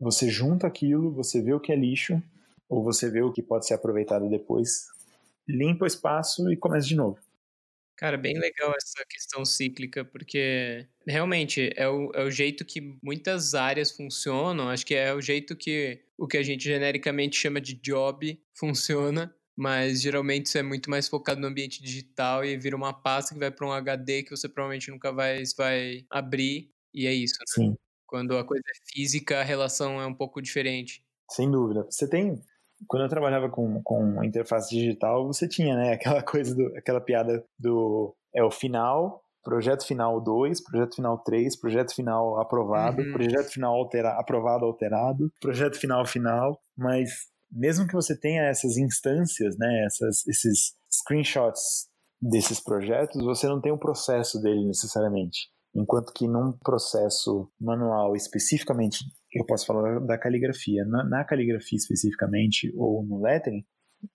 você 0.00 0.28
junta 0.28 0.66
aquilo, 0.66 1.12
você 1.12 1.40
vê 1.40 1.52
o 1.52 1.60
que 1.60 1.70
é 1.70 1.76
lixo, 1.76 2.20
ou 2.68 2.82
você 2.82 3.08
vê 3.10 3.22
o 3.22 3.32
que 3.32 3.42
pode 3.42 3.66
ser 3.66 3.74
aproveitado 3.74 4.28
depois, 4.28 4.86
limpa 5.50 5.84
o 5.84 5.86
espaço 5.86 6.50
e 6.50 6.56
começa 6.56 6.86
de 6.86 6.96
novo. 6.96 7.18
Cara, 7.96 8.16
bem 8.16 8.38
legal 8.38 8.72
essa 8.74 9.04
questão 9.06 9.44
cíclica, 9.44 10.02
porque 10.02 10.88
realmente 11.06 11.70
é 11.76 11.86
o, 11.86 12.10
é 12.14 12.24
o 12.24 12.30
jeito 12.30 12.64
que 12.64 12.98
muitas 13.02 13.54
áreas 13.54 13.90
funcionam, 13.90 14.70
acho 14.70 14.86
que 14.86 14.94
é 14.94 15.12
o 15.12 15.20
jeito 15.20 15.54
que 15.54 16.00
o 16.16 16.26
que 16.26 16.38
a 16.38 16.42
gente 16.42 16.64
genericamente 16.64 17.36
chama 17.36 17.60
de 17.60 17.74
job 17.74 18.42
funciona, 18.54 19.34
mas 19.54 20.00
geralmente 20.00 20.46
isso 20.46 20.56
é 20.56 20.62
muito 20.62 20.88
mais 20.88 21.08
focado 21.08 21.42
no 21.42 21.46
ambiente 21.46 21.82
digital 21.82 22.42
e 22.42 22.56
vira 22.56 22.74
uma 22.74 22.94
pasta 22.94 23.34
que 23.34 23.40
vai 23.40 23.50
para 23.50 23.66
um 23.66 23.72
HD 23.72 24.22
que 24.22 24.30
você 24.30 24.48
provavelmente 24.48 24.90
nunca 24.90 25.12
vai, 25.12 25.42
vai 25.54 26.06
abrir, 26.08 26.70
e 26.94 27.06
é 27.06 27.12
isso, 27.12 27.34
né? 27.38 27.44
Sim. 27.48 27.76
Quando 28.06 28.36
a 28.38 28.44
coisa 28.44 28.64
é 28.66 28.92
física, 28.92 29.40
a 29.40 29.44
relação 29.44 30.00
é 30.00 30.06
um 30.06 30.14
pouco 30.14 30.40
diferente. 30.40 31.04
Sem 31.30 31.50
dúvida. 31.50 31.84
Você 31.84 32.08
tem 32.08 32.42
quando 32.86 33.02
eu 33.02 33.08
trabalhava 33.08 33.48
com, 33.48 33.82
com 33.82 34.22
interface 34.24 34.70
digital, 34.70 35.26
você 35.26 35.48
tinha, 35.48 35.76
né, 35.76 35.92
aquela 35.92 36.22
coisa, 36.24 36.54
do, 36.54 36.66
aquela 36.76 37.00
piada 37.00 37.44
do, 37.58 38.14
é 38.34 38.42
o 38.42 38.50
final, 38.50 39.22
projeto 39.42 39.86
final 39.86 40.20
2, 40.20 40.62
projeto 40.62 40.96
final 40.96 41.18
3, 41.18 41.58
projeto 41.58 41.94
final 41.94 42.40
aprovado, 42.40 43.02
uhum. 43.02 43.12
projeto 43.12 43.52
final 43.52 43.74
altera, 43.74 44.10
aprovado, 44.18 44.64
alterado, 44.64 45.30
projeto 45.40 45.78
final 45.78 46.06
final, 46.06 46.58
mas 46.76 47.28
mesmo 47.50 47.86
que 47.86 47.94
você 47.94 48.18
tenha 48.18 48.44
essas 48.44 48.76
instâncias, 48.76 49.56
né, 49.58 49.84
essas, 49.84 50.26
esses 50.26 50.74
screenshots 50.90 51.88
desses 52.20 52.60
projetos, 52.60 53.22
você 53.22 53.48
não 53.48 53.60
tem 53.60 53.72
o 53.72 53.76
um 53.76 53.78
processo 53.78 54.40
dele 54.40 54.64
necessariamente. 54.66 55.48
Enquanto 55.74 56.12
que 56.12 56.26
num 56.26 56.52
processo 56.52 57.48
manual 57.60 58.14
especificamente 58.14 59.04
eu 59.32 59.44
posso 59.44 59.66
falar 59.66 60.00
da 60.00 60.18
caligrafia. 60.18 60.84
Na, 60.84 61.04
na, 61.04 61.24
caligrafia 61.24 61.76
especificamente, 61.76 62.72
ou 62.76 63.02
no 63.02 63.22
lettering, 63.22 63.64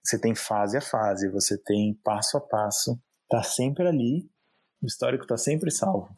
você 0.02 0.18
tem 0.18 0.34
fase 0.34 0.76
a 0.76 0.80
fase, 0.80 1.30
você 1.30 1.56
tem 1.56 1.94
passo 2.04 2.36
a 2.36 2.40
passo, 2.40 3.00
tá 3.28 3.42
sempre 3.42 3.86
ali, 3.86 4.28
o 4.82 4.86
histórico 4.86 5.26
tá 5.26 5.36
sempre 5.36 5.70
salvo, 5.70 6.08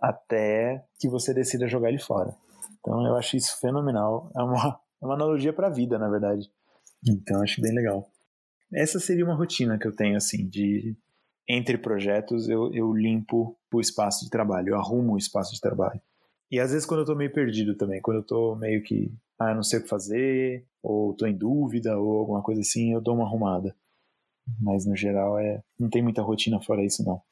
até 0.00 0.84
que 0.98 1.08
você 1.08 1.34
decida 1.34 1.68
jogar 1.68 1.88
ele 1.88 1.98
fora. 1.98 2.34
Então 2.78 3.04
eu 3.06 3.16
acho 3.16 3.36
isso 3.36 3.58
fenomenal, 3.60 4.30
é 4.36 4.42
uma, 4.42 4.80
é 5.02 5.04
uma 5.04 5.14
analogia 5.14 5.52
para 5.52 5.66
a 5.66 5.72
vida, 5.72 5.98
na 5.98 6.08
verdade. 6.08 6.50
Então 7.06 7.42
acho 7.42 7.60
bem 7.60 7.74
legal. 7.74 8.08
Essa 8.72 8.98
seria 8.98 9.24
uma 9.24 9.34
rotina 9.34 9.78
que 9.78 9.86
eu 9.86 9.94
tenho, 9.94 10.16
assim, 10.16 10.48
de 10.48 10.96
entre 11.48 11.76
projetos 11.76 12.48
eu, 12.48 12.72
eu 12.72 12.92
limpo 12.92 13.58
o 13.72 13.80
espaço 13.80 14.24
de 14.24 14.30
trabalho, 14.30 14.70
eu 14.70 14.76
arrumo 14.76 15.12
o 15.14 15.18
espaço 15.18 15.52
de 15.52 15.60
trabalho. 15.60 16.00
E 16.50 16.60
às 16.60 16.70
vezes 16.70 16.86
quando 16.86 17.00
eu 17.00 17.06
tô 17.06 17.14
meio 17.14 17.32
perdido 17.32 17.76
também, 17.76 18.00
quando 18.00 18.18
eu 18.18 18.22
tô 18.22 18.54
meio 18.56 18.82
que, 18.82 19.12
ah, 19.38 19.54
não 19.54 19.62
sei 19.62 19.78
o 19.78 19.82
que 19.82 19.88
fazer, 19.88 20.66
ou 20.82 21.14
tô 21.14 21.26
em 21.26 21.36
dúvida, 21.36 21.98
ou 21.98 22.18
alguma 22.18 22.42
coisa 22.42 22.60
assim, 22.60 22.92
eu 22.92 23.00
dou 23.00 23.14
uma 23.14 23.24
arrumada. 23.24 23.74
Mas 24.60 24.84
no 24.84 24.94
geral 24.96 25.38
é, 25.38 25.62
não 25.78 25.88
tem 25.88 26.02
muita 26.02 26.22
rotina 26.22 26.60
fora 26.60 26.84
isso 26.84 27.04
não. 27.04 27.22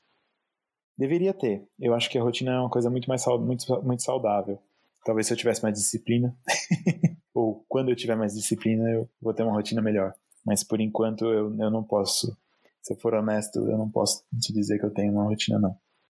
Deveria 0.96 1.34
ter. 1.34 1.66
Eu 1.78 1.94
acho 1.94 2.10
que 2.10 2.18
a 2.18 2.22
rotina 2.22 2.52
é 2.52 2.58
uma 2.60 2.70
coisa 2.70 2.90
muito 2.90 3.08
mais 3.08 3.24
muito, 3.26 3.82
muito 3.82 4.02
saudável. 4.02 4.58
Talvez 5.04 5.26
se 5.26 5.32
eu 5.32 5.36
tivesse 5.36 5.62
mais 5.62 5.74
disciplina, 5.74 6.36
ou 7.34 7.64
quando 7.68 7.90
eu 7.90 7.96
tiver 7.96 8.16
mais 8.16 8.34
disciplina, 8.34 8.88
eu 8.90 9.08
vou 9.20 9.34
ter 9.34 9.42
uma 9.42 9.52
rotina 9.52 9.82
melhor. 9.82 10.14
Mas 10.44 10.62
por 10.62 10.80
enquanto 10.80 11.24
eu, 11.24 11.54
eu 11.58 11.70
não 11.70 11.82
posso, 11.82 12.36
se 12.80 12.92
eu 12.92 12.96
for 12.98 13.14
honesto, 13.14 13.58
eu 13.58 13.76
não 13.76 13.90
posso 13.90 14.24
te 14.40 14.52
dizer 14.52 14.78
que 14.78 14.86
eu 14.86 14.90
tenho 14.92 15.12
uma 15.12 15.24
rotina 15.24 15.58
não. 15.58 15.76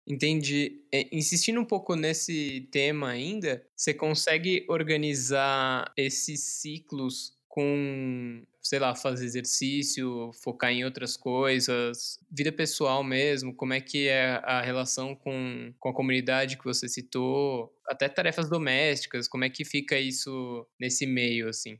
Entendi. 0.07 0.81
É, 0.91 1.07
insistindo 1.15 1.59
um 1.59 1.65
pouco 1.65 1.95
nesse 1.95 2.67
tema 2.71 3.09
ainda, 3.09 3.65
você 3.75 3.93
consegue 3.93 4.65
organizar 4.67 5.91
esses 5.95 6.41
ciclos 6.41 7.33
com, 7.47 8.43
sei 8.61 8.79
lá, 8.79 8.95
fazer 8.95 9.25
exercício, 9.25 10.31
focar 10.43 10.71
em 10.71 10.83
outras 10.83 11.15
coisas, 11.15 12.19
vida 12.31 12.51
pessoal 12.51 13.03
mesmo, 13.03 13.55
como 13.55 13.73
é 13.73 13.79
que 13.79 14.07
é 14.07 14.41
a 14.43 14.59
relação 14.61 15.15
com, 15.15 15.71
com 15.79 15.89
a 15.89 15.93
comunidade 15.93 16.57
que 16.57 16.65
você 16.65 16.89
citou, 16.89 17.71
até 17.87 18.09
tarefas 18.09 18.49
domésticas, 18.49 19.27
como 19.27 19.43
é 19.45 19.51
que 19.51 19.63
fica 19.63 19.99
isso 19.99 20.65
nesse 20.79 21.05
meio, 21.05 21.47
assim? 21.47 21.77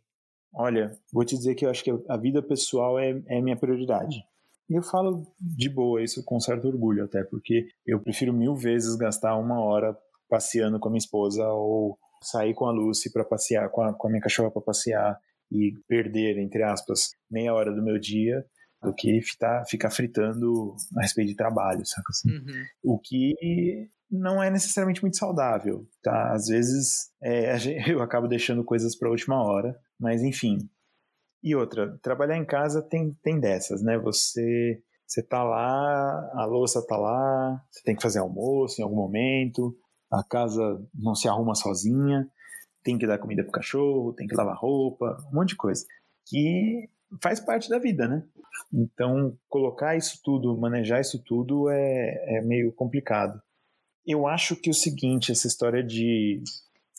Olha, 0.54 0.96
vou 1.12 1.26
te 1.26 1.36
dizer 1.36 1.56
que 1.56 1.66
eu 1.66 1.72
acho 1.72 1.84
que 1.84 1.92
a 2.08 2.18
vida 2.18 2.42
pessoal 2.44 3.00
é, 3.00 3.20
é 3.28 3.42
minha 3.42 3.58
prioridade. 3.58 4.24
E 4.74 4.76
eu 4.76 4.82
falo 4.82 5.22
de 5.40 5.70
boa 5.70 6.02
isso 6.02 6.24
com 6.24 6.40
certo 6.40 6.68
orgulho 6.68 7.04
até, 7.04 7.24
porque 7.24 7.68
eu 7.86 8.00
prefiro 8.00 8.34
mil 8.34 8.56
vezes 8.56 8.96
gastar 8.96 9.38
uma 9.38 9.60
hora 9.64 9.96
passeando 10.28 10.80
com 10.80 10.88
a 10.88 10.92
minha 10.92 10.98
esposa 10.98 11.48
ou 11.48 11.96
sair 12.24 12.56
com 12.56 12.66
a 12.66 12.72
Lucy 12.72 13.14
para 13.14 13.24
passear, 13.24 13.70
com 13.70 13.84
a, 13.84 13.94
com 13.94 14.08
a 14.08 14.10
minha 14.10 14.22
cachorra 14.22 14.50
para 14.50 14.64
passear 14.64 15.20
e 15.52 15.76
perder, 15.88 16.40
entre 16.40 16.64
aspas, 16.64 17.12
meia 17.30 17.54
hora 17.54 17.72
do 17.72 17.84
meu 17.84 18.00
dia 18.00 18.44
do 18.82 18.92
que 18.96 19.22
ficar, 19.22 19.64
ficar 19.68 19.92
fritando 19.92 20.76
a 20.98 21.02
respeito 21.02 21.30
de 21.30 21.36
trabalho, 21.36 21.86
saca 21.86 22.10
assim? 22.10 22.32
Uhum. 22.32 22.64
O 22.96 23.00
que 23.00 23.88
não 24.10 24.42
é 24.42 24.50
necessariamente 24.50 25.04
muito 25.04 25.18
saudável, 25.18 25.88
tá? 26.02 26.32
Às 26.32 26.48
vezes 26.48 27.12
é, 27.22 27.56
eu 27.88 28.02
acabo 28.02 28.28
deixando 28.28 28.64
coisas 28.64 28.98
para 28.98 29.08
a 29.08 29.12
última 29.12 29.36
hora, 29.44 29.78
mas 30.00 30.24
enfim, 30.24 30.68
e 31.44 31.56
outra, 31.56 31.98
trabalhar 32.02 32.38
em 32.38 32.46
casa 32.46 32.82
tem, 32.82 33.12
tem 33.22 33.40
dessas, 33.40 33.84
né? 33.84 33.98
Você 34.00 34.82
você 35.06 35.22
tá 35.22 35.44
lá, 35.44 36.32
a 36.34 36.46
louça 36.46 36.82
tá 36.88 36.98
lá, 36.98 37.62
você 37.70 37.84
tem 37.84 37.96
que 37.96 38.02
fazer 38.02 38.18
almoço 38.18 38.82
em 38.82 38.84
algum 38.84 38.96
momento, 38.96 39.78
a 40.12 40.24
casa 40.24 40.82
não 40.94 41.14
se 41.14 41.28
arruma 41.28 41.54
sozinha, 41.54 42.28
tem 42.84 42.98
que 42.98 43.06
dar 43.06 43.20
comida 43.20 43.44
pro 43.44 43.52
cachorro, 43.52 44.14
tem 44.14 44.26
que 44.26 44.36
lavar 44.36 44.58
roupa, 44.58 45.18
um 45.32 45.36
monte 45.36 45.50
de 45.50 45.56
coisa. 45.56 45.86
Que 46.26 46.90
faz 47.22 47.40
parte 47.40 47.70
da 47.70 47.78
vida, 47.78 48.08
né? 48.08 48.24
Então, 48.74 49.38
colocar 49.48 49.96
isso 49.96 50.20
tudo, 50.24 50.58
manejar 50.58 51.02
isso 51.02 51.22
tudo 51.24 51.70
é, 51.70 52.38
é 52.38 52.42
meio 52.42 52.72
complicado. 52.72 53.40
Eu 54.06 54.28
acho 54.28 54.56
que 54.56 54.70
o 54.70 54.74
seguinte, 54.74 55.32
essa 55.32 55.48
história 55.48 55.84
de 55.84 56.42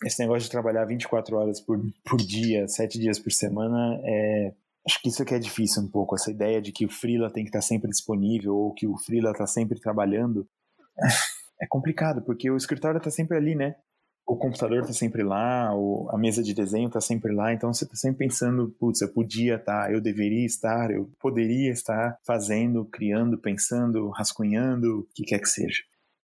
esse 0.03 0.21
negócio 0.21 0.45
de 0.45 0.51
trabalhar 0.51 0.85
24 0.85 1.37
horas 1.37 1.61
por, 1.61 1.81
por 2.05 2.19
dia, 2.19 2.67
7 2.67 2.99
dias 2.99 3.19
por 3.19 3.33
semana, 3.33 4.01
é, 4.05 4.53
acho 4.87 5.01
que 5.01 5.09
isso 5.09 5.23
aqui 5.23 5.35
é 5.35 5.39
difícil 5.39 5.83
um 5.83 5.89
pouco. 5.89 6.15
Essa 6.15 6.31
ideia 6.31 6.61
de 6.61 6.73
que 6.73 6.85
o 6.85 6.91
freela 6.91 7.31
tem 7.31 7.45
que 7.45 7.51
estar 7.51 7.63
sempre 7.63 7.91
disponível 7.91 8.55
ou 8.55 8.75
que 8.75 8.87
o 8.87 8.97
freela 8.97 9.31
está 9.31 9.47
sempre 9.47 9.81
trabalhando 9.81 10.47
é 11.61 11.67
complicado, 11.67 12.23
porque 12.23 12.51
o 12.51 12.57
escritório 12.57 12.99
está 12.99 13.11
sempre 13.11 13.37
ali, 13.37 13.55
né? 13.55 13.77
O 14.27 14.37
computador 14.37 14.81
está 14.81 14.93
sempre 14.95 15.23
lá, 15.23 15.69
a 16.09 16.17
mesa 16.17 16.43
de 16.43 16.55
desenho 16.55 16.87
está 16.87 16.99
sempre 16.99 17.31
lá, 17.31 17.53
então 17.53 17.73
você 17.73 17.85
está 17.85 17.95
sempre 17.95 18.27
pensando, 18.27 18.75
putz, 18.81 19.03
eu 19.03 19.13
podia 19.13 19.57
estar, 19.57 19.85
tá, 19.85 19.93
eu 19.93 20.01
deveria 20.01 20.47
estar, 20.47 20.91
eu 20.91 21.11
poderia 21.21 21.71
estar 21.71 22.19
fazendo, 22.27 22.87
criando, 22.87 23.37
pensando, 23.37 24.09
rascunhando, 24.09 25.01
o 25.01 25.07
que 25.15 25.25
quer 25.25 25.41
que 25.41 25.49
seja. 25.49 25.83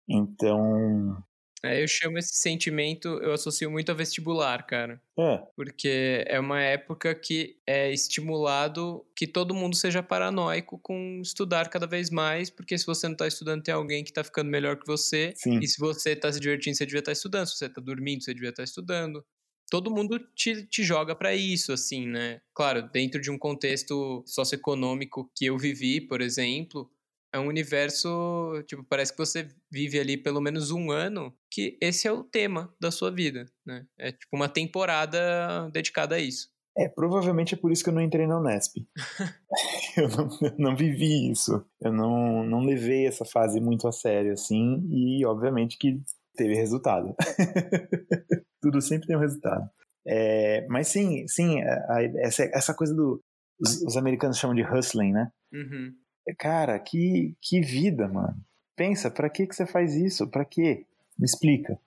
Então, 0.09 1.23
é, 1.63 1.83
eu 1.83 1.87
chamo 1.87 2.17
esse 2.17 2.35
sentimento, 2.37 3.09
eu 3.23 3.33
associo 3.33 3.71
muito 3.71 3.93
a 3.93 3.95
vestibular, 3.95 4.67
cara. 4.67 5.01
É. 5.19 5.43
Porque 5.55 6.25
é 6.27 6.41
uma 6.41 6.61
época 6.63 7.15
que 7.15 7.59
é 7.67 7.93
estimulado 7.93 9.05
que 9.15 9.27
todo 9.27 9.55
mundo 9.55 9.77
seja 9.77 10.03
paranoico 10.03 10.79
com 10.79 11.21
estudar 11.23 11.69
cada 11.69 11.87
vez 11.87 12.09
mais, 12.09 12.49
porque 12.49 12.79
se 12.79 12.87
você 12.87 13.07
não 13.09 13.15
tá 13.15 13.27
estudando, 13.27 13.63
tem 13.63 13.75
alguém 13.75 14.03
que 14.03 14.13
tá 14.13 14.25
ficando 14.25 14.51
melhor 14.51 14.77
que 14.77 14.87
você. 14.87 15.35
Sim. 15.37 15.59
E 15.59 15.69
se 15.69 15.79
você 15.79 16.17
tá 16.17 16.33
se 16.33 16.41
divertindo, 16.41 16.77
você 16.77 16.87
devia 16.87 17.01
estar 17.01 17.11
tá 17.11 17.17
estudando. 17.17 17.47
Se 17.47 17.57
você 17.59 17.69
tá 17.69 17.81
dormindo, 17.81 18.25
você 18.25 18.33
devia 18.33 18.51
estar 18.51 18.63
tá 18.63 18.65
estudando. 18.65 19.23
todo 19.71 19.91
mundo 19.91 20.19
te, 20.35 20.67
te 20.67 20.83
joga 20.83 21.15
para 21.15 21.35
isso, 21.35 21.73
assim, 21.73 22.07
né? 22.07 22.41
Claro, 22.55 22.89
dentro 22.91 23.21
de 23.21 23.31
um 23.31 23.39
contexto 23.39 24.25
socioeconômico 24.27 25.31
que 25.37 25.47
eu 25.47 25.59
vivi, 25.59 26.01
por 26.01 26.23
exemplo, 26.23 26.91
é 27.33 27.39
um 27.39 27.47
universo, 27.47 28.62
tipo, 28.66 28.85
parece 28.85 29.12
que 29.12 29.18
você 29.18 29.49
vive 29.70 29.99
ali 29.99 30.16
pelo 30.16 30.41
menos 30.41 30.70
um 30.70 30.91
ano, 30.91 31.35
que 31.51 31.78
esse 31.81 32.09
é 32.09 32.12
o 32.12 32.24
tema 32.24 32.74
da 32.81 32.91
sua 32.91 33.11
vida, 33.11 33.47
né? 33.64 33.87
É 33.99 34.12
tipo 34.12 34.35
uma 34.35 34.49
temporada 34.49 35.70
dedicada 35.72 36.16
a 36.16 36.20
isso. 36.20 36.49
É, 36.78 36.89
provavelmente 36.89 37.55
é 37.55 37.59
por 37.59 37.72
isso 37.72 37.83
que 37.83 37.91
eu 37.91 37.95
não 37.95 38.01
entrei 38.01 38.26
na 38.26 38.39
Unesp. 38.39 38.76
eu, 39.97 40.09
não, 40.09 40.28
eu 40.41 40.55
não 40.59 40.76
vivi 40.76 41.31
isso. 41.31 41.64
Eu 41.81 41.93
não, 41.93 42.45
não 42.45 42.64
levei 42.64 43.07
essa 43.07 43.24
fase 43.24 43.61
muito 43.61 43.87
a 43.89 43.93
sério, 43.93 44.33
assim, 44.33 44.83
e 44.89 45.24
obviamente 45.24 45.76
que 45.76 46.01
teve 46.37 46.55
resultado. 46.55 47.14
Tudo 48.62 48.81
sempre 48.81 49.07
tem 49.07 49.16
um 49.16 49.20
resultado. 49.20 49.68
É, 50.07 50.66
mas 50.68 50.89
sim, 50.89 51.26
sim, 51.28 51.61
a, 51.61 51.95
a, 51.95 52.03
essa, 52.18 52.45
essa 52.55 52.74
coisa 52.74 52.95
do. 52.95 53.22
Os, 53.61 53.83
os, 53.83 53.97
americanos 53.97 54.39
chamam 54.39 54.57
de 54.57 54.62
hustling, 54.62 55.12
né? 55.12 55.31
Uhum. 55.53 55.93
Cara, 56.39 56.79
que, 56.79 57.35
que 57.41 57.61
vida, 57.61 58.09
mano. 58.09 58.37
Pensa, 58.77 59.11
para 59.11 59.29
que, 59.29 59.47
que 59.47 59.55
você 59.55 59.66
faz 59.66 59.95
isso? 59.95 60.27
Para 60.29 60.45
quê? 60.45 60.87
Me 61.18 61.25
explica. 61.25 61.79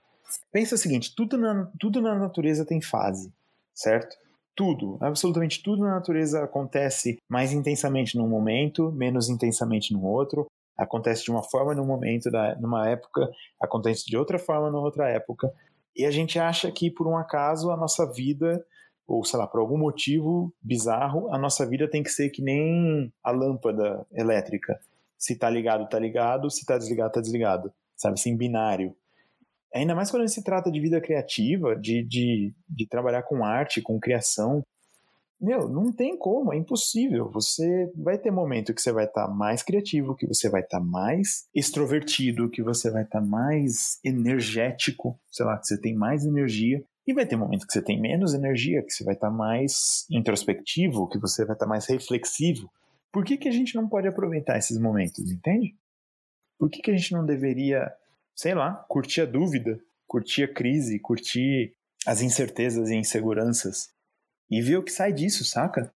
Pensa 0.52 0.76
o 0.76 0.78
seguinte: 0.78 1.14
tudo 1.16 1.38
na, 1.38 1.70
tudo 1.80 2.02
na 2.02 2.16
natureza 2.18 2.66
tem 2.66 2.82
fase, 2.82 3.32
certo? 3.74 4.16
Tudo, 4.56 4.98
absolutamente 5.02 5.64
tudo 5.64 5.84
na 5.84 5.96
natureza 5.96 6.44
acontece 6.44 7.18
mais 7.28 7.52
intensamente 7.52 8.16
num 8.16 8.28
momento, 8.28 8.92
menos 8.92 9.28
intensamente 9.30 9.92
no 9.92 10.04
outro. 10.04 10.46
Acontece 10.78 11.24
de 11.24 11.32
uma 11.32 11.44
forma 11.44 11.74
num 11.74 11.86
momento, 11.86 12.30
da, 12.30 12.56
numa 12.56 12.88
época, 12.88 13.30
acontece 13.60 14.06
de 14.06 14.18
outra 14.18 14.38
forma 14.38 14.70
numa 14.70 14.84
outra 14.84 15.10
época. 15.10 15.52
E 15.96 16.06
a 16.06 16.12
gente 16.12 16.38
acha 16.40 16.72
que 16.72 16.90
por 16.90 17.08
um 17.08 17.18
acaso 17.18 17.72
a 17.72 17.78
nossa 17.78 18.12
vida, 18.12 18.64
ou 19.08 19.24
sei 19.24 19.38
lá, 19.38 19.47
por 19.47 19.60
algum 19.60 19.78
motivo 19.78 20.54
bizarro, 20.62 21.34
a 21.34 21.38
nossa 21.38 21.68
vida 21.68 21.89
tem 21.89 22.04
que 22.04 22.10
ser 22.10 22.30
que 22.30 22.41
nem 22.41 23.12
a 23.24 23.32
lâmpada 23.32 24.06
elétrica. 24.12 24.80
Se 25.18 25.38
tá 25.38 25.49
ligado, 25.49 25.88
tá 25.88 25.99
ligado, 25.99 26.49
se 26.49 26.66
tá 26.66 26.78
desligado, 26.78 27.14
tá 27.14 27.22
desligado. 27.22 27.74
Sabe, 27.95 28.16
assim, 28.16 28.36
binário. 28.36 28.95
Ainda 29.74 29.95
mais 29.95 30.12
quando 30.12 30.28
se 30.28 30.43
trata 30.43 30.72
de 30.72 30.80
vida 30.80 31.01
criativa, 31.01 31.76
de, 31.76 32.04
de, 32.04 32.54
de 32.70 32.88
trabalhar 32.88 33.24
com 33.24 33.43
arte, 33.43 33.82
com 33.82 33.99
criação. 33.99 34.64
Meu, 35.41 35.68
não 35.68 35.91
tem 35.91 36.16
como, 36.18 36.54
é 36.54 36.58
impossível. 36.58 37.30
Você 37.32 37.91
vai 37.95 38.18
ter 38.18 38.32
momento 38.32 38.74
que 38.74 38.82
você 38.82 38.91
vai 38.91 39.06
estar 39.06 39.28
tá 39.28 39.34
mais 39.34 39.64
criativo, 39.64 40.16
que 40.16 40.28
você 40.28 40.47
vai 40.47 40.62
estar 40.62 40.80
tá 40.80 40.84
mais 40.84 41.47
extrovertido, 41.54 42.49
que 42.49 42.62
você 42.62 42.91
vai 42.91 43.04
estar 43.04 43.20
tá 43.20 43.26
mais 43.26 43.99
energético, 44.04 45.20
sei 45.32 45.45
lá, 45.45 45.58
que 45.58 45.68
você 45.68 45.80
tem 45.80 45.95
mais 45.95 46.26
energia. 46.26 46.84
E 47.06 47.14
vai 47.14 47.26
ter 47.26 47.36
momento 47.36 47.68
que 47.68 47.74
você 47.74 47.82
tem 47.82 47.99
menos 47.99 48.34
energia, 48.34 48.82
que 48.82 48.91
você 48.91 49.04
vai 49.04 49.14
estar 49.14 49.30
tá 49.30 49.34
mais 49.34 50.06
introspectivo, 50.10 51.08
que 51.10 51.20
você 51.20 51.45
vai 51.45 51.56
estar 51.56 51.66
tá 51.66 51.70
mais 51.70 51.86
reflexivo. 51.86 52.72
Por 53.12 53.26
que, 53.26 53.38
que 53.38 53.49
a 53.49 53.51
gente 53.51 53.76
não 53.76 53.88
pode 53.88 54.08
aproveitar 54.08 54.58
esses 54.58 54.80
momentos, 54.80 55.32
entende? 55.32 55.76
Por 56.58 56.70
que, 56.70 56.82
que 56.82 56.91
a 56.91 56.95
gente 56.95 57.12
não 57.12 57.26
deveria 57.26 57.91
sei 58.36 58.54
lá, 58.54 58.74
curtir 58.89 59.22
a 59.22 59.26
dúvida, 59.26 59.80
curtir 60.08 60.43
a 60.43 60.54
crise, 60.54 60.99
curtir 60.99 61.74
as 62.06 62.22
incertezas 62.22 62.89
e 62.89 62.95
inseguranças 62.95 63.89
e 64.49 64.62
ver 64.62 64.78
o 64.78 64.84
que 64.84 64.91
sai 64.91 65.14
disso, 65.14 65.45
saca? 65.45 65.93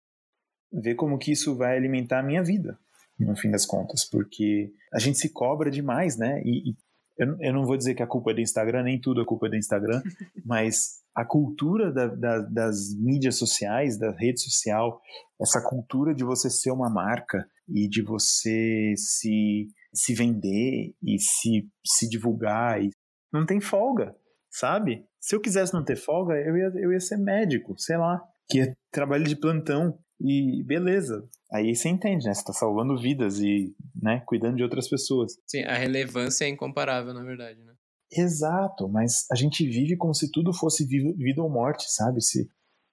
Ver 0.72 0.94
como 0.94 1.18
que 1.18 1.32
isso 1.32 1.56
vai 1.56 1.76
alimentar 1.76 2.20
a 2.20 2.22
minha 2.22 2.42
vida, 2.42 2.78
no 3.18 3.36
fim 3.36 3.50
das 3.50 3.64
contas, 3.64 4.04
porque 4.04 4.72
a 4.92 4.98
gente 4.98 5.18
se 5.18 5.28
cobra 5.30 5.70
demais, 5.70 6.16
né? 6.16 6.42
E, 6.44 6.70
e 6.70 6.76
eu, 7.18 7.36
eu, 7.40 7.52
não 7.52 7.64
vou 7.64 7.76
dizer 7.76 7.94
que 7.94 8.02
a 8.02 8.06
culpa 8.06 8.30
é 8.30 8.34
do 8.34 8.40
Instagram, 8.40 8.82
nem 8.82 9.00
tudo 9.00 9.20
é 9.20 9.24
culpa 9.24 9.48
do 9.48 9.56
Instagram, 9.56 10.02
mas 10.44 11.02
a 11.14 11.24
cultura 11.24 11.92
da, 11.92 12.08
da, 12.08 12.38
das 12.40 12.94
mídias 12.98 13.36
sociais, 13.36 13.98
da 13.98 14.10
rede 14.10 14.42
social, 14.42 15.00
essa 15.40 15.62
cultura 15.62 16.14
de 16.14 16.24
você 16.24 16.50
ser 16.50 16.70
uma 16.70 16.90
marca 16.90 17.46
e 17.68 17.88
de 17.88 18.02
você 18.02 18.94
se 18.96 19.68
se 19.94 20.12
vender 20.12 20.92
e 21.02 21.18
se, 21.18 21.68
se 21.86 22.08
divulgar. 22.08 22.82
E... 22.82 22.90
Não 23.32 23.46
tem 23.46 23.60
folga, 23.60 24.14
sabe? 24.50 25.06
Se 25.20 25.34
eu 25.34 25.40
quisesse 25.40 25.72
não 25.72 25.84
ter 25.84 25.96
folga, 25.96 26.34
eu 26.34 26.56
ia, 26.56 26.72
eu 26.76 26.92
ia 26.92 27.00
ser 27.00 27.16
médico, 27.16 27.74
sei 27.78 27.96
lá, 27.96 28.20
que 28.50 28.60
é 28.60 28.72
trabalho 28.90 29.24
de 29.24 29.36
plantão 29.36 29.98
e 30.20 30.62
beleza. 30.64 31.26
Aí 31.54 31.74
você 31.74 31.88
entende, 31.88 32.26
né? 32.26 32.34
Você 32.34 32.42
tá 32.42 32.52
salvando 32.52 32.98
vidas 32.98 33.38
e, 33.38 33.74
né, 33.94 34.20
cuidando 34.26 34.56
de 34.56 34.62
outras 34.64 34.88
pessoas. 34.88 35.34
Sim, 35.46 35.62
a 35.62 35.74
relevância 35.74 36.44
é 36.44 36.48
incomparável, 36.48 37.14
na 37.14 37.22
verdade, 37.22 37.62
né? 37.62 37.74
Exato, 38.12 38.88
mas 38.88 39.26
a 39.30 39.36
gente 39.36 39.64
vive 39.64 39.96
como 39.96 40.14
se 40.14 40.30
tudo 40.32 40.52
fosse 40.52 40.84
vida 40.84 41.42
ou 41.42 41.48
morte, 41.48 41.84
sabe? 41.88 42.20
Se 42.20 42.48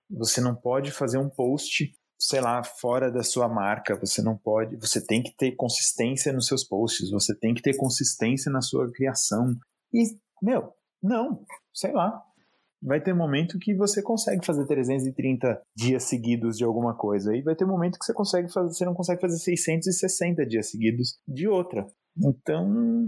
você 0.09 0.41
não 0.41 0.55
pode 0.55 0.91
fazer 0.91 1.18
um 1.18 1.30
post 1.30 1.91
sei 2.22 2.39
lá, 2.39 2.64
fora 2.64 3.12
da 3.12 3.24
sua 3.24 3.49
marca. 3.49 3.95
Você 3.99 4.22
não 4.22 4.38
pode, 4.38 4.76
você 4.78 5.03
tem 5.03 5.24
que 5.24 5.36
ter 5.36 5.55
consistência 5.55 6.32
nos 6.32 6.45
seus 6.45 6.64
posts, 6.64 7.09
você 7.09 7.36
tem 7.36 7.53
que 7.53 7.64
ter 7.64 7.76
consistência 7.76 8.51
na 8.51 8.62
sua 8.62 8.91
criação. 8.91 9.55
E, 9.91 10.03
meu, 10.41 10.72
não, 11.01 11.43
sei 11.74 11.91
lá. 11.91 12.24
Vai 12.82 13.00
ter 13.00 13.14
momento 13.14 13.60
que 13.60 13.76
você 13.76 14.02
consegue 14.02 14.46
fazer 14.46 14.66
330 14.66 15.62
dias 15.76 16.04
seguidos 16.04 16.58
de 16.58 16.64
alguma 16.64 16.96
coisa, 16.96 17.36
e 17.36 17.42
vai 17.42 17.56
ter 17.56 17.66
momento 17.66 18.00
que 18.00 18.06
você 18.06 18.14
consegue 18.14 18.52
fazer, 18.52 18.74
você 18.74 18.86
não 18.86 18.94
consegue 18.94 19.22
fazer 19.22 19.38
660 19.38 20.46
dias 20.46 20.70
seguidos 20.72 21.20
de 21.28 21.48
outra. 21.48 21.86
Então, 22.18 23.08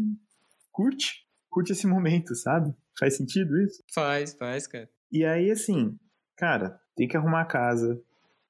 curte, 0.71 1.25
curte 1.49 1.71
esse 1.71 1.87
momento, 1.87 2.35
sabe? 2.35 2.73
Faz 2.99 3.17
sentido 3.17 3.59
isso? 3.61 3.83
Faz, 3.93 4.35
faz, 4.35 4.67
cara. 4.67 4.89
E 5.11 5.25
aí, 5.25 5.49
assim, 5.49 5.97
cara, 6.37 6.79
tem 6.95 7.07
que 7.07 7.17
arrumar 7.17 7.41
a 7.41 7.45
casa, 7.45 7.99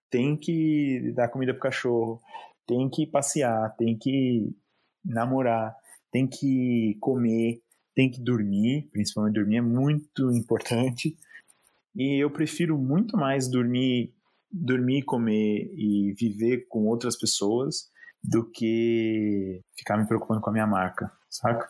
tem 0.10 0.38
que 0.38 1.12
dar 1.16 1.30
comida 1.30 1.54
pro 1.54 1.64
cachorro, 1.64 2.22
tem 2.68 2.90
que 2.90 3.08
passear, 3.08 3.76
tem 3.78 3.98
que 3.98 4.56
namorar, 5.04 5.76
tem 6.12 6.28
que 6.28 6.98
comer, 7.00 7.62
tem 7.96 8.10
que 8.10 8.22
dormir, 8.22 8.90
principalmente 8.92 9.36
dormir 9.36 9.58
é 9.58 9.62
muito 9.62 10.32
importante. 10.32 11.16
E 11.96 12.24
eu 12.24 12.30
prefiro 12.30 12.78
muito 12.78 13.16
mais 13.16 13.48
dormir, 13.48 14.14
dormir, 14.52 15.04
comer 15.04 15.72
e 15.76 16.14
viver 16.18 16.68
com 16.68 16.86
outras 16.86 17.18
pessoas 17.18 17.92
do 18.24 18.50
que 18.50 19.62
ficar 19.78 19.98
me 19.98 20.08
preocupando 20.08 20.42
com 20.42 20.50
a 20.50 20.54
minha 20.54 20.68
marca, 20.68 21.12
saca? 21.30 21.70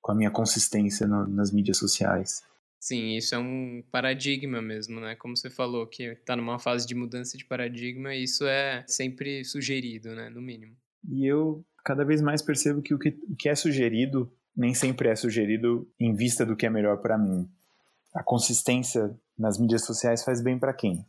Com 0.00 0.12
a 0.12 0.14
minha 0.14 0.30
consistência 0.30 1.06
no, 1.06 1.26
nas 1.28 1.52
mídias 1.52 1.76
sociais. 1.76 2.42
Sim, 2.80 3.16
isso 3.16 3.34
é 3.34 3.38
um 3.38 3.84
paradigma 3.92 4.60
mesmo, 4.60 4.98
né? 4.98 5.14
Como 5.14 5.36
você 5.36 5.48
falou, 5.48 5.86
que 5.86 6.02
está 6.02 6.34
numa 6.34 6.58
fase 6.58 6.84
de 6.84 6.96
mudança 6.96 7.38
de 7.38 7.44
paradigma, 7.44 8.12
isso 8.12 8.44
é 8.44 8.84
sempre 8.88 9.44
sugerido, 9.44 10.12
né? 10.16 10.28
No 10.30 10.42
mínimo. 10.42 10.76
E 11.08 11.24
eu 11.24 11.64
cada 11.84 12.04
vez 12.04 12.20
mais 12.20 12.42
percebo 12.42 12.82
que 12.82 12.92
o 12.92 12.98
que, 12.98 13.10
o 13.28 13.36
que 13.36 13.48
é 13.48 13.54
sugerido 13.54 14.32
nem 14.56 14.74
sempre 14.74 15.08
é 15.08 15.16
sugerido 15.16 15.88
em 15.98 16.14
vista 16.14 16.44
do 16.44 16.56
que 16.56 16.66
é 16.66 16.70
melhor 16.70 16.98
para 16.98 17.18
mim. 17.18 17.48
A 18.14 18.22
consistência 18.22 19.14
nas 19.38 19.58
mídias 19.58 19.84
sociais 19.84 20.22
faz 20.22 20.42
bem 20.42 20.58
para 20.58 20.72
quem? 20.72 21.04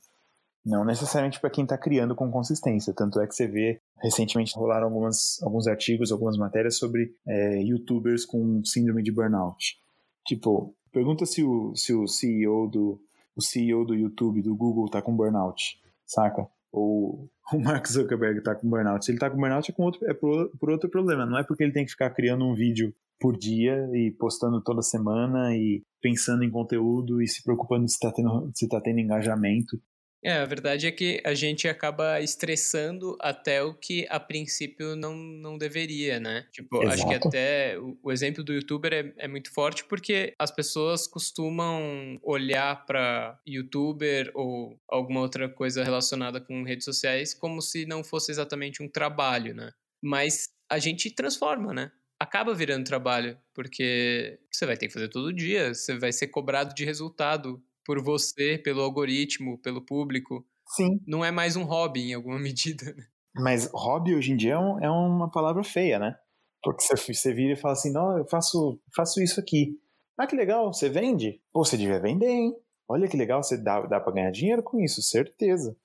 Não 0.66 0.86
necessariamente 0.86 1.42
para 1.42 1.50
quem 1.50 1.66
está 1.66 1.78
criando 1.78 2.16
com 2.16 2.32
consistência. 2.32 2.94
Tanto 2.94 3.20
é 3.20 3.28
que 3.28 3.36
você 3.36 3.48
vê, 3.48 3.82
recentemente 4.02 4.56
rolaram 4.56 4.88
algumas, 4.88 5.42
alguns 5.44 5.68
artigos, 5.68 6.12
algumas 6.12 6.38
matérias 6.38 6.78
sobre 6.78 7.14
é, 7.28 7.62
youtubers 7.62 8.26
com 8.26 8.64
síndrome 8.64 9.04
de 9.04 9.12
burnout. 9.12 9.78
Tipo, 10.26 10.74
Pergunta 10.94 11.26
se 11.26 11.44
o, 11.44 11.76
se 11.76 11.92
o 11.92 12.08
CEO 12.08 12.70
do 12.70 13.02
o 13.36 13.42
CEO 13.42 13.84
do 13.84 13.96
YouTube, 13.96 14.44
do 14.44 14.56
Google, 14.56 14.88
tá 14.88 15.02
com 15.02 15.16
burnout, 15.16 15.82
saca? 16.06 16.48
Ou 16.72 17.28
o 17.52 17.60
Mark 17.60 17.88
Zuckerberg 17.88 18.42
tá 18.44 18.54
com 18.54 18.70
burnout. 18.70 19.04
Se 19.04 19.12
ele 19.12 19.18
tá 19.18 19.28
com 19.28 19.38
burnout 19.38 19.72
é, 19.72 19.74
com 19.74 19.84
outro, 19.84 20.06
é 20.06 20.14
por, 20.14 20.52
por 20.60 20.70
outro 20.70 20.88
problema. 20.88 21.26
Não 21.26 21.40
é 21.40 21.44
porque 21.44 21.64
ele 21.64 21.72
tem 21.72 21.84
que 21.84 21.92
ficar 21.92 22.12
criando 22.12 22.46
um 22.46 22.54
vídeo 22.54 22.94
por 23.24 23.38
dia 23.38 23.90
e 23.94 24.12
postando 24.12 24.62
toda 24.62 24.82
semana 24.82 25.56
e 25.56 25.82
pensando 26.02 26.44
em 26.44 26.52
conteúdo 26.52 27.22
e 27.22 27.28
se 27.28 27.42
preocupando 27.42 27.88
se 27.88 27.94
está 27.94 28.12
tendo, 28.12 28.52
se 28.54 28.68
tá 28.68 28.82
tendo 28.82 29.00
engajamento. 29.00 29.82
É, 30.22 30.34
a 30.34 30.46
verdade 30.46 30.88
é 30.88 30.92
que 30.92 31.22
a 31.26 31.34
gente 31.34 31.66
acaba 31.66 32.20
estressando 32.20 33.18
até 33.22 33.64
o 33.64 33.74
que 33.74 34.06
a 34.10 34.20
princípio 34.20 34.98
não, 34.98 35.16
não 35.16 35.58
deveria, 35.58 36.20
né? 36.20 36.46
Tipo, 36.52 36.84
Exato. 36.84 36.94
acho 36.94 37.08
que 37.08 37.28
até 37.28 37.80
o, 37.80 37.98
o 38.04 38.12
exemplo 38.12 38.44
do 38.44 38.54
youtuber 38.54 38.92
é, 38.92 39.14
é, 39.18 39.28
muito 39.30 39.54
forte 39.54 39.86
porque 39.86 40.34
as 40.38 40.52
pessoas 40.52 41.08
costumam 41.08 42.20
olhar 42.22 42.86
para 42.86 43.40
youtuber 43.48 44.32
ou 44.34 44.78
alguma 44.90 45.22
outra 45.22 45.48
coisa 45.48 45.82
relacionada 45.82 46.42
com 46.42 46.64
redes 46.64 46.84
sociais 46.84 47.34
como 47.34 47.62
se 47.62 47.86
não 47.86 48.04
fosse 48.04 48.32
exatamente 48.32 48.84
um 48.84 48.90
trabalho, 48.90 49.54
né? 49.56 49.72
Mas 50.02 50.50
a 50.70 50.78
gente 50.78 51.10
transforma, 51.10 51.74
né? 51.74 51.90
Acaba 52.24 52.54
virando 52.54 52.86
trabalho, 52.86 53.38
porque 53.54 54.40
você 54.52 54.66
vai 54.66 54.78
ter 54.78 54.88
que 54.88 54.94
fazer 54.94 55.10
todo 55.10 55.34
dia, 55.34 55.74
você 55.74 55.98
vai 55.98 56.12
ser 56.12 56.28
cobrado 56.28 56.74
de 56.74 56.86
resultado 56.86 57.62
por 57.86 58.02
você, 58.02 58.58
pelo 58.58 58.82
algoritmo, 58.82 59.58
pelo 59.60 59.86
público. 59.86 60.46
Sim. 60.68 61.02
Não 61.06 61.24
é 61.24 61.32
mais 61.32 61.56
um 61.58 61.64
hobby 61.64 62.10
em 62.10 62.14
alguma 62.14 62.40
medida. 62.40 62.86
Né? 62.86 63.04
Mas 63.36 63.70
hobby 63.74 64.16
hoje 64.16 64.32
em 64.32 64.38
dia 64.38 64.54
é, 64.54 64.58
um, 64.58 64.80
é 64.80 64.90
uma 64.90 65.30
palavra 65.30 65.64
feia, 65.64 66.00
né? 66.00 66.16
Porque 66.64 66.82
você, 66.84 67.14
você 67.14 67.34
vira 67.34 67.54
e 67.54 67.58
fala 67.58 67.74
assim, 67.74 67.92
não, 67.92 68.18
eu 68.18 68.26
faço, 68.26 68.80
faço 68.96 69.22
isso 69.22 69.40
aqui. 69.40 69.78
Ah, 70.18 70.26
que 70.26 70.36
legal, 70.36 70.72
você 70.72 70.90
vende? 70.90 71.42
Pô, 71.52 71.66
você 71.66 71.76
devia 71.76 72.00
vender, 72.00 72.30
hein? 72.30 72.56
Olha 72.88 73.08
que 73.08 73.18
legal, 73.18 73.44
você 73.44 73.58
dá, 73.58 73.82
dá 73.82 74.00
para 74.00 74.14
ganhar 74.14 74.32
dinheiro 74.32 74.64
com 74.64 74.80
isso, 74.80 75.02
certeza. 75.02 75.76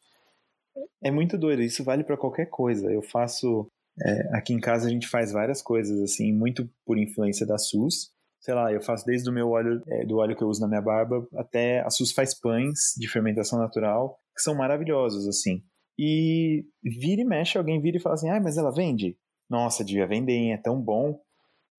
É 1.03 1.11
muito 1.11 1.37
doido, 1.37 1.63
isso 1.63 1.83
vale 1.83 2.05
para 2.05 2.17
qualquer 2.17 2.47
coisa. 2.47 2.93
Eu 2.93 3.03
faço. 3.03 3.69
É, 4.05 4.37
aqui 4.37 4.53
em 4.53 4.61
casa 4.61 4.87
a 4.87 4.91
gente 4.91 5.09
faz 5.09 5.33
várias 5.33 5.63
coisas, 5.63 6.01
assim, 6.01 6.33
muito 6.33 6.69
por 6.85 6.99
influência 6.99 7.47
da 7.47 7.59
SUS. 7.59 8.11
Sei 8.41 8.55
lá, 8.55 8.73
eu 8.73 8.81
faço 8.81 9.05
desde 9.05 9.29
o 9.29 9.33
meu 9.33 9.51
óleo, 9.51 9.83
é, 9.89 10.07
do 10.07 10.19
óleo 10.19 10.37
que 10.37 10.43
eu 10.43 10.49
uso 10.49 10.61
na 10.61 10.69
minha 10.69 10.81
barba, 10.81 11.27
até 11.37 11.81
a 11.81 11.91
SUS 11.91 12.13
faz 12.13 12.39
pães 12.39 12.95
de 12.97 13.09
fermentação 13.09 13.59
natural, 13.59 14.19
que 14.35 14.43
são 14.43 14.55
maravilhosos, 14.55 15.27
assim. 15.27 15.63
E 15.99 16.65
vira 16.83 17.23
e 17.23 17.25
mexe, 17.25 17.59
alguém 17.59 17.81
vira 17.81 17.97
e 17.97 18.01
fala 18.01 18.15
assim: 18.15 18.31
ah, 18.31 18.41
mas 18.41 18.57
ela 18.57 18.73
vende? 18.73 19.19
Nossa, 19.51 19.85
devia 19.85 20.07
vender, 20.07 20.35
hein? 20.35 20.53
é 20.53 20.59
tão 20.59 20.81
bom. 20.81 21.21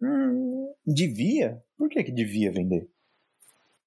Hum, 0.02 0.74
devia? 0.86 1.62
Por 1.78 1.88
que, 1.88 2.04
que 2.04 2.12
devia 2.12 2.52
vender? 2.52 2.90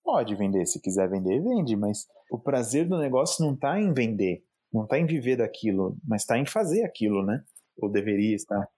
Pode 0.03 0.35
vender, 0.35 0.67
se 0.67 0.81
quiser 0.81 1.09
vender, 1.09 1.43
vende, 1.43 1.77
mas 1.77 2.07
o 2.31 2.39
prazer 2.39 2.89
do 2.89 2.99
negócio 2.99 3.45
não 3.45 3.55
está 3.55 3.79
em 3.79 3.93
vender, 3.93 4.43
não 4.73 4.85
está 4.85 4.99
em 4.99 5.07
viver 5.07 5.37
daquilo, 5.37 5.97
mas 6.07 6.23
está 6.23 6.39
em 6.39 6.47
fazer 6.47 6.83
aquilo, 6.83 7.25
né? 7.25 7.45
Ou 7.79 7.91
deveria 7.91 8.35
estar. 8.35 8.69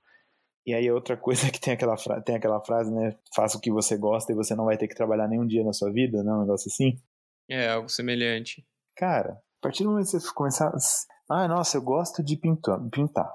E 0.66 0.72
aí 0.72 0.90
outra 0.90 1.16
coisa 1.16 1.50
que 1.52 1.60
tem 1.60 1.74
aquela, 1.74 1.96
tem 2.22 2.36
aquela 2.36 2.60
frase, 2.64 2.92
né? 2.92 3.16
Faça 3.34 3.58
o 3.58 3.60
que 3.60 3.70
você 3.70 3.96
gosta 3.96 4.32
e 4.32 4.36
você 4.36 4.54
não 4.54 4.64
vai 4.64 4.76
ter 4.76 4.88
que 4.88 4.94
trabalhar 4.94 5.28
nenhum 5.28 5.46
dia 5.46 5.64
na 5.64 5.72
sua 5.72 5.92
vida, 5.92 6.22
não? 6.22 6.38
Um 6.38 6.40
negócio 6.42 6.68
assim. 6.70 6.98
É, 7.48 7.68
algo 7.68 7.88
semelhante. 7.88 8.66
Cara, 8.96 9.32
a 9.32 9.60
partir 9.60 9.82
do 9.84 9.90
momento 9.90 10.10
que 10.10 10.18
você 10.18 10.32
começar. 10.32 10.72
Ah, 11.30 11.48
nossa, 11.48 11.76
eu 11.76 11.82
gosto 11.82 12.22
de 12.22 12.36
pintar. 12.36 12.80
pintar. 12.90 13.30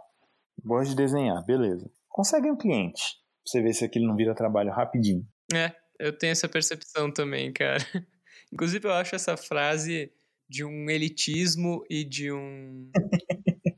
Gosto 0.63 0.91
de 0.91 0.95
desenhar, 0.95 1.43
beleza. 1.45 1.89
Consegue 2.07 2.49
um 2.49 2.57
cliente. 2.57 3.01
Pra 3.01 3.51
você 3.51 3.61
ver 3.61 3.73
se 3.73 3.85
aquilo 3.85 4.07
não 4.07 4.15
vira 4.15 4.35
trabalho 4.35 4.71
rapidinho. 4.71 5.25
É, 5.53 5.73
eu 5.99 6.17
tenho 6.17 6.31
essa 6.31 6.49
percepção 6.49 7.11
também, 7.11 7.51
cara. 7.53 7.77
Inclusive, 8.51 8.87
eu 8.87 8.93
acho 8.93 9.15
essa 9.15 9.37
frase 9.37 10.11
de 10.49 10.65
um 10.65 10.89
elitismo 10.89 11.83
e 11.89 12.03
de 12.03 12.31
um. 12.31 12.91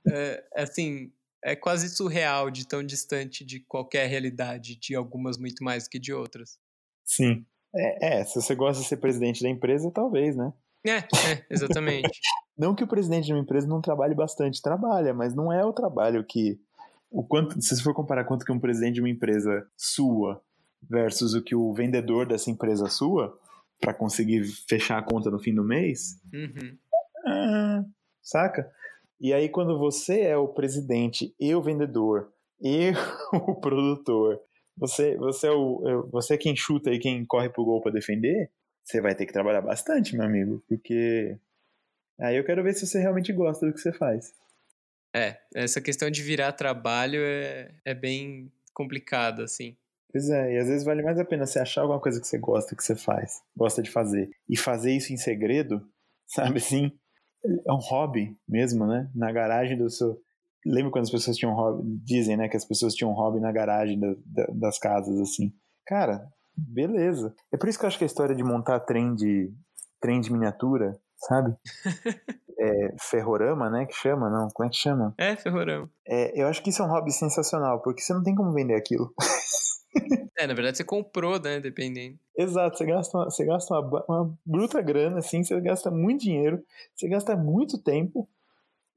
é, 0.10 0.44
assim, 0.56 1.12
é 1.44 1.56
quase 1.56 1.90
surreal 1.90 2.52
de 2.52 2.68
tão 2.68 2.84
distante 2.84 3.44
de 3.44 3.60
qualquer 3.62 4.08
realidade, 4.08 4.76
de 4.76 4.96
algumas 4.96 5.38
muito 5.38 5.64
mais 5.64 5.88
que 5.88 6.00
de 6.00 6.14
outras. 6.14 6.58
Sim. 7.04 7.46
É, 7.74 8.20
é, 8.20 8.24
se 8.24 8.36
você 8.36 8.54
gosta 8.54 8.84
de 8.84 8.88
ser 8.88 8.98
presidente 8.98 9.42
da 9.42 9.50
empresa, 9.50 9.92
talvez, 9.92 10.36
né? 10.36 10.54
É, 10.86 10.98
é 10.98 11.46
exatamente. 11.50 12.10
não 12.58 12.76
que 12.76 12.84
o 12.84 12.88
presidente 12.88 13.26
de 13.26 13.34
uma 13.34 13.42
empresa 13.42 13.68
não 13.68 13.82
trabalhe 13.82 14.16
bastante, 14.16 14.62
trabalha, 14.62 15.14
mas 15.14 15.34
não 15.34 15.52
é 15.52 15.64
o 15.66 15.74
trabalho 15.74 16.24
que. 16.24 16.60
O 17.10 17.24
quanto, 17.24 17.62
se 17.62 17.76
você 17.76 17.84
for 17.84 17.94
comparar 17.94 18.24
quanto 18.24 18.46
que 18.46 18.52
um 18.52 18.60
presidente 18.60 18.96
de 18.96 19.02
uma 19.02 19.10
empresa 19.10 19.68
sua 19.76 20.42
versus 20.82 21.34
o 21.34 21.42
que 21.42 21.54
o 21.54 21.74
vendedor 21.74 22.26
dessa 22.26 22.50
empresa 22.50 22.88
sua 22.88 23.38
para 23.80 23.94
conseguir 23.94 24.44
fechar 24.68 24.98
a 24.98 25.04
conta 25.04 25.30
no 25.30 25.40
fim 25.40 25.54
do 25.54 25.64
mês, 25.64 26.20
uhum. 26.34 26.78
ah, 27.28 27.84
saca? 28.22 28.72
E 29.22 29.34
aí 29.34 29.48
quando 29.48 29.78
você 29.78 30.22
é 30.22 30.36
o 30.36 30.48
presidente 30.48 31.34
e 31.40 31.54
o 31.54 31.62
vendedor 31.62 32.34
e 32.60 32.92
o 33.32 33.54
produtor, 33.54 34.42
você 34.76 35.16
você 35.16 35.48
é 35.48 35.52
o 35.52 35.84
é, 35.88 36.10
você 36.10 36.34
é 36.34 36.38
quem 36.38 36.56
chuta 36.56 36.92
e 36.92 36.98
quem 36.98 37.24
corre 37.24 37.48
pro 37.48 37.64
gol 37.64 37.82
para 37.82 37.92
defender, 37.92 38.50
você 38.84 39.00
vai 39.00 39.14
ter 39.14 39.28
que 39.28 39.34
trabalhar 39.34 39.62
bastante, 39.62 40.16
meu 40.16 40.26
amigo, 40.26 40.64
porque 40.68 41.38
aí 42.20 42.36
eu 42.36 42.44
quero 42.44 42.64
ver 42.64 42.74
se 42.74 42.88
você 42.88 43.00
realmente 43.00 43.32
gosta 43.32 43.68
do 43.68 43.74
que 43.74 43.80
você 43.80 43.94
faz. 43.94 44.34
É, 45.16 45.38
essa 45.54 45.80
questão 45.80 46.10
de 46.10 46.24
virar 46.24 46.54
trabalho 46.54 47.20
é, 47.22 47.76
é 47.86 47.94
bem 47.94 48.52
complicada, 48.74 49.44
assim. 49.44 49.78
Pois 50.12 50.30
é, 50.30 50.56
e 50.56 50.58
às 50.58 50.68
vezes 50.68 50.84
vale 50.84 51.04
mais 51.04 51.20
a 51.20 51.26
pena 51.26 51.46
você 51.46 51.60
achar 51.60 51.82
alguma 51.82 52.00
coisa 52.00 52.20
que 52.20 52.28
você 52.28 52.38
gosta 52.40 52.76
que 52.76 52.84
você 52.84 52.96
faz, 52.96 53.42
gosta 53.56 53.84
de 53.84 53.92
fazer, 53.92 54.32
e 54.50 54.58
fazer 54.58 54.94
isso 54.94 55.14
em 55.14 55.18
segredo, 55.18 55.88
sabe 56.26 56.58
assim? 56.58 56.92
É 57.44 57.72
um 57.72 57.78
hobby 57.78 58.38
mesmo, 58.48 58.86
né? 58.86 59.10
Na 59.16 59.32
garagem 59.32 59.78
do 59.78 59.90
seu. 59.90 60.18
Lembra 60.66 60.92
quando 60.92 61.06
as 61.06 61.12
pessoas 61.12 61.38
tinham 61.38 61.54
hobby? 61.54 61.84
Dizem, 62.04 62.38
né, 62.38 62.48
que 62.48 62.58
as 62.58 62.66
pessoas 62.66 62.94
tinham 62.94 63.12
hobby 63.14 63.40
na 63.40 63.52
garagem 63.52 64.00
da, 64.00 64.14
da, 64.26 64.46
das 64.54 64.78
casas, 64.78 65.20
assim. 65.20 65.52
Cara, 65.88 66.28
beleza. 66.56 67.34
É 67.52 67.58
por 67.58 67.68
isso 67.68 67.80
que 67.80 67.86
eu 67.86 67.88
acho 67.88 67.98
que 67.98 68.04
a 68.04 68.08
história 68.08 68.36
de 68.36 68.44
montar 68.44 68.80
trem 68.82 69.16
de, 69.16 69.52
trem 70.00 70.22
de 70.22 70.32
miniatura, 70.32 71.00
sabe? 71.18 71.56
é, 72.60 72.96
ferrorama, 73.00 73.70
né? 73.72 73.86
Que 73.88 73.96
chama, 73.96 74.30
não? 74.30 74.48
Como 74.54 74.68
é 74.68 74.70
que 74.70 74.78
chama? 74.78 75.16
É, 75.18 75.36
ferrorama. 75.36 75.90
É, 76.08 76.40
eu 76.40 76.48
acho 76.48 76.62
que 76.62 76.70
isso 76.70 76.84
é 76.84 76.86
um 76.86 76.90
hobby 76.90 77.12
sensacional, 77.12 77.82
porque 77.82 78.02
você 78.02 78.14
não 78.14 78.24
tem 78.24 78.36
como 78.36 78.54
vender 78.54 78.76
aquilo. 78.76 79.12
É, 80.38 80.48
na 80.48 80.54
verdade 80.54 80.78
você 80.78 80.84
comprou, 80.84 81.40
né? 81.40 81.60
Dependendo. 81.60 82.18
Exato, 82.36 82.78
você 82.78 82.86
gasta, 82.86 83.18
uma, 83.18 83.26
você 83.26 83.46
gasta 83.46 83.74
uma, 83.80 84.06
uma 84.08 84.40
bruta 84.46 84.82
grana, 84.82 85.20
assim, 85.20 85.44
você 85.44 85.60
gasta 85.62 85.92
muito 85.92 86.22
dinheiro, 86.22 86.64
você 86.96 87.08
gasta 87.08 87.36
muito 87.36 87.78
tempo, 87.78 88.28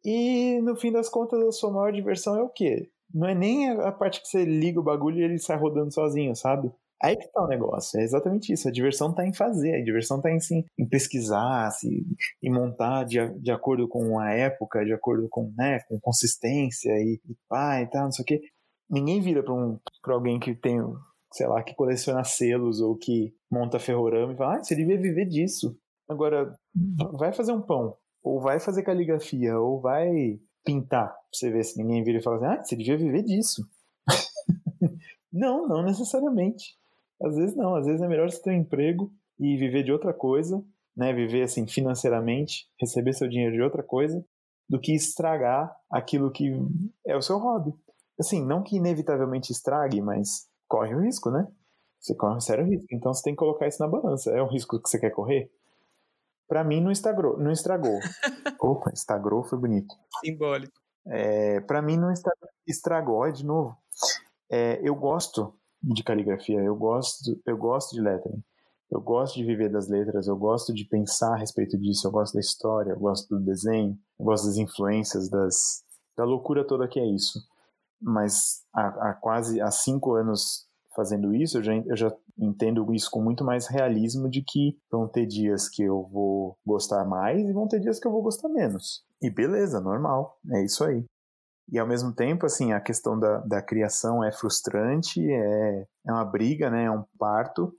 e 0.04 0.60
no 0.62 0.76
fim 0.76 0.92
das 0.92 1.08
contas 1.08 1.42
a 1.42 1.52
sua 1.52 1.70
maior 1.72 1.92
diversão 1.92 2.36
é 2.38 2.42
o 2.42 2.48
quê? 2.48 2.90
Não 3.12 3.28
é 3.28 3.34
nem 3.34 3.70
a 3.70 3.92
parte 3.92 4.20
que 4.22 4.28
você 4.28 4.44
liga 4.44 4.80
o 4.80 4.82
bagulho 4.84 5.20
e 5.20 5.24
ele 5.24 5.38
sai 5.38 5.56
rodando 5.58 5.92
sozinho, 5.92 6.34
sabe? 6.36 6.70
Aí 7.02 7.16
que 7.16 7.28
tá 7.32 7.42
o 7.44 7.48
negócio, 7.48 8.00
é 8.00 8.02
exatamente 8.04 8.52
isso. 8.52 8.68
A 8.68 8.72
diversão 8.72 9.12
tá 9.14 9.26
em 9.26 9.34
fazer, 9.34 9.74
a 9.76 9.84
diversão 9.84 10.20
tá 10.22 10.30
em, 10.30 10.40
sim, 10.40 10.64
em 10.78 10.88
pesquisar, 10.88 11.70
se, 11.72 12.06
em 12.42 12.50
montar 12.50 13.04
de, 13.04 13.18
de 13.40 13.50
acordo 13.50 13.86
com 13.88 14.18
a 14.18 14.32
época, 14.32 14.84
de 14.84 14.92
acordo 14.92 15.28
com, 15.28 15.52
né, 15.56 15.80
com 15.88 15.98
consistência 16.00 16.90
e, 16.92 17.20
e 17.28 17.36
pá 17.48 17.80
e 17.82 17.86
tal, 17.90 18.04
não 18.04 18.12
sei 18.12 18.22
o 18.22 18.26
quê 18.26 18.40
ninguém 18.88 19.20
vira 19.20 19.42
para 19.42 19.54
um, 19.54 19.78
pra 20.02 20.14
alguém 20.14 20.38
que 20.38 20.54
tem, 20.54 20.80
sei 21.32 21.46
lá, 21.46 21.62
que 21.62 21.74
coleciona 21.74 22.24
selos 22.24 22.80
ou 22.80 22.96
que 22.96 23.34
monta 23.50 23.78
ferrorama 23.78 24.32
e 24.32 24.36
fala, 24.36 24.56
ah, 24.56 24.62
você 24.62 24.74
devia 24.74 25.00
viver 25.00 25.26
disso. 25.26 25.76
Agora, 26.08 26.54
vai 27.12 27.32
fazer 27.32 27.52
um 27.52 27.62
pão, 27.62 27.96
ou 28.22 28.40
vai 28.40 28.60
fazer 28.60 28.82
caligrafia, 28.82 29.58
ou 29.58 29.80
vai 29.80 30.38
pintar, 30.64 31.08
pra 31.08 31.18
você 31.32 31.50
ver 31.50 31.64
se 31.64 31.78
ninguém 31.78 32.02
vira 32.02 32.18
e 32.18 32.22
fala 32.22 32.36
assim, 32.36 32.46
ah, 32.46 32.62
você 32.62 32.76
devia 32.76 32.96
viver 32.96 33.22
disso. 33.22 33.66
não, 35.32 35.66
não 35.66 35.82
necessariamente. 35.82 36.76
Às 37.22 37.36
vezes 37.36 37.56
não, 37.56 37.74
às 37.74 37.86
vezes 37.86 38.02
é 38.02 38.08
melhor 38.08 38.30
você 38.30 38.42
ter 38.42 38.50
um 38.50 38.60
emprego 38.60 39.12
e 39.38 39.56
viver 39.56 39.82
de 39.82 39.92
outra 39.92 40.12
coisa, 40.12 40.62
né, 40.96 41.12
viver 41.12 41.42
assim 41.42 41.66
financeiramente, 41.66 42.68
receber 42.80 43.12
seu 43.12 43.28
dinheiro 43.28 43.54
de 43.54 43.62
outra 43.62 43.82
coisa, 43.82 44.24
do 44.68 44.80
que 44.80 44.94
estragar 44.94 45.74
aquilo 45.90 46.30
que 46.30 46.52
é 47.06 47.16
o 47.16 47.22
seu 47.22 47.38
hobby. 47.38 47.74
Assim, 48.18 48.44
não 48.44 48.62
que 48.62 48.76
inevitavelmente 48.76 49.52
estrague, 49.52 50.00
mas 50.00 50.46
corre 50.68 50.94
o 50.94 51.00
risco, 51.00 51.30
né? 51.30 51.46
Você 52.00 52.14
corre 52.14 52.36
um 52.36 52.40
sério 52.40 52.64
risco. 52.64 52.86
Então 52.92 53.12
você 53.12 53.22
tem 53.22 53.32
que 53.32 53.38
colocar 53.38 53.66
isso 53.66 53.82
na 53.82 53.88
balança. 53.88 54.30
É 54.30 54.42
um 54.42 54.48
risco 54.48 54.80
que 54.80 54.88
você 54.88 54.98
quer 54.98 55.10
correr? 55.10 55.50
Para 56.46 56.62
mim, 56.62 56.80
não 56.80 56.90
estragou. 56.90 57.38
Não 57.38 57.50
estragou. 57.50 57.98
Opa, 58.60 58.90
estragou 58.92 59.42
foi 59.44 59.58
bonito. 59.58 59.94
Simbólico. 60.20 60.78
É, 61.06 61.60
para 61.60 61.82
mim, 61.82 61.96
não 61.96 62.12
estragou. 62.66 63.16
Olha, 63.16 63.32
de 63.32 63.44
novo. 63.44 63.76
É, 64.50 64.80
eu 64.86 64.94
gosto 64.94 65.54
de 65.82 66.02
caligrafia, 66.02 66.60
eu 66.60 66.76
gosto, 66.76 67.40
eu 67.46 67.56
gosto 67.56 67.94
de 67.94 68.00
lettering. 68.00 68.42
Eu 68.90 69.00
gosto 69.00 69.36
de 69.36 69.44
viver 69.44 69.70
das 69.70 69.88
letras, 69.88 70.28
eu 70.28 70.36
gosto 70.36 70.72
de 70.72 70.84
pensar 70.84 71.34
a 71.34 71.38
respeito 71.38 71.76
disso, 71.78 72.06
eu 72.06 72.12
gosto 72.12 72.34
da 72.34 72.40
história, 72.40 72.92
eu 72.92 72.98
gosto 72.98 73.28
do 73.28 73.44
desenho, 73.44 73.98
eu 74.18 74.24
gosto 74.24 74.46
das 74.46 74.56
influências, 74.56 75.28
das, 75.28 75.82
da 76.16 76.24
loucura 76.24 76.64
toda 76.64 76.86
que 76.86 77.00
é 77.00 77.06
isso 77.06 77.40
mas 78.04 78.62
há, 78.74 79.10
há, 79.10 79.14
quase 79.14 79.60
há 79.60 79.70
cinco 79.70 80.14
anos 80.14 80.66
fazendo 80.94 81.34
isso, 81.34 81.58
eu 81.58 81.62
já, 81.62 81.74
eu 81.74 81.96
já 81.96 82.12
entendo 82.38 82.92
isso 82.94 83.10
com 83.10 83.20
muito 83.20 83.44
mais 83.44 83.66
realismo 83.66 84.28
de 84.28 84.42
que 84.42 84.78
vão 84.90 85.08
ter 85.08 85.26
dias 85.26 85.68
que 85.68 85.82
eu 85.82 86.08
vou 86.12 86.56
gostar 86.64 87.04
mais 87.04 87.48
e 87.48 87.52
vão 87.52 87.66
ter 87.66 87.80
dias 87.80 87.98
que 87.98 88.06
eu 88.06 88.12
vou 88.12 88.22
gostar 88.22 88.48
menos. 88.48 89.02
E 89.20 89.30
beleza, 89.30 89.80
normal, 89.80 90.38
é 90.52 90.64
isso 90.64 90.84
aí. 90.84 91.04
E 91.72 91.78
ao 91.78 91.86
mesmo 91.86 92.12
tempo, 92.12 92.44
assim, 92.44 92.72
a 92.72 92.80
questão 92.80 93.18
da, 93.18 93.38
da 93.38 93.62
criação 93.62 94.22
é 94.22 94.30
frustrante, 94.30 95.20
é, 95.20 95.86
é 96.06 96.12
uma 96.12 96.24
briga, 96.24 96.70
né, 96.70 96.84
é 96.84 96.90
um 96.90 97.04
parto, 97.18 97.74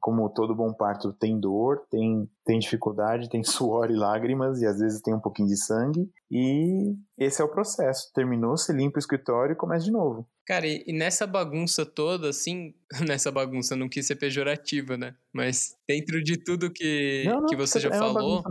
como 0.00 0.28
todo 0.28 0.54
bom 0.54 0.72
parto 0.72 1.12
tem 1.12 1.38
dor, 1.38 1.86
tem, 1.90 2.28
tem 2.44 2.58
dificuldade, 2.58 3.28
tem 3.28 3.42
suor 3.44 3.90
e 3.90 3.96
lágrimas 3.96 4.60
e 4.60 4.66
às 4.66 4.78
vezes 4.78 5.00
tem 5.00 5.14
um 5.14 5.20
pouquinho 5.20 5.48
de 5.48 5.56
sangue. 5.56 6.10
E 6.30 6.94
esse 7.18 7.40
é 7.40 7.44
o 7.44 7.50
processo. 7.50 8.12
Terminou, 8.12 8.56
você 8.56 8.72
limpa 8.72 8.96
o 8.96 9.00
escritório 9.00 9.52
e 9.52 9.56
começa 9.56 9.84
de 9.84 9.90
novo. 9.90 10.26
Cara, 10.46 10.66
e, 10.66 10.92
nessa 10.92 11.26
bagunça 11.26 11.86
toda, 11.86 12.28
assim, 12.28 12.74
nessa 13.08 13.30
bagunça 13.30 13.74
não 13.74 13.88
quis 13.88 14.06
ser 14.06 14.16
pejorativa, 14.16 14.96
né? 14.96 15.14
Mas 15.32 15.76
dentro 15.88 16.22
de 16.22 16.36
tudo 16.36 16.70
que, 16.70 17.24
não, 17.26 17.40
não, 17.40 17.46
que 17.46 17.56
você 17.56 17.80
já 17.80 17.88
é 17.88 17.98
falou, 17.98 18.42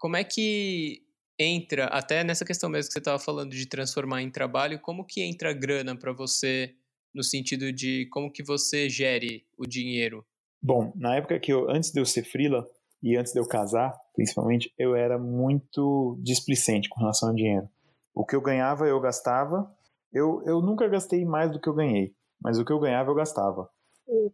como 0.00 0.16
é 0.16 0.24
que 0.24 1.02
entra, 1.38 1.86
até 1.86 2.22
nessa 2.22 2.44
questão 2.44 2.68
mesmo 2.68 2.88
que 2.88 2.92
você 2.92 2.98
estava 2.98 3.18
falando 3.18 3.50
de 3.52 3.66
transformar 3.66 4.22
em 4.22 4.30
trabalho, 4.30 4.78
como 4.78 5.06
que 5.06 5.22
entra 5.22 5.50
a 5.50 5.54
grana 5.54 5.96
para 5.96 6.12
você 6.12 6.74
no 7.14 7.24
sentido 7.24 7.72
de 7.72 8.06
como 8.12 8.30
que 8.30 8.42
você 8.42 8.88
gere 8.88 9.44
o 9.56 9.66
dinheiro? 9.66 10.24
Bom, 10.62 10.92
na 10.94 11.16
época 11.16 11.38
que 11.40 11.52
eu, 11.52 11.70
antes 11.70 11.90
de 11.90 12.00
eu 12.00 12.06
ser 12.06 12.24
frila 12.24 12.66
e 13.02 13.16
antes 13.16 13.32
de 13.32 13.40
eu 13.40 13.46
casar, 13.46 13.96
principalmente, 14.14 14.72
eu 14.78 14.94
era 14.94 15.18
muito 15.18 16.18
displicente 16.20 16.88
com 16.88 17.00
relação 17.00 17.30
ao 17.30 17.34
dinheiro. 17.34 17.68
O 18.14 18.26
que 18.26 18.36
eu 18.36 18.42
ganhava, 18.42 18.86
eu 18.86 19.00
gastava. 19.00 19.70
Eu, 20.12 20.42
eu 20.44 20.60
nunca 20.60 20.88
gastei 20.88 21.24
mais 21.24 21.50
do 21.50 21.60
que 21.60 21.68
eu 21.68 21.74
ganhei, 21.74 22.12
mas 22.42 22.58
o 22.58 22.64
que 22.64 22.72
eu 22.72 22.78
ganhava, 22.78 23.10
eu 23.10 23.14
gastava. 23.14 23.70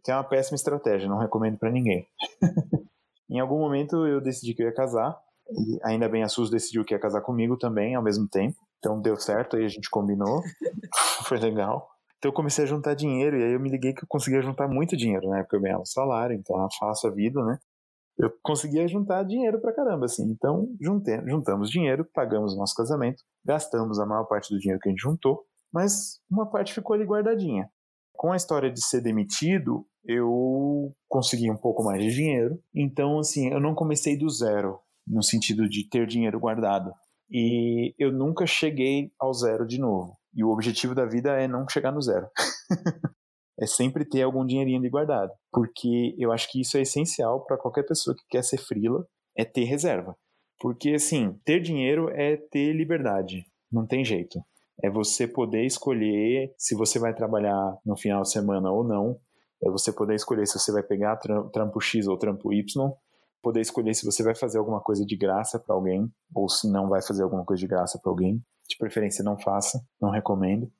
Que 0.03 0.11
é 0.11 0.15
uma 0.15 0.23
péssima 0.23 0.55
estratégia, 0.55 1.07
não 1.07 1.19
recomendo 1.19 1.57
para 1.57 1.71
ninguém. 1.71 2.07
Em 3.29 3.39
algum 3.39 3.59
momento 3.59 4.07
eu 4.07 4.21
decidi 4.21 4.53
que 4.53 4.63
eu 4.63 4.67
ia 4.67 4.73
casar, 4.73 5.17
e 5.49 5.79
ainda 5.83 6.09
bem 6.09 6.23
a 6.23 6.29
Sus 6.29 6.49
decidiu 6.49 6.83
que 6.83 6.93
ia 6.93 6.99
casar 6.99 7.21
comigo 7.21 7.57
também 7.57 7.95
ao 7.95 8.03
mesmo 8.03 8.27
tempo. 8.27 8.57
Então 8.79 9.01
deu 9.01 9.17
certo, 9.17 9.55
aí 9.55 9.65
a 9.65 9.69
gente 9.69 9.89
combinou. 9.89 10.41
Foi 11.25 11.37
legal. 11.37 11.89
Então 12.17 12.29
eu 12.29 12.33
comecei 12.33 12.63
a 12.63 12.67
juntar 12.67 12.95
dinheiro 12.95 13.37
e 13.37 13.43
aí 13.43 13.53
eu 13.53 13.59
me 13.59 13.69
liguei 13.69 13.93
que 13.93 14.03
eu 14.03 14.07
conseguia 14.07 14.41
juntar 14.41 14.67
muito 14.67 14.97
dinheiro, 14.97 15.29
né? 15.29 15.43
Porque 15.43 15.55
eu 15.55 15.61
ganhava 15.61 15.85
salário, 15.85 16.35
então 16.35 16.57
era 16.57 16.67
fácil 16.79 17.09
a 17.09 17.13
vida, 17.13 17.43
né? 17.43 17.57
Eu 18.17 18.31
conseguia 18.41 18.87
juntar 18.87 19.23
dinheiro 19.23 19.61
pra 19.61 19.73
caramba, 19.73 20.05
assim. 20.05 20.23
Então 20.23 20.67
juntamos 20.81 21.69
dinheiro, 21.69 22.03
pagamos 22.13 22.53
o 22.53 22.57
nosso 22.57 22.73
casamento, 22.75 23.23
gastamos 23.45 23.99
a 23.99 24.05
maior 24.05 24.25
parte 24.25 24.51
do 24.51 24.59
dinheiro 24.59 24.79
que 24.81 24.89
a 24.89 24.91
gente 24.91 25.01
juntou, 25.01 25.43
mas 25.71 26.19
uma 26.29 26.49
parte 26.49 26.73
ficou 26.73 26.95
ali 26.95 27.05
guardadinha. 27.05 27.69
Com 28.13 28.31
a 28.31 28.35
história 28.35 28.71
de 28.71 28.83
ser 28.83 29.01
demitido, 29.01 29.85
eu 30.03 30.91
consegui 31.07 31.51
um 31.51 31.57
pouco 31.57 31.83
mais 31.83 32.01
de 32.01 32.11
dinheiro. 32.11 32.59
Então, 32.73 33.19
assim, 33.19 33.49
eu 33.49 33.59
não 33.59 33.75
comecei 33.75 34.17
do 34.17 34.27
zero, 34.27 34.79
no 35.05 35.21
sentido 35.21 35.69
de 35.69 35.87
ter 35.87 36.07
dinheiro 36.07 36.39
guardado. 36.39 36.91
E 37.29 37.93
eu 37.99 38.11
nunca 38.11 38.47
cheguei 38.47 39.11
ao 39.19 39.31
zero 39.33 39.67
de 39.67 39.79
novo. 39.79 40.16
E 40.37 40.43
o 40.43 40.51
objetivo 40.51 40.93
da 40.93 41.03
vida 41.03 41.31
é 41.31 41.47
não 41.47 41.67
chegar 41.67 41.91
no 41.91 41.99
zero. 41.99 42.29
é 43.59 43.65
sempre 43.65 44.05
ter 44.05 44.21
algum 44.21 44.45
dinheirinho 44.45 44.77
ali 44.77 44.89
guardado. 44.89 45.31
Porque 45.51 46.15
eu 46.19 46.31
acho 46.31 46.49
que 46.51 46.61
isso 46.61 46.77
é 46.77 46.81
essencial 46.81 47.43
para 47.43 47.57
qualquer 47.57 47.83
pessoa 47.83 48.15
que 48.15 48.23
quer 48.29 48.43
ser 48.43 48.59
frila, 48.59 49.03
é 49.35 49.43
ter 49.43 49.63
reserva. 49.63 50.15
Porque, 50.59 50.91
assim, 50.91 51.33
ter 51.43 51.59
dinheiro 51.59 52.09
é 52.09 52.37
ter 52.37 52.71
liberdade. 52.71 53.45
Não 53.71 53.87
tem 53.87 54.05
jeito. 54.05 54.39
É 54.83 54.91
você 54.91 55.27
poder 55.27 55.65
escolher 55.65 56.53
se 56.55 56.75
você 56.75 56.99
vai 56.99 57.15
trabalhar 57.15 57.77
no 57.83 57.97
final 57.97 58.21
de 58.21 58.31
semana 58.31 58.71
ou 58.71 58.83
não. 58.83 59.19
É 59.63 59.71
você 59.71 59.91
poder 59.91 60.13
escolher 60.13 60.45
se 60.45 60.59
você 60.59 60.71
vai 60.71 60.83
pegar 60.83 61.17
trampo 61.51 61.81
X 61.81 62.07
ou 62.07 62.17
trampo 62.17 62.53
Y. 62.53 62.91
Poder 63.41 63.61
escolher 63.61 63.95
se 63.95 64.05
você 64.05 64.23
vai 64.23 64.35
fazer 64.35 64.59
alguma 64.59 64.81
coisa 64.81 65.03
de 65.03 65.17
graça 65.17 65.59
para 65.59 65.75
alguém 65.75 66.11
ou 66.33 66.47
se 66.47 66.71
não 66.71 66.89
vai 66.89 67.01
fazer 67.01 67.23
alguma 67.23 67.43
coisa 67.43 67.59
de 67.59 67.67
graça 67.67 67.99
para 68.01 68.11
alguém. 68.11 68.39
De 68.67 68.77
preferência, 68.77 69.23
não 69.23 69.37
faça, 69.37 69.81
não 70.01 70.09
recomendo. 70.09 70.71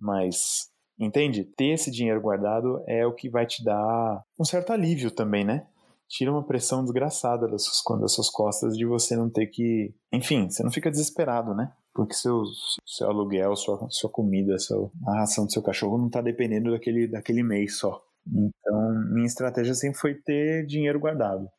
Mas, 0.00 0.70
entende? 0.98 1.44
Ter 1.44 1.72
esse 1.72 1.90
dinheiro 1.90 2.20
guardado 2.20 2.82
é 2.86 3.06
o 3.06 3.14
que 3.14 3.28
vai 3.28 3.46
te 3.46 3.62
dar 3.64 4.24
um 4.38 4.44
certo 4.44 4.72
alívio 4.72 5.10
também, 5.10 5.44
né? 5.44 5.66
Tira 6.08 6.30
uma 6.30 6.44
pressão 6.44 6.82
desgraçada 6.82 7.48
das 7.48 7.64
suas, 7.64 8.00
das 8.00 8.12
suas 8.12 8.28
costas 8.28 8.76
de 8.76 8.84
você 8.84 9.16
não 9.16 9.30
ter 9.30 9.46
que. 9.46 9.94
Enfim, 10.12 10.50
você 10.50 10.62
não 10.62 10.70
fica 10.70 10.90
desesperado, 10.90 11.54
né? 11.54 11.72
Porque 11.94 12.14
seu, 12.14 12.42
seu 12.86 13.08
aluguel, 13.08 13.54
sua, 13.56 13.86
sua 13.90 14.10
comida, 14.10 14.58
sua, 14.58 14.90
a 15.06 15.20
ração 15.20 15.46
do 15.46 15.52
seu 15.52 15.62
cachorro 15.62 15.98
não 15.98 16.06
está 16.06 16.20
dependendo 16.22 16.70
daquele, 16.70 17.06
daquele 17.06 17.42
mês 17.42 17.78
só. 17.78 18.02
Então, 18.26 18.92
minha 19.12 19.26
estratégia 19.26 19.74
sempre 19.74 19.98
foi 19.98 20.14
ter 20.14 20.64
dinheiro 20.66 21.00
guardado 21.00 21.50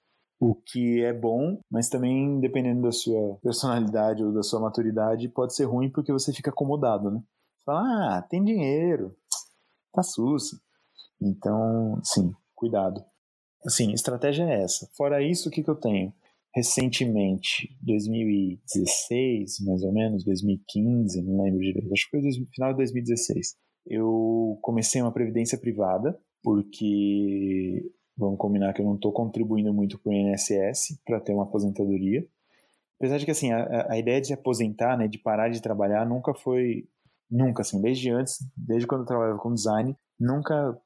o 0.44 0.56
que 0.56 1.02
é 1.02 1.14
bom, 1.14 1.58
mas 1.72 1.88
também 1.88 2.38
dependendo 2.42 2.82
da 2.82 2.92
sua 2.92 3.38
personalidade 3.42 4.22
ou 4.22 4.34
da 4.34 4.44
sua 4.44 4.60
maturidade, 4.60 5.30
pode 5.30 5.56
ser 5.56 5.64
ruim 5.64 5.90
porque 5.90 6.12
você 6.12 6.34
fica 6.34 6.50
acomodado, 6.50 7.10
né? 7.10 7.20
Você 7.20 7.64
fala, 7.66 8.18
ah, 8.18 8.22
tem 8.24 8.44
dinheiro, 8.44 9.16
tá 9.94 10.04
sussa. 10.04 10.60
Então, 11.22 12.02
sim, 12.04 12.34
cuidado. 12.54 13.02
Assim, 13.66 13.94
estratégia 13.94 14.44
é 14.44 14.64
essa. 14.64 14.86
Fora 14.98 15.24
isso, 15.24 15.48
o 15.48 15.52
que, 15.52 15.64
que 15.64 15.70
eu 15.70 15.76
tenho? 15.76 16.14
Recentemente, 16.54 17.74
2016, 17.82 19.62
mais 19.62 19.82
ou 19.82 19.94
menos, 19.94 20.26
2015, 20.26 21.22
não 21.22 21.42
lembro 21.42 21.62
direito, 21.62 21.92
acho 21.94 22.04
que 22.04 22.20
foi 22.20 22.22
no 22.22 22.48
final 22.54 22.72
de 22.72 22.78
2016, 22.78 23.56
eu 23.88 24.60
comecei 24.62 25.02
uma 25.02 25.12
previdência 25.12 25.58
privada, 25.58 26.20
porque 26.44 27.82
Vamos 28.18 28.38
combinar 28.38 28.74
que 28.74 28.82
eu 28.82 28.86
não 28.86 28.96
estou 28.96 29.12
contribuindo 29.12 29.74
muito 29.74 29.98
para 29.98 30.12
o 30.12 30.14
INSS 30.14 31.00
para 31.06 31.20
ter 31.20 31.34
uma 31.34 31.44
aposentadoria. 31.44 32.26
Apesar 33.00 33.18
de 33.18 33.26
que 33.26 33.32
assim, 33.32 33.52
a, 33.52 33.92
a, 33.92 33.98
ideia 33.98 34.22
de 34.22 34.28
se 34.28 34.34
aposentar, 34.34 34.98
né, 34.98 35.08
de 35.08 35.18
parar 35.18 35.50
de 35.50 35.62
trabalhar, 35.62 36.06
nunca 36.06 36.34
foi. 36.34 36.88
Nunca, 37.30 37.62
assim, 37.64 37.82
desde 37.82 38.12
antes, 38.12 38.38
desde 38.56 38.86
quando 38.86 39.02
eu 39.02 39.08
trabalhava 39.08 39.40
com 39.40 39.54
design, 39.54 39.96
nunca 40.20 40.78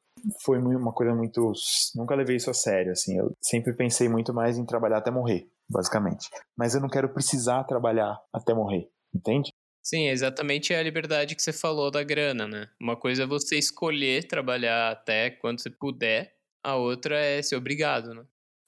foi 0.43 0.57
uma 0.59 0.93
coisa 0.93 1.13
muito. 1.13 1.51
Nunca 1.95 2.15
levei 2.15 2.37
isso 2.37 2.49
a 2.49 2.53
sério, 2.53 2.93
assim. 2.93 3.17
Eu 3.17 3.35
sempre 3.41 3.73
pensei 3.73 4.07
muito 4.07 4.33
mais 4.33 4.57
em 4.57 4.65
trabalhar 4.65 4.97
até 4.97 5.11
morrer, 5.11 5.47
basicamente. 5.69 6.29
Mas 6.57 6.73
eu 6.73 6.81
não 6.81 6.89
quero 6.89 7.09
precisar 7.09 7.63
trabalhar 7.65 8.17
até 8.33 8.53
morrer, 8.53 8.89
entende? 9.13 9.51
Sim, 9.83 10.07
exatamente 10.07 10.73
a 10.73 10.83
liberdade 10.83 11.35
que 11.35 11.41
você 11.41 11.53
falou 11.53 11.89
da 11.89 12.03
grana, 12.03 12.45
né? 12.45 12.67
Uma 12.81 12.97
coisa 12.97 13.23
é 13.23 13.27
você 13.27 13.57
escolher 13.57 14.27
trabalhar 14.27 14.91
até 14.91 15.29
quando 15.29 15.61
você 15.61 15.69
puder, 15.69 16.33
a 16.63 16.75
outra 16.75 17.17
é 17.17 17.41
ser 17.41 17.55
obrigado, 17.55 18.13
né? 18.13 18.23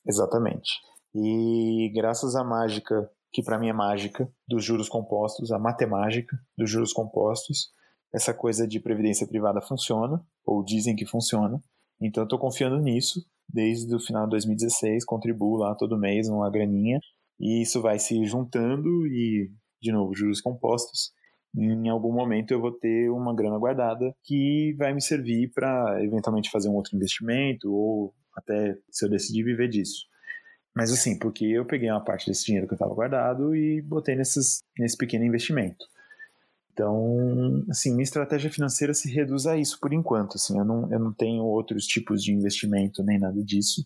Exatamente. 0.08 0.72
E 1.14 1.92
graças 1.94 2.36
à 2.36 2.44
mágica, 2.44 3.10
que 3.32 3.44
para 3.44 3.60
mim 3.60 3.70
é 3.70 3.74
mágica, 3.74 4.32
dos 4.48 4.64
juros 4.64 4.90
compostos, 4.90 5.52
a 5.52 5.60
matemática 5.60 6.38
dos 6.58 6.70
juros 6.70 6.94
compostos, 6.94 7.70
essa 8.14 8.34
coisa 8.34 8.68
de 8.68 8.80
previdência 8.80 9.28
privada 9.28 9.62
funciona, 9.62 10.24
ou 10.46 10.64
dizem 10.64 10.96
que 10.96 11.06
funciona. 11.06 11.62
Então 12.02 12.24
eu 12.24 12.26
estou 12.26 12.40
confiando 12.40 12.80
nisso 12.80 13.24
desde 13.48 13.94
o 13.96 14.00
final 14.00 14.26
de 14.26 14.32
2016, 14.32 15.04
contribuo 15.06 15.58
lá 15.58 15.76
todo 15.76 15.98
mês 15.98 16.30
uma 16.30 16.50
graninha, 16.50 17.00
e 17.40 17.62
isso 17.62 17.82
vai 17.82 17.98
se 17.98 18.24
juntando 18.26 19.08
e, 19.08 19.52
de 19.82 19.92
novo, 19.92 20.14
juros 20.14 20.42
compostos 20.42 21.12
em 21.56 21.90
algum 21.90 22.14
momento 22.14 22.52
eu 22.52 22.62
vou 22.62 22.72
ter 22.72 23.10
uma 23.10 23.36
grana 23.36 23.58
guardada 23.58 24.14
que 24.24 24.76
vai 24.78 24.94
me 24.94 25.02
servir 25.02 25.52
para 25.54 26.04
eventualmente 26.04 26.52
fazer 26.52 26.70
um 26.70 26.76
outro 26.76 26.96
investimento 26.96 27.72
ou 27.74 28.14
até 28.36 28.78
se 28.90 29.06
eu 29.06 29.10
decidir 29.10 29.44
viver 29.44 29.68
disso. 29.68 30.06
Mas 30.76 30.92
assim, 30.92 31.18
porque 31.18 31.46
eu 31.46 31.66
peguei 31.66 31.90
uma 31.90 32.04
parte 32.04 32.28
desse 32.28 32.46
dinheiro 32.46 32.68
que 32.68 32.74
eu 32.74 32.78
estava 32.78 32.94
guardado 32.94 33.56
e 33.56 33.82
botei 33.82 34.16
nesses, 34.16 34.60
nesse 34.78 34.96
pequeno 34.96 35.26
investimento. 35.26 35.86
Então, 36.72 37.66
assim, 37.70 37.92
minha 37.92 38.04
estratégia 38.04 38.50
financeira 38.50 38.94
se 38.94 39.12
reduz 39.12 39.46
a 39.46 39.58
isso 39.58 39.78
por 39.82 39.92
enquanto. 39.92 40.36
Assim, 40.36 40.58
eu 40.58 40.64
não, 40.64 40.90
eu 40.90 41.00
não 41.00 41.12
tenho 41.12 41.44
outros 41.44 41.86
tipos 41.86 42.24
de 42.24 42.32
investimento 42.34 43.04
nem 43.04 43.20
nada 43.20 43.44
disso. 43.44 43.86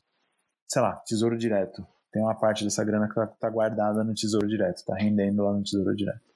Sei 0.68 0.82
lá, 0.82 0.98
tesouro 0.98 1.36
direto. 1.36 1.84
Tem 2.12 2.22
uma 2.22 2.36
parte 2.36 2.64
dessa 2.64 2.84
grana 2.84 3.08
que 3.08 3.14
está 3.14 3.26
tá 3.26 3.50
guardada 3.50 4.04
no 4.04 4.14
tesouro 4.14 4.48
direto, 4.48 4.78
está 4.78 4.96
rendendo 4.96 5.42
lá 5.44 5.54
no 5.54 5.64
tesouro 5.64 5.96
direto. 5.96 6.33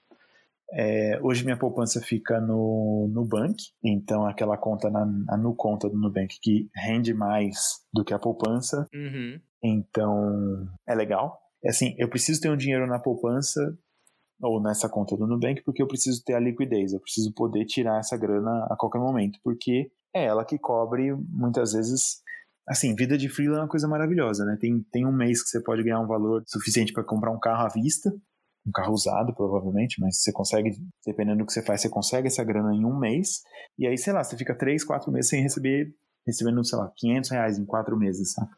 É, 0.73 1.19
hoje 1.21 1.43
minha 1.43 1.57
poupança 1.57 2.01
fica 2.01 2.41
no 2.41 3.09
Nubank, 3.13 3.55
então 3.83 4.25
aquela 4.25 4.57
conta 4.57 4.89
na, 4.89 5.07
a 5.29 5.37
Nu 5.37 5.55
conta 5.55 5.89
do 5.89 5.97
Nubank 5.97 6.37
que 6.41 6.69
rende 6.75 7.13
mais 7.13 7.57
do 7.93 8.03
que 8.03 8.13
a 8.13 8.19
poupança. 8.19 8.85
Uhum. 8.93 9.39
Então 9.63 10.67
é 10.87 10.93
legal. 10.93 11.39
É 11.63 11.69
assim, 11.69 11.95
eu 11.97 12.09
preciso 12.09 12.41
ter 12.41 12.49
um 12.49 12.57
dinheiro 12.57 12.85
na 12.85 12.99
poupança 12.99 13.61
ou 14.41 14.61
nessa 14.61 14.89
conta 14.89 15.15
do 15.15 15.25
Nubank 15.25 15.63
porque 15.63 15.81
eu 15.81 15.87
preciso 15.87 16.23
ter 16.23 16.33
a 16.33 16.39
liquidez, 16.39 16.93
eu 16.93 16.99
preciso 16.99 17.33
poder 17.33 17.65
tirar 17.65 17.99
essa 17.99 18.17
grana 18.17 18.67
a 18.69 18.75
qualquer 18.77 18.99
momento, 18.99 19.39
porque 19.43 19.89
é 20.13 20.25
ela 20.25 20.45
que 20.45 20.57
cobre 20.57 21.13
muitas 21.29 21.73
vezes. 21.73 22.21
Assim, 22.67 22.93
vida 22.93 23.17
de 23.17 23.29
freela 23.29 23.59
é 23.59 23.61
uma 23.61 23.67
coisa 23.69 23.87
maravilhosa, 23.87 24.43
né? 24.43 24.57
Tem, 24.59 24.85
tem 24.91 25.05
um 25.05 25.11
mês 25.11 25.41
que 25.41 25.49
você 25.49 25.63
pode 25.63 25.83
ganhar 25.83 26.01
um 26.01 26.07
valor 26.07 26.43
suficiente 26.45 26.91
para 26.91 27.03
comprar 27.03 27.31
um 27.31 27.39
carro 27.39 27.65
à 27.65 27.69
vista, 27.69 28.11
um 28.67 28.71
carro 28.71 28.93
usado, 28.93 29.33
provavelmente, 29.33 29.99
mas 30.01 30.21
você 30.21 30.31
consegue, 30.31 30.77
dependendo 31.05 31.39
do 31.39 31.45
que 31.45 31.53
você 31.53 31.61
faz, 31.61 31.81
você 31.81 31.89
consegue 31.89 32.27
essa 32.27 32.43
grana 32.43 32.73
em 32.75 32.83
um 32.83 32.97
mês, 32.97 33.41
e 33.79 33.87
aí, 33.87 33.97
sei 33.97 34.13
lá, 34.13 34.23
você 34.23 34.35
fica 34.35 34.53
três, 34.53 34.83
quatro 34.83 35.11
meses 35.11 35.29
sem 35.29 35.41
receber, 35.41 35.93
recebendo, 36.25 36.63
sei 36.65 36.77
lá, 36.77 36.91
500 36.97 37.29
reais 37.29 37.57
em 37.57 37.65
quatro 37.65 37.97
meses, 37.97 38.33
sabe? 38.33 38.51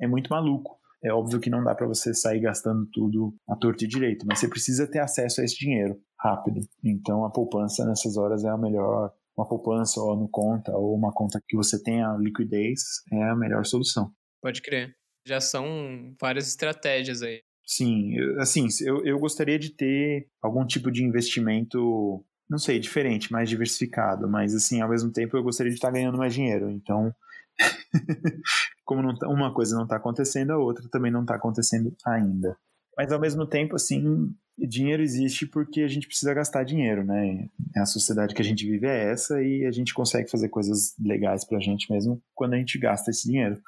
É 0.00 0.08
muito 0.08 0.28
maluco. 0.28 0.78
É 1.02 1.12
óbvio 1.12 1.40
que 1.40 1.48
não 1.48 1.62
dá 1.62 1.74
para 1.74 1.86
você 1.86 2.12
sair 2.12 2.40
gastando 2.40 2.86
tudo 2.92 3.34
à 3.48 3.56
torta 3.56 3.84
e 3.84 3.88
direito, 3.88 4.26
mas 4.26 4.38
você 4.38 4.48
precisa 4.48 4.86
ter 4.86 4.98
acesso 4.98 5.40
a 5.40 5.44
esse 5.44 5.56
dinheiro 5.56 5.98
rápido. 6.18 6.60
Então 6.84 7.24
a 7.24 7.30
poupança 7.30 7.86
nessas 7.86 8.18
horas 8.18 8.44
é 8.44 8.50
a 8.50 8.58
melhor, 8.58 9.10
uma 9.36 9.48
poupança 9.48 9.98
ou 10.00 10.14
no 10.14 10.28
conta 10.28 10.76
ou 10.76 10.94
uma 10.94 11.10
conta 11.12 11.40
que 11.48 11.56
você 11.56 11.82
tenha 11.82 12.14
liquidez 12.18 12.80
é 13.10 13.30
a 13.30 13.36
melhor 13.36 13.64
solução. 13.64 14.12
Pode 14.42 14.60
crer. 14.60 14.94
Já 15.26 15.40
são 15.40 16.14
várias 16.20 16.48
estratégias 16.48 17.22
aí. 17.22 17.40
Sim, 17.70 18.16
assim, 18.40 18.66
eu, 18.80 19.06
eu 19.06 19.16
gostaria 19.16 19.56
de 19.56 19.70
ter 19.70 20.26
algum 20.42 20.66
tipo 20.66 20.90
de 20.90 21.04
investimento, 21.04 22.20
não 22.48 22.58
sei, 22.58 22.80
diferente, 22.80 23.30
mais 23.30 23.48
diversificado, 23.48 24.28
mas 24.28 24.56
assim, 24.56 24.80
ao 24.80 24.88
mesmo 24.88 25.12
tempo 25.12 25.36
eu 25.36 25.42
gostaria 25.44 25.70
de 25.70 25.76
estar 25.76 25.92
ganhando 25.92 26.18
mais 26.18 26.34
dinheiro. 26.34 26.68
Então, 26.68 27.14
como 28.84 29.00
não, 29.02 29.16
tá, 29.16 29.28
uma 29.28 29.54
coisa 29.54 29.76
não 29.76 29.84
está 29.84 29.94
acontecendo, 29.94 30.50
a 30.50 30.58
outra 30.58 30.84
também 30.90 31.12
não 31.12 31.20
está 31.20 31.36
acontecendo 31.36 31.94
ainda. 32.04 32.58
Mas 32.96 33.12
ao 33.12 33.20
mesmo 33.20 33.46
tempo, 33.46 33.76
assim, 33.76 34.34
dinheiro 34.58 35.00
existe 35.00 35.46
porque 35.46 35.82
a 35.82 35.88
gente 35.88 36.08
precisa 36.08 36.34
gastar 36.34 36.64
dinheiro, 36.64 37.04
né? 37.04 37.48
A 37.76 37.86
sociedade 37.86 38.34
que 38.34 38.42
a 38.42 38.44
gente 38.44 38.68
vive 38.68 38.88
é 38.88 39.12
essa 39.12 39.40
e 39.40 39.64
a 39.64 39.70
gente 39.70 39.94
consegue 39.94 40.28
fazer 40.28 40.48
coisas 40.48 40.96
legais 40.98 41.44
pra 41.44 41.60
gente 41.60 41.88
mesmo 41.88 42.20
quando 42.34 42.54
a 42.54 42.58
gente 42.58 42.76
gasta 42.80 43.12
esse 43.12 43.28
dinheiro. 43.28 43.62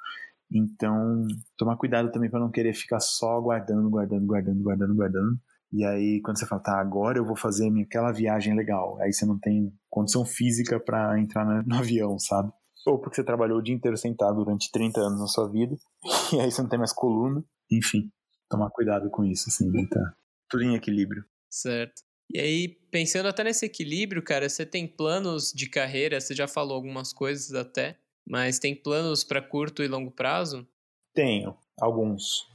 Então, 0.53 1.27
tomar 1.57 1.77
cuidado 1.77 2.11
também 2.13 2.31
para 2.31 2.41
não 2.41 2.51
querer 2.51 2.75
ficar 2.75 3.01
só 3.01 3.41
guardando, 3.41 3.89
guardando, 3.89 4.27
guardando, 4.27 4.63
guardando, 4.63 4.95
guardando. 4.95 5.41
E 5.73 5.85
aí, 5.85 6.21
quando 6.21 6.39
você 6.39 6.47
fala, 6.47 6.63
tá, 6.63 6.79
agora 6.79 7.19
eu 7.19 7.25
vou 7.25 7.37
fazer 7.37 7.73
aquela 7.81 8.13
viagem 8.13 8.55
legal, 8.55 8.99
aí 9.01 9.13
você 9.13 9.25
não 9.25 9.39
tem 9.39 9.73
condição 9.89 10.25
física 10.25 10.79
para 10.79 11.19
entrar 11.19 11.47
no, 11.47 11.63
no, 11.63 11.77
avião, 11.77 12.19
sabe? 12.19 12.53
ou 12.85 12.99
porque 12.99 13.15
você 13.15 13.25
trabalhou 13.25 13.59
o 13.59 13.63
dia 13.63 13.75
inteiro 13.75 13.97
sentado 13.97 14.45
durante 14.45 14.71
30 14.71 15.01
anos 15.01 15.21
na 15.21 15.27
sua 15.29 15.49
vida, 15.49 15.77
e 16.35 16.41
aí 16.41 16.51
você 16.51 16.61
não 16.61 16.69
tem 16.69 16.79
mais 16.79 16.93
coluna. 16.93 17.43
Enfim, 17.71 18.11
tomar 18.51 18.71
cuidado 18.71 19.09
com 19.09 19.25
isso, 19.25 19.49
assim, 19.49 19.71
né? 19.71 19.87
tá 19.89 20.15
tudo 20.51 20.65
em 20.65 20.75
equilíbrio. 20.75 21.25
Certo. 21.49 22.03
E 22.31 22.39
aí, 22.39 22.69
pensando 22.91 23.29
até 23.29 23.45
nesse 23.45 23.65
equilíbrio, 23.65 24.23
cara, 24.23 24.49
você 24.49 24.67
tem 24.67 24.87
planos 24.87 25.53
de 25.53 25.69
carreira, 25.69 26.21
você 26.21 26.35
já 26.35 26.49
falou 26.49 26.75
algumas 26.75 27.13
coisas 27.13 27.55
até, 27.55 27.99
mas 28.27 28.59
tem 28.59 28.75
planos 28.75 29.25
para 29.25 29.43
curto 29.43 29.83
e 29.83 29.89
longo 29.89 30.11
prazo? 30.11 30.67
Tenho, 31.15 31.57
alguns. 31.81 32.49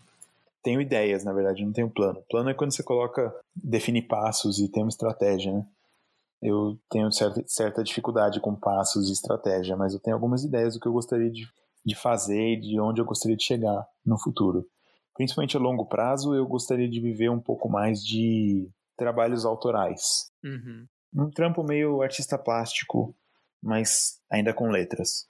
Tenho 0.64 0.82
ideias, 0.82 1.24
na 1.24 1.34
verdade, 1.34 1.64
não 1.64 1.72
tenho 1.72 1.90
plano. 1.90 2.22
Plano 2.30 2.50
é 2.50 2.54
quando 2.54 2.72
você 2.72 2.84
coloca, 2.84 3.34
define 3.56 4.02
passos 4.02 4.60
e 4.60 4.68
tem 4.68 4.84
uma 4.84 4.90
estratégia, 4.90 5.54
né? 5.54 5.66
Eu 6.42 6.78
tenho 6.90 7.12
certa, 7.12 7.44
certa 7.48 7.84
dificuldade 7.84 8.40
com 8.40 8.56
passos 8.56 9.10
e 9.10 9.14
estratégia, 9.14 9.76
mas 9.76 9.94
eu 9.94 10.00
tenho 10.00 10.16
algumas 10.16 10.44
ideias 10.44 10.76
do 10.76 10.80
que 10.80 10.88
eu 10.88 10.94
gostaria 10.94 11.32
de, 11.32 11.48
de 11.84 11.96
fazer 11.96 12.54
e 12.54 12.60
de 12.60 12.80
onde 12.80 13.02
eu 13.02 13.06
gostaria 13.06 13.36
de 13.36 13.44
chegar 13.44 13.88
no 14.06 14.20
futuro. 14.20 14.68
Principalmente 15.16 15.58
a 15.58 15.60
longo 15.60 15.86
prazo, 15.86 16.36
eu 16.36 16.46
gostaria 16.46 16.88
de 16.88 17.00
viver 17.00 17.30
um 17.30 17.40
pouco 17.40 17.68
mais 17.68 18.06
de 18.06 18.70
trabalhos 18.96 19.46
autorais. 19.46 20.32
Uhum. 20.44 20.86
Um 21.16 21.32
trampo 21.32 21.64
meio 21.64 22.04
artista 22.04 22.38
plástico, 22.38 23.16
mas 23.62 24.20
ainda 24.30 24.54
com 24.54 24.70
letras. 24.70 25.28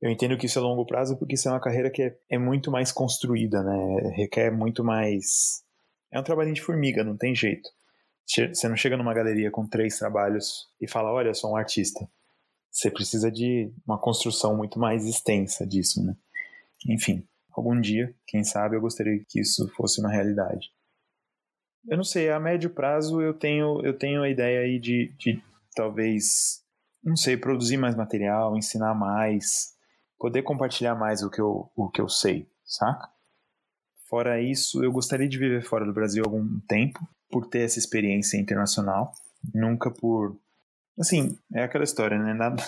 Eu 0.00 0.10
entendo 0.10 0.36
que 0.36 0.46
isso 0.46 0.58
é 0.58 0.62
longo 0.62 0.86
prazo 0.86 1.16
porque 1.16 1.34
isso 1.34 1.48
é 1.48 1.52
uma 1.52 1.60
carreira 1.60 1.90
que 1.90 2.02
é, 2.02 2.16
é 2.30 2.38
muito 2.38 2.70
mais 2.70 2.92
construída, 2.92 3.62
né? 3.62 4.12
Requer 4.14 4.50
muito 4.50 4.84
mais. 4.84 5.64
É 6.12 6.18
um 6.18 6.22
trabalhinho 6.22 6.54
de 6.54 6.62
formiga, 6.62 7.02
não 7.02 7.16
tem 7.16 7.34
jeito. 7.34 7.68
Você 8.26 8.68
não 8.68 8.76
chega 8.76 8.96
numa 8.96 9.14
galeria 9.14 9.50
com 9.50 9.66
três 9.66 9.98
trabalhos 9.98 10.68
e 10.80 10.86
fala, 10.86 11.10
olha, 11.10 11.28
eu 11.28 11.34
sou 11.34 11.52
um 11.52 11.56
artista. 11.56 12.08
Você 12.70 12.90
precisa 12.90 13.30
de 13.30 13.72
uma 13.86 13.98
construção 13.98 14.56
muito 14.56 14.78
mais 14.78 15.06
extensa 15.06 15.66
disso, 15.66 16.04
né? 16.04 16.14
Enfim, 16.86 17.26
algum 17.50 17.80
dia, 17.80 18.14
quem 18.26 18.44
sabe, 18.44 18.76
eu 18.76 18.80
gostaria 18.80 19.24
que 19.28 19.40
isso 19.40 19.66
fosse 19.74 20.00
uma 20.00 20.10
realidade. 20.10 20.70
Eu 21.88 21.96
não 21.96 22.04
sei, 22.04 22.30
a 22.30 22.38
médio 22.38 22.70
prazo 22.70 23.20
eu 23.22 23.32
tenho, 23.32 23.84
eu 23.84 23.96
tenho 23.96 24.22
a 24.22 24.28
ideia 24.28 24.60
aí 24.60 24.78
de, 24.78 25.12
de 25.18 25.42
talvez, 25.74 26.62
não 27.02 27.16
sei, 27.16 27.36
produzir 27.36 27.78
mais 27.78 27.96
material, 27.96 28.56
ensinar 28.56 28.94
mais, 28.94 29.74
poder 30.18 30.42
compartilhar 30.42 30.94
mais 30.94 31.22
o 31.22 31.30
que 31.30 31.40
eu, 31.40 31.70
o 31.76 31.88
que 31.88 32.00
eu 32.00 32.08
sei, 32.08 32.48
saca? 32.64 33.08
Fora 34.08 34.40
isso, 34.40 34.82
eu 34.82 34.90
gostaria 34.90 35.28
de 35.28 35.38
viver 35.38 35.62
fora 35.62 35.84
do 35.84 35.92
Brasil 35.92 36.24
algum 36.24 36.60
tempo, 36.60 36.98
por 37.30 37.46
ter 37.46 37.60
essa 37.60 37.78
experiência 37.78 38.38
internacional, 38.38 39.12
nunca 39.54 39.90
por. 39.90 40.36
Assim, 40.98 41.38
é 41.54 41.62
aquela 41.62 41.84
história, 41.84 42.18
né? 42.18 42.32
Nada. 42.32 42.62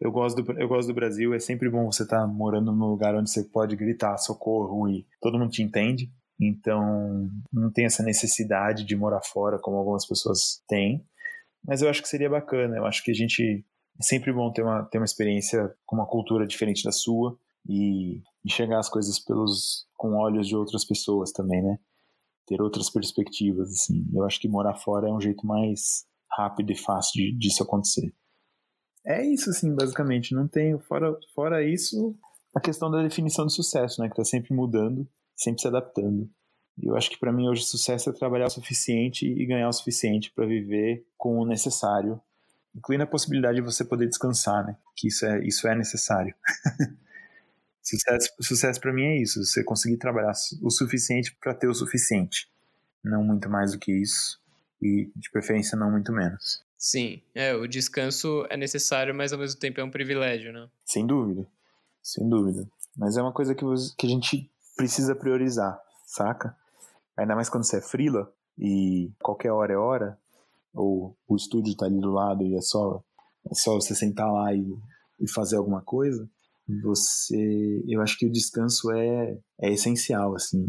Eu 0.00 0.10
gosto 0.10 0.42
do, 0.42 0.60
eu 0.60 0.66
gosto 0.66 0.88
do 0.88 0.94
Brasil, 0.94 1.32
é 1.32 1.38
sempre 1.38 1.70
bom 1.70 1.86
você 1.86 2.02
estar 2.02 2.22
tá 2.22 2.26
morando 2.26 2.72
num 2.72 2.86
lugar 2.86 3.14
onde 3.14 3.30
você 3.30 3.44
pode 3.44 3.76
gritar 3.76 4.18
socorro 4.18 4.88
e 4.88 5.06
todo 5.20 5.38
mundo 5.38 5.52
te 5.52 5.62
entende. 5.62 6.10
Então, 6.40 7.30
não 7.52 7.70
tem 7.70 7.84
essa 7.84 8.02
necessidade 8.02 8.84
de 8.84 8.96
morar 8.96 9.22
fora 9.22 9.60
como 9.60 9.76
algumas 9.76 10.04
pessoas 10.04 10.60
têm. 10.66 11.06
Mas 11.64 11.82
eu 11.82 11.88
acho 11.88 12.02
que 12.02 12.08
seria 12.08 12.28
bacana, 12.28 12.76
eu 12.76 12.84
acho 12.84 13.04
que 13.04 13.12
a 13.12 13.14
gente. 13.14 13.64
É 14.02 14.04
sempre 14.04 14.32
bom 14.32 14.52
ter 14.52 14.62
uma, 14.62 14.82
ter 14.82 14.98
uma 14.98 15.04
experiência 15.04 15.72
com 15.86 15.94
uma 15.94 16.06
cultura 16.06 16.44
diferente 16.44 16.82
da 16.82 16.90
sua 16.90 17.38
e 17.68 18.20
enxergar 18.44 18.80
as 18.80 18.88
coisas 18.88 19.20
pelos 19.20 19.86
com 19.96 20.14
olhos 20.14 20.48
de 20.48 20.56
outras 20.56 20.84
pessoas 20.84 21.30
também, 21.30 21.62
né? 21.62 21.78
ter 22.46 22.60
outras 22.60 22.90
perspectivas, 22.90 23.70
assim. 23.70 24.04
Eu 24.12 24.24
acho 24.24 24.40
que 24.40 24.48
morar 24.48 24.74
fora 24.74 25.08
é 25.08 25.12
um 25.12 25.20
jeito 25.20 25.46
mais 25.46 26.04
rápido 26.30 26.72
e 26.72 26.76
fácil 26.76 27.12
de, 27.14 27.38
disso 27.38 27.62
acontecer. 27.62 28.12
É 29.06 29.24
isso, 29.24 29.50
assim, 29.50 29.72
basicamente. 29.72 30.34
Não 30.34 30.48
tenho, 30.48 30.80
fora, 30.80 31.16
fora 31.32 31.64
isso, 31.64 32.16
a 32.52 32.60
questão 32.60 32.90
da 32.90 33.02
definição 33.02 33.46
de 33.46 33.54
sucesso, 33.54 34.00
né? 34.00 34.08
Que 34.08 34.16
tá 34.16 34.24
sempre 34.24 34.52
mudando, 34.52 35.08
sempre 35.36 35.62
se 35.62 35.68
adaptando. 35.68 36.28
E 36.76 36.88
eu 36.88 36.96
acho 36.96 37.08
que 37.08 37.18
para 37.18 37.32
mim 37.32 37.48
hoje 37.48 37.62
sucesso 37.62 38.10
é 38.10 38.12
trabalhar 38.12 38.46
o 38.46 38.50
suficiente 38.50 39.26
e 39.26 39.46
ganhar 39.46 39.68
o 39.68 39.72
suficiente 39.72 40.32
para 40.34 40.46
viver 40.46 41.06
com 41.16 41.38
o 41.38 41.46
necessário, 41.46 42.20
incluindo 42.74 43.04
a 43.04 43.06
possibilidade 43.06 43.56
de 43.56 43.62
você 43.62 43.84
poder 43.84 44.08
descansar, 44.08 44.66
né? 44.66 44.76
Que 44.96 45.08
isso 45.08 45.26
é, 45.26 45.44
isso 45.44 45.68
é 45.68 45.74
necessário. 45.74 46.34
Sucesso, 47.82 48.30
sucesso 48.40 48.80
para 48.80 48.92
mim 48.92 49.02
é 49.02 49.20
isso, 49.20 49.44
você 49.44 49.64
conseguir 49.64 49.96
trabalhar 49.96 50.32
o 50.62 50.70
suficiente 50.70 51.36
para 51.40 51.52
ter 51.52 51.66
o 51.66 51.74
suficiente. 51.74 52.48
Não 53.02 53.24
muito 53.24 53.50
mais 53.50 53.72
do 53.72 53.78
que 53.80 53.90
isso 53.92 54.40
e 54.80 55.10
de 55.16 55.28
preferência 55.32 55.76
não 55.76 55.90
muito 55.90 56.12
menos. 56.12 56.64
Sim, 56.78 57.20
é, 57.34 57.54
o 57.54 57.66
descanso 57.66 58.46
é 58.48 58.56
necessário, 58.56 59.12
mas 59.12 59.32
ao 59.32 59.38
mesmo 59.38 59.58
tempo 59.58 59.80
é 59.80 59.84
um 59.84 59.90
privilégio, 59.90 60.52
né? 60.52 60.68
Sem 60.84 61.04
dúvida. 61.04 61.44
Sem 62.00 62.28
dúvida. 62.28 62.68
Mas 62.96 63.16
é 63.16 63.22
uma 63.22 63.32
coisa 63.32 63.52
que, 63.52 63.64
que 63.98 64.06
a 64.06 64.10
gente 64.10 64.50
precisa 64.76 65.14
priorizar, 65.14 65.80
saca? 66.06 66.56
Ainda 67.16 67.34
mais 67.34 67.48
quando 67.48 67.64
você 67.64 67.78
é 67.78 67.82
frila 67.82 68.32
e 68.56 69.10
qualquer 69.20 69.50
hora 69.50 69.72
é 69.72 69.76
hora, 69.76 70.18
ou 70.74 71.16
o 71.28 71.36
estúdio 71.36 71.76
tá 71.76 71.86
ali 71.86 72.00
do 72.00 72.10
lado 72.10 72.42
e 72.42 72.54
é 72.54 72.60
só, 72.60 73.02
é 73.50 73.54
só 73.54 73.74
você 73.74 73.94
sentar 73.94 74.30
lá 74.32 74.54
e, 74.54 74.64
e 75.20 75.30
fazer 75.30 75.56
alguma 75.56 75.82
coisa 75.82 76.28
você 76.80 77.82
eu 77.88 78.00
acho 78.00 78.16
que 78.18 78.26
o 78.26 78.32
descanso 78.32 78.90
é, 78.92 79.38
é 79.60 79.72
essencial 79.72 80.34
assim. 80.34 80.66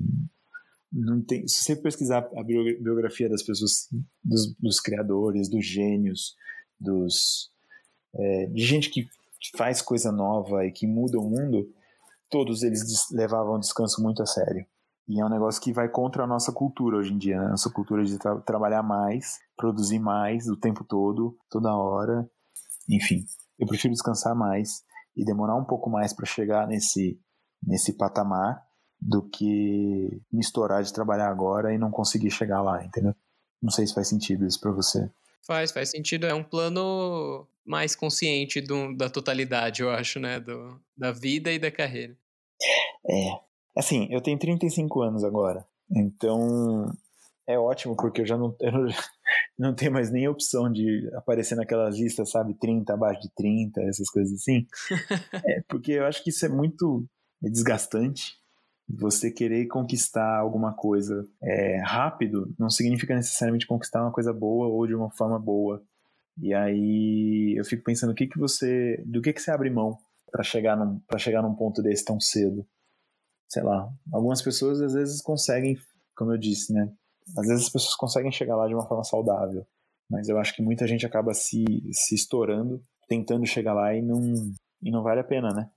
Tem 1.28 1.48
se 1.48 1.64
você 1.64 1.76
pesquisar 1.76 2.30
a 2.36 2.44
biografia 2.44 3.30
das 3.30 3.44
pessoas 3.44 3.90
dos, 4.24 4.54
dos 4.60 4.80
criadores 4.80 5.50
dos 5.50 5.66
gênios 5.66 6.36
dos 6.80 7.52
é, 8.16 8.46
de 8.48 8.64
gente 8.64 8.90
que 8.90 9.08
faz 9.56 9.82
coisa 9.82 10.12
nova 10.12 10.66
e 10.66 10.72
que 10.72 10.86
muda 10.86 11.20
o 11.20 11.30
mundo 11.30 11.72
todos 12.30 12.64
eles 12.64 13.10
levavam 13.12 13.56
o 13.56 13.60
descanso 13.60 14.02
muito 14.02 14.22
a 14.22 14.26
sério 14.26 14.66
e 15.08 15.20
é 15.20 15.26
um 15.26 15.30
negócio 15.30 15.62
que 15.62 15.74
vai 15.74 15.90
contra 15.90 16.24
a 16.24 16.28
nossa 16.28 16.52
cultura 16.52 16.98
hoje 16.98 17.14
em 17.14 17.18
dia 17.18 17.40
né? 17.40 17.50
nossa 17.50 17.70
cultura 17.70 18.04
de 18.04 18.18
tra 18.18 18.40
trabalhar 18.42 18.84
mais 18.84 19.40
produzir 19.58 20.00
mais 20.00 20.48
o 20.48 20.56
tempo 20.56 20.84
todo 20.84 21.38
toda 21.50 21.76
hora 21.76 22.30
enfim 22.90 23.26
eu 23.60 23.68
prefiro 23.68 23.94
descansar 23.94 24.36
mais 24.36 24.84
e 25.16 25.24
demorar 25.24 25.56
um 25.56 25.64
pouco 25.64 25.90
mais 25.90 26.14
para 26.14 26.26
chegar 26.26 26.68
nesse, 26.68 27.20
nesse 27.62 27.94
patamar 27.94 28.62
do 29.00 29.22
que 29.30 30.22
me 30.32 30.40
estourar 30.40 30.82
de 30.84 30.94
trabalhar 30.94 31.30
agora 31.30 31.74
e 31.74 31.78
não 31.78 31.92
conseguir 31.92 32.32
chegar 32.32 32.62
lá, 32.62 32.84
entendeu? 32.84 33.16
Não 33.62 33.70
sei 33.70 33.86
se 33.86 33.94
faz 33.94 34.08
sentido 34.08 34.46
isso 34.46 34.60
para 34.60 34.72
você. 34.72 35.10
Faz, 35.46 35.72
faz 35.72 35.90
sentido. 35.90 36.26
É 36.26 36.34
um 36.34 36.44
plano 36.44 37.48
mais 37.66 37.96
consciente 37.96 38.62
do, 38.62 38.96
da 38.96 39.10
totalidade, 39.10 39.82
eu 39.82 39.90
acho, 39.90 40.20
né? 40.20 40.40
Do, 40.40 40.80
da 40.96 41.12
vida 41.12 41.52
e 41.52 41.60
da 41.60 41.70
carreira. 41.70 42.18
É. 43.10 43.53
Assim, 43.76 44.08
eu 44.12 44.22
tenho 44.22 44.38
35 44.38 45.02
anos 45.02 45.24
agora. 45.24 45.66
Então, 45.90 46.92
é 47.48 47.58
ótimo 47.58 47.96
porque 47.96 48.22
eu 48.22 48.26
já 48.26 48.38
não, 48.38 48.56
eu 48.60 48.72
não, 49.58 49.76
tenho 49.76 49.92
mais 49.92 50.12
nem 50.12 50.28
opção 50.28 50.72
de 50.72 51.10
aparecer 51.16 51.56
naquelas 51.56 51.98
listas, 51.98 52.32
sabe, 52.32 52.54
30 52.56 52.94
abaixo 52.94 53.22
de 53.22 53.30
30, 53.36 53.82
essas 53.82 54.10
coisas 54.10 54.34
assim. 54.34 54.66
é, 55.46 55.62
porque 55.68 55.94
eu 55.94 56.06
acho 56.06 56.24
que 56.24 56.30
isso 56.30 56.46
é 56.46 56.50
muito 56.50 57.06
desgastante. 57.42 58.38
Você 58.88 59.32
querer 59.32 59.66
conquistar 59.68 60.40
alguma 60.40 60.74
coisa 60.74 61.26
é, 61.42 61.82
rápido 61.84 62.54
não 62.60 62.70
significa 62.70 63.16
necessariamente 63.16 63.66
conquistar 63.66 64.02
uma 64.02 64.12
coisa 64.12 64.34
boa 64.34 64.68
ou 64.68 64.86
de 64.86 64.94
uma 64.94 65.10
forma 65.10 65.40
boa. 65.40 65.82
E 66.42 66.54
aí 66.54 67.56
eu 67.58 67.64
fico 67.64 67.84
pensando 67.84 68.12
o 68.12 68.16
que 68.16 68.28
que 68.28 68.38
você, 68.38 69.02
do 69.06 69.22
que 69.22 69.32
que 69.34 69.42
você 69.42 69.52
abre 69.52 69.70
mão 69.70 69.98
para 70.32 70.44
chegar 70.44 70.76
num 70.76 71.00
para 71.08 71.20
chegar 71.20 71.42
num 71.42 71.56
ponto 71.56 71.82
desse 71.82 72.04
tão 72.04 72.20
cedo. 72.20 72.66
Sei 73.48 73.62
lá, 73.62 73.92
algumas 74.12 74.42
pessoas 74.42 74.82
às 74.82 74.94
vezes 74.94 75.22
conseguem, 75.22 75.78
como 76.16 76.32
eu 76.32 76.38
disse, 76.38 76.74
né, 76.74 76.92
às 77.38 77.48
vezes 77.48 77.66
as 77.66 77.72
pessoas 77.72 77.96
conseguem 77.96 78.32
chegar 78.32 78.56
lá 78.56 78.68
de 78.68 78.74
uma 78.74 78.88
forma 78.88 79.04
saudável, 79.04 79.66
mas 80.10 80.28
eu 80.28 80.38
acho 80.38 80.56
que 80.56 80.62
muita 80.62 80.88
gente 80.88 81.06
acaba 81.06 81.34
se, 81.34 81.64
se 81.92 82.16
estourando, 82.16 82.82
tentando 83.08 83.46
chegar 83.46 83.74
lá 83.74 83.96
e 83.96 84.02
não, 84.02 84.20
e 84.82 84.92
não 84.92 85.04
vale 85.04 85.22
a 85.22 85.24
pena, 85.24 85.54
né? 85.54 85.70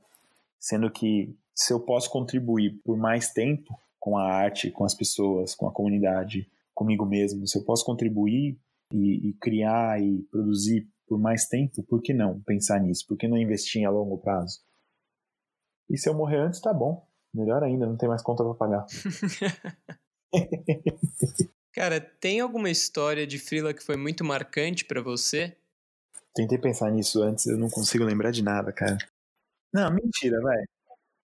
Sendo 0.58 0.90
que 0.90 1.36
se 1.54 1.72
eu 1.72 1.80
posso 1.80 2.10
contribuir 2.10 2.80
por 2.84 2.96
mais 2.96 3.32
tempo 3.32 3.78
com 3.98 4.16
a 4.16 4.24
arte, 4.24 4.70
com 4.70 4.84
as 4.84 4.94
pessoas, 4.94 5.54
com 5.54 5.66
a 5.66 5.72
comunidade, 5.72 6.50
comigo 6.74 7.06
mesmo, 7.06 7.46
se 7.46 7.58
eu 7.58 7.64
posso 7.64 7.84
contribuir 7.84 8.58
e, 8.92 9.30
e 9.30 9.32
criar 9.34 10.00
e 10.00 10.22
produzir 10.30 10.88
por 11.08 11.18
mais 11.18 11.46
tempo, 11.46 11.82
por 11.84 12.02
que 12.02 12.12
não 12.12 12.40
pensar 12.40 12.80
nisso? 12.80 13.06
Por 13.06 13.16
que 13.16 13.28
não 13.28 13.38
investir 13.38 13.86
a 13.86 13.90
longo 13.90 14.18
prazo? 14.18 14.60
E 15.88 15.96
se 15.96 16.08
eu 16.08 16.14
morrer 16.14 16.40
antes, 16.40 16.60
tá 16.60 16.74
bom. 16.74 17.06
Melhor 17.34 17.62
ainda, 17.62 17.86
não 17.86 17.96
tem 17.96 18.08
mais 18.08 18.22
conta 18.22 18.42
para 18.42 18.54
pagar. 18.54 18.86
Cara, 21.76 22.00
tem 22.00 22.40
alguma 22.40 22.70
história 22.70 23.26
de 23.26 23.38
Frila 23.38 23.74
que 23.74 23.84
foi 23.84 23.96
muito 23.96 24.24
marcante 24.24 24.84
para 24.84 25.02
você? 25.02 25.54
Tentei 26.34 26.56
pensar 26.56 26.90
nisso 26.90 27.22
antes, 27.22 27.46
eu 27.46 27.58
não 27.58 27.68
consigo 27.68 28.02
lembrar 28.02 28.30
de 28.30 28.42
nada, 28.42 28.72
cara. 28.72 28.96
Não, 29.72 29.90
mentira, 29.90 30.40
vai. 30.40 30.56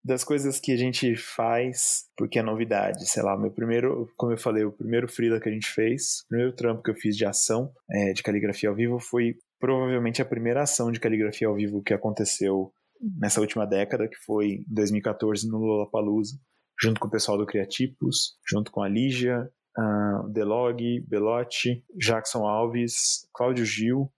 Das 0.03 0.23
coisas 0.23 0.59
que 0.59 0.71
a 0.71 0.77
gente 0.77 1.15
faz 1.15 2.05
porque 2.17 2.39
é 2.39 2.41
novidade, 2.41 3.07
sei 3.07 3.21
lá, 3.21 3.37
meu 3.37 3.51
primeiro, 3.51 4.11
como 4.17 4.31
eu 4.31 4.37
falei, 4.37 4.63
o 4.63 4.71
primeiro 4.71 5.07
Frila 5.07 5.39
que 5.39 5.49
a 5.49 5.51
gente 5.51 5.67
fez, 5.69 6.21
o 6.21 6.29
primeiro 6.29 6.53
trampo 6.53 6.81
que 6.81 6.89
eu 6.89 6.95
fiz 6.95 7.15
de 7.15 7.25
ação 7.25 7.71
é, 7.91 8.13
de 8.13 8.23
caligrafia 8.23 8.69
ao 8.69 8.75
vivo 8.75 8.99
foi 8.99 9.37
provavelmente 9.59 10.21
a 10.21 10.25
primeira 10.25 10.63
ação 10.63 10.91
de 10.91 10.99
caligrafia 10.99 11.47
ao 11.47 11.55
vivo 11.55 11.83
que 11.83 11.93
aconteceu 11.93 12.73
nessa 12.99 13.41
última 13.41 13.65
década, 13.65 14.07
que 14.07 14.17
foi 14.25 14.47
em 14.47 14.65
2014 14.67 15.49
no 15.49 15.57
Lollapalooza, 15.57 16.37
junto 16.81 16.99
com 16.99 17.07
o 17.07 17.11
pessoal 17.11 17.37
do 17.37 17.45
Criatipos, 17.45 18.37
junto 18.49 18.71
com 18.71 18.81
a 18.81 18.89
Lígia, 18.89 19.49
uh, 19.77 20.29
Delog, 20.29 21.01
Belotti, 21.07 21.83
Jackson 21.97 22.45
Alves, 22.45 23.27
Cláudio 23.33 23.65
Gil, 23.65 24.11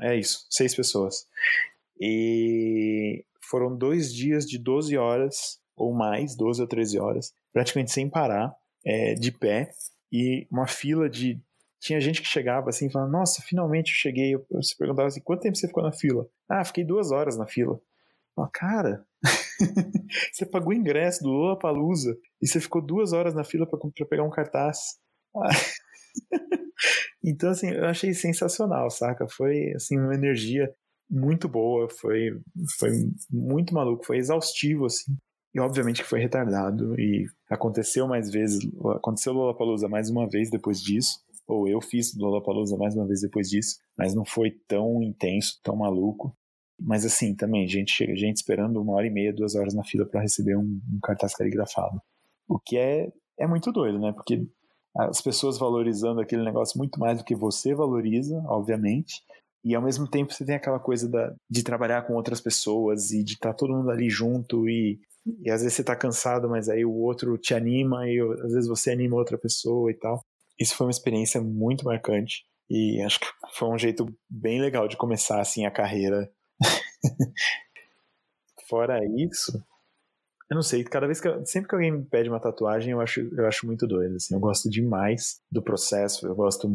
é 0.00 0.16
isso, 0.16 0.46
seis 0.50 0.74
pessoas. 0.74 1.26
E 2.00 3.24
foram 3.42 3.76
dois 3.76 4.12
dias 4.12 4.44
de 4.44 4.58
12 4.58 4.96
horas, 4.96 5.60
ou 5.76 5.94
mais, 5.94 6.36
12 6.36 6.60
ou 6.62 6.68
13 6.68 6.98
horas, 6.98 7.32
praticamente 7.52 7.92
sem 7.92 8.08
parar, 8.08 8.54
é, 8.84 9.14
de 9.14 9.32
pé, 9.32 9.70
e 10.12 10.46
uma 10.50 10.66
fila 10.66 11.08
de. 11.08 11.40
Tinha 11.80 12.00
gente 12.00 12.20
que 12.20 12.28
chegava 12.28 12.70
assim, 12.70 12.90
falando, 12.90 13.12
nossa, 13.12 13.42
finalmente 13.42 13.90
eu 13.90 13.96
cheguei. 13.96 14.34
Eu 14.34 14.62
se 14.62 14.76
perguntava 14.76 15.08
assim, 15.08 15.20
quanto 15.22 15.42
tempo 15.42 15.56
você 15.56 15.68
ficou 15.68 15.82
na 15.82 15.92
fila? 15.92 16.26
Ah, 16.48 16.64
fiquei 16.64 16.84
duas 16.84 17.12
horas 17.12 17.36
na 17.36 17.46
fila. 17.46 17.80
Oh, 18.36 18.46
cara, 18.52 19.04
você 20.32 20.44
pagou 20.44 20.70
o 20.70 20.76
ingresso 20.76 21.22
do 21.22 21.30
Lula 21.30 21.58
Palusa 21.58 22.16
e 22.40 22.46
você 22.46 22.60
ficou 22.60 22.82
duas 22.82 23.12
horas 23.12 23.34
na 23.34 23.44
fila 23.44 23.66
para 23.66 23.78
pegar 24.06 24.24
um 24.24 24.30
cartaz. 24.30 24.98
então, 27.24 27.50
assim, 27.50 27.70
eu 27.70 27.86
achei 27.86 28.12
sensacional, 28.12 28.90
saca? 28.90 29.26
Foi, 29.28 29.72
assim, 29.74 29.98
uma 29.98 30.14
energia 30.14 30.70
muito 31.08 31.48
boa, 31.48 31.88
foi, 31.88 32.38
foi 32.78 32.90
muito 33.30 33.72
maluco, 33.72 34.04
foi 34.04 34.18
exaustivo, 34.18 34.86
assim. 34.86 35.16
E 35.54 35.60
obviamente 35.60 36.02
que 36.02 36.08
foi 36.08 36.20
retardado 36.20 37.00
e 37.00 37.26
aconteceu 37.48 38.06
mais 38.06 38.30
vezes, 38.30 38.58
aconteceu 38.96 39.32
Lollapalooza 39.32 39.88
mais 39.88 40.10
uma 40.10 40.28
vez 40.28 40.50
depois 40.50 40.82
disso, 40.82 41.18
ou 41.46 41.66
eu 41.66 41.80
fiz 41.80 42.14
Lollapalooza 42.14 42.76
mais 42.76 42.94
uma 42.94 43.06
vez 43.06 43.22
depois 43.22 43.48
disso, 43.48 43.78
mas 43.96 44.14
não 44.14 44.24
foi 44.24 44.50
tão 44.68 45.02
intenso, 45.02 45.58
tão 45.62 45.74
maluco. 45.76 46.36
Mas 46.78 47.04
assim, 47.04 47.34
também, 47.34 47.66
gente 47.66 48.04
gente 48.16 48.36
esperando 48.36 48.80
uma 48.80 48.94
hora 48.94 49.06
e 49.06 49.10
meia, 49.10 49.32
duas 49.32 49.54
horas 49.54 49.74
na 49.74 49.82
fila 49.82 50.04
para 50.04 50.20
receber 50.20 50.56
um, 50.56 50.80
um, 50.92 50.98
cartaz 51.02 51.34
caligrafado. 51.34 52.00
O 52.48 52.58
que 52.58 52.76
é, 52.76 53.10
é 53.38 53.46
muito 53.46 53.72
doido, 53.72 53.98
né? 53.98 54.12
Porque 54.12 54.46
as 54.96 55.20
pessoas 55.20 55.58
valorizando 55.58 56.20
aquele 56.20 56.42
negócio 56.42 56.78
muito 56.78 56.98
mais 56.98 57.18
do 57.18 57.24
que 57.24 57.34
você 57.34 57.74
valoriza, 57.74 58.36
obviamente. 58.46 59.22
E 59.64 59.74
ao 59.74 59.82
mesmo 59.82 60.08
tempo 60.08 60.32
você 60.32 60.44
tem 60.44 60.54
aquela 60.54 60.78
coisa 60.78 61.08
da, 61.08 61.34
de 61.50 61.62
trabalhar 61.62 62.02
com 62.02 62.14
outras 62.14 62.40
pessoas 62.40 63.10
e 63.10 63.22
de 63.24 63.34
estar 63.34 63.50
tá 63.50 63.54
todo 63.56 63.74
mundo 63.74 63.90
ali 63.90 64.08
junto 64.08 64.68
e, 64.68 65.00
e 65.42 65.50
às 65.50 65.60
vezes 65.60 65.74
você 65.74 65.84
tá 65.84 65.96
cansado, 65.96 66.48
mas 66.48 66.68
aí 66.68 66.84
o 66.84 66.94
outro 66.94 67.36
te 67.36 67.52
anima 67.52 68.08
e 68.08 68.20
às 68.20 68.52
vezes 68.52 68.68
você 68.68 68.92
anima 68.92 69.16
outra 69.16 69.36
pessoa 69.36 69.90
e 69.90 69.94
tal. 69.94 70.20
Isso 70.58 70.76
foi 70.76 70.86
uma 70.86 70.92
experiência 70.92 71.40
muito 71.40 71.84
marcante 71.84 72.44
e 72.70 73.00
acho 73.02 73.20
que 73.20 73.26
foi 73.54 73.68
um 73.68 73.78
jeito 73.78 74.06
bem 74.30 74.60
legal 74.60 74.88
de 74.88 74.96
começar 74.96 75.40
assim 75.40 75.66
a 75.66 75.70
carreira 75.70 76.30
Fora 78.68 78.98
isso, 79.04 79.52
eu 80.50 80.54
não 80.54 80.62
sei, 80.62 80.82
cada 80.84 81.06
vez 81.06 81.20
que 81.20 81.28
eu, 81.28 81.44
sempre 81.46 81.68
que 81.68 81.74
alguém 81.74 81.92
me 81.92 82.04
pede 82.04 82.28
uma 82.28 82.40
tatuagem, 82.40 82.92
eu 82.92 83.00
acho, 83.00 83.20
eu 83.20 83.46
acho 83.46 83.66
muito 83.66 83.86
doido, 83.86 84.16
assim, 84.16 84.34
eu 84.34 84.40
gosto 84.40 84.68
demais 84.68 85.40
do 85.50 85.62
processo, 85.62 86.26
eu 86.26 86.34
gosto 86.34 86.68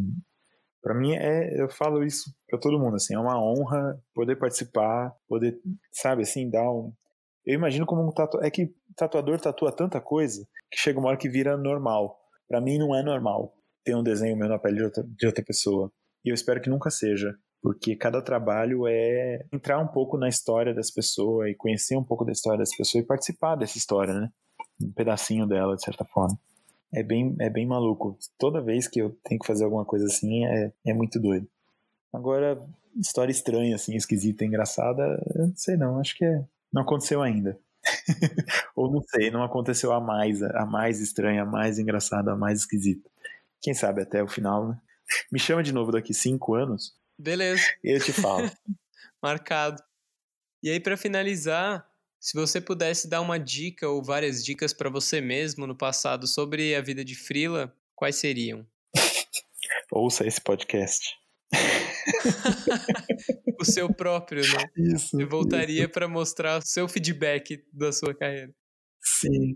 para 0.82 0.96
mim 0.96 1.14
é, 1.16 1.62
eu 1.62 1.70
falo 1.70 2.04
isso 2.04 2.34
para 2.50 2.60
todo 2.60 2.80
mundo, 2.80 2.96
assim, 2.96 3.14
é 3.14 3.20
uma 3.20 3.40
honra 3.40 4.02
poder 4.14 4.38
participar, 4.38 5.14
poder, 5.28 5.60
sabe, 5.92 6.24
assim, 6.24 6.50
dar 6.50 6.72
um 6.72 6.94
eu 7.46 7.56
imagino 7.56 7.86
como 7.86 8.08
um 8.08 8.12
tatuador, 8.12 8.46
é 8.46 8.52
que 8.52 8.74
tatuador 8.96 9.40
tatua 9.40 9.72
tanta 9.72 10.00
coisa 10.00 10.48
que 10.72 10.80
chega 10.80 11.00
uma 11.00 11.10
hora 11.10 11.18
que 11.18 11.30
vira 11.30 11.58
normal. 11.58 12.20
Para 12.48 12.62
mim 12.62 12.78
não 12.78 12.96
é 12.96 13.02
normal 13.02 13.54
ter 13.84 13.96
um 13.96 14.04
desenho 14.04 14.38
meu 14.38 14.48
na 14.48 14.60
pele 14.60 14.78
de 14.78 14.84
outra, 14.84 15.04
de 15.04 15.26
outra 15.26 15.44
pessoa. 15.44 15.92
E 16.24 16.30
eu 16.30 16.36
espero 16.36 16.62
que 16.62 16.70
nunca 16.70 16.92
seja 16.92 17.36
porque 17.62 17.96
cada 17.96 18.22
trabalho 18.22 18.88
é 18.88 19.46
entrar 19.54 19.80
um 19.80 19.88
pouco 19.88 20.18
na 20.18 20.28
história 20.28 20.74
das 20.74 20.90
pessoas 20.90 21.52
e 21.52 21.56
conhecer 21.56 21.96
um 21.96 22.04
pouco 22.04 22.26
da 22.26 22.32
história 22.32 22.58
das 22.58 22.76
pessoas 22.76 23.04
e 23.04 23.08
participar 23.08 23.56
dessa 23.56 23.78
história, 23.78 24.14
né? 24.14 24.32
Um 24.82 24.92
pedacinho 24.92 25.46
dela, 25.46 25.76
de 25.76 25.84
certa 25.84 26.04
forma. 26.04 26.38
É 26.94 27.04
bem, 27.04 27.36
é 27.40 27.50
bem 27.50 27.68
maluco. 27.68 28.18
Toda 28.38 28.62
vez 28.62 28.88
que 28.88 29.00
eu 29.00 29.16
tenho 29.24 29.40
que 29.40 29.48
fazer 29.48 29.64
alguma 29.64 29.86
coisa 29.86 30.06
assim, 30.06 30.46
é, 30.46 30.72
é 30.86 30.94
muito 30.94 31.20
doido. 31.20 31.48
Agora, 32.12 32.62
história 33.00 33.32
estranha, 33.32 33.76
assim, 33.76 33.96
esquisita, 33.96 34.44
engraçada, 34.44 35.04
eu 35.36 35.48
não 35.48 35.56
sei 35.56 35.78
não, 35.78 36.00
acho 36.00 36.18
que 36.18 36.26
é, 36.26 36.44
não 36.74 36.82
aconteceu 36.82 37.22
ainda. 37.22 37.58
Ou 38.76 38.92
não 38.92 39.02
sei, 39.04 39.32
não 39.32 39.44
aconteceu 39.44 39.94
a 39.94 40.02
mais, 40.02 40.42
a 40.42 40.66
mais 40.66 41.00
estranha, 41.00 41.44
a 41.44 41.46
mais 41.46 41.80
engraçada, 41.80 42.32
a 42.32 42.36
mais 42.36 42.60
esquisita. 42.60 43.10
Quem 43.62 43.74
sabe 43.74 44.02
até 44.02 44.24
o 44.24 44.28
final, 44.28 44.68
né? 44.68 44.78
Me 45.32 45.40
chama 45.40 45.62
de 45.62 45.74
novo 45.74 45.92
daqui 45.92 46.14
cinco 46.14 46.56
anos, 46.56 46.94
Beleza. 47.22 47.62
Eu 47.84 48.00
te 48.00 48.12
falo. 48.12 48.50
Marcado. 49.22 49.82
E 50.64 50.72
aí, 50.72 50.80
para 50.80 50.98
finalizar, 50.98 51.88
se 52.20 52.34
você 52.34 52.60
pudesse 52.60 53.08
dar 53.08 53.22
uma 53.22 53.38
dica 53.38 53.88
ou 53.88 54.04
várias 54.04 54.44
dicas 54.44 54.74
para 54.74 54.90
você 54.90 55.22
mesmo 55.22 55.68
no 55.68 55.78
passado 55.78 56.28
sobre 56.28 56.76
a 56.76 56.82
vida 56.82 57.06
de 57.06 57.16
Frila, 57.16 57.76
quais 57.96 58.16
seriam? 58.16 58.66
Ouça 59.92 60.26
esse 60.26 60.42
podcast. 60.42 61.12
o 63.60 63.66
seu 63.66 63.94
próprio, 63.94 64.42
né? 64.42 64.66
Isso. 64.96 65.16
Você 65.16 65.26
voltaria 65.26 65.88
para 65.88 66.08
mostrar 66.08 66.58
o 66.58 66.66
seu 66.66 66.88
feedback 66.88 67.64
da 67.72 67.92
sua 67.92 68.16
carreira. 68.16 68.52
Sim. 69.00 69.56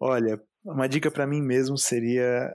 Olha, 0.00 0.40
uma 0.64 0.88
dica 0.88 1.10
para 1.10 1.26
mim 1.26 1.42
mesmo 1.42 1.76
seria 1.76 2.50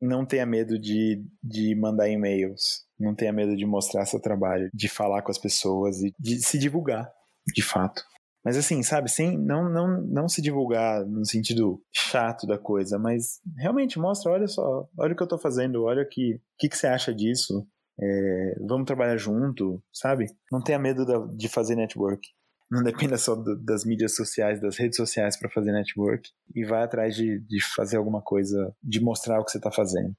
não 0.00 0.24
tenha 0.24 0.46
medo 0.46 0.78
de, 0.78 1.24
de 1.42 1.74
mandar 1.74 2.08
e-mails, 2.08 2.84
não 2.98 3.14
tenha 3.14 3.32
medo 3.32 3.56
de 3.56 3.64
mostrar 3.64 4.06
seu 4.06 4.20
trabalho, 4.20 4.70
de 4.72 4.88
falar 4.88 5.22
com 5.22 5.30
as 5.30 5.38
pessoas 5.38 6.02
e 6.02 6.14
de 6.18 6.44
se 6.44 6.58
divulgar, 6.58 7.10
de 7.54 7.62
fato. 7.62 8.02
Mas 8.44 8.58
assim, 8.58 8.82
sabe, 8.82 9.10
sem 9.10 9.38
não, 9.38 9.70
não, 9.70 10.02
não 10.02 10.28
se 10.28 10.42
divulgar 10.42 11.04
no 11.06 11.24
sentido 11.24 11.82
chato 11.90 12.46
da 12.46 12.58
coisa, 12.58 12.98
mas 12.98 13.40
realmente 13.56 13.98
mostra, 13.98 14.32
olha 14.32 14.46
só, 14.46 14.86
olha 14.98 15.14
o 15.14 15.16
que 15.16 15.22
eu 15.22 15.28
tô 15.28 15.38
fazendo, 15.38 15.84
olha 15.84 16.02
o 16.02 16.08
que, 16.08 16.38
que, 16.58 16.68
que 16.68 16.76
você 16.76 16.86
acha 16.86 17.14
disso, 17.14 17.66
é, 17.98 18.56
vamos 18.66 18.86
trabalhar 18.86 19.16
junto, 19.16 19.82
sabe? 19.92 20.26
Não 20.52 20.60
tenha 20.60 20.78
medo 20.78 21.06
da, 21.06 21.18
de 21.34 21.48
fazer 21.48 21.74
network 21.74 22.28
não 22.70 22.82
dependa 22.82 23.16
só 23.16 23.34
do, 23.34 23.56
das 23.56 23.84
mídias 23.84 24.14
sociais, 24.14 24.60
das 24.60 24.76
redes 24.76 24.96
sociais 24.96 25.38
para 25.38 25.50
fazer 25.50 25.72
network 25.72 26.30
e 26.54 26.64
vai 26.64 26.82
atrás 26.82 27.14
de, 27.14 27.40
de 27.40 27.62
fazer 27.74 27.96
alguma 27.96 28.22
coisa, 28.22 28.74
de 28.82 29.00
mostrar 29.00 29.40
o 29.40 29.44
que 29.44 29.50
você 29.50 29.58
está 29.58 29.70
fazendo. 29.70 30.14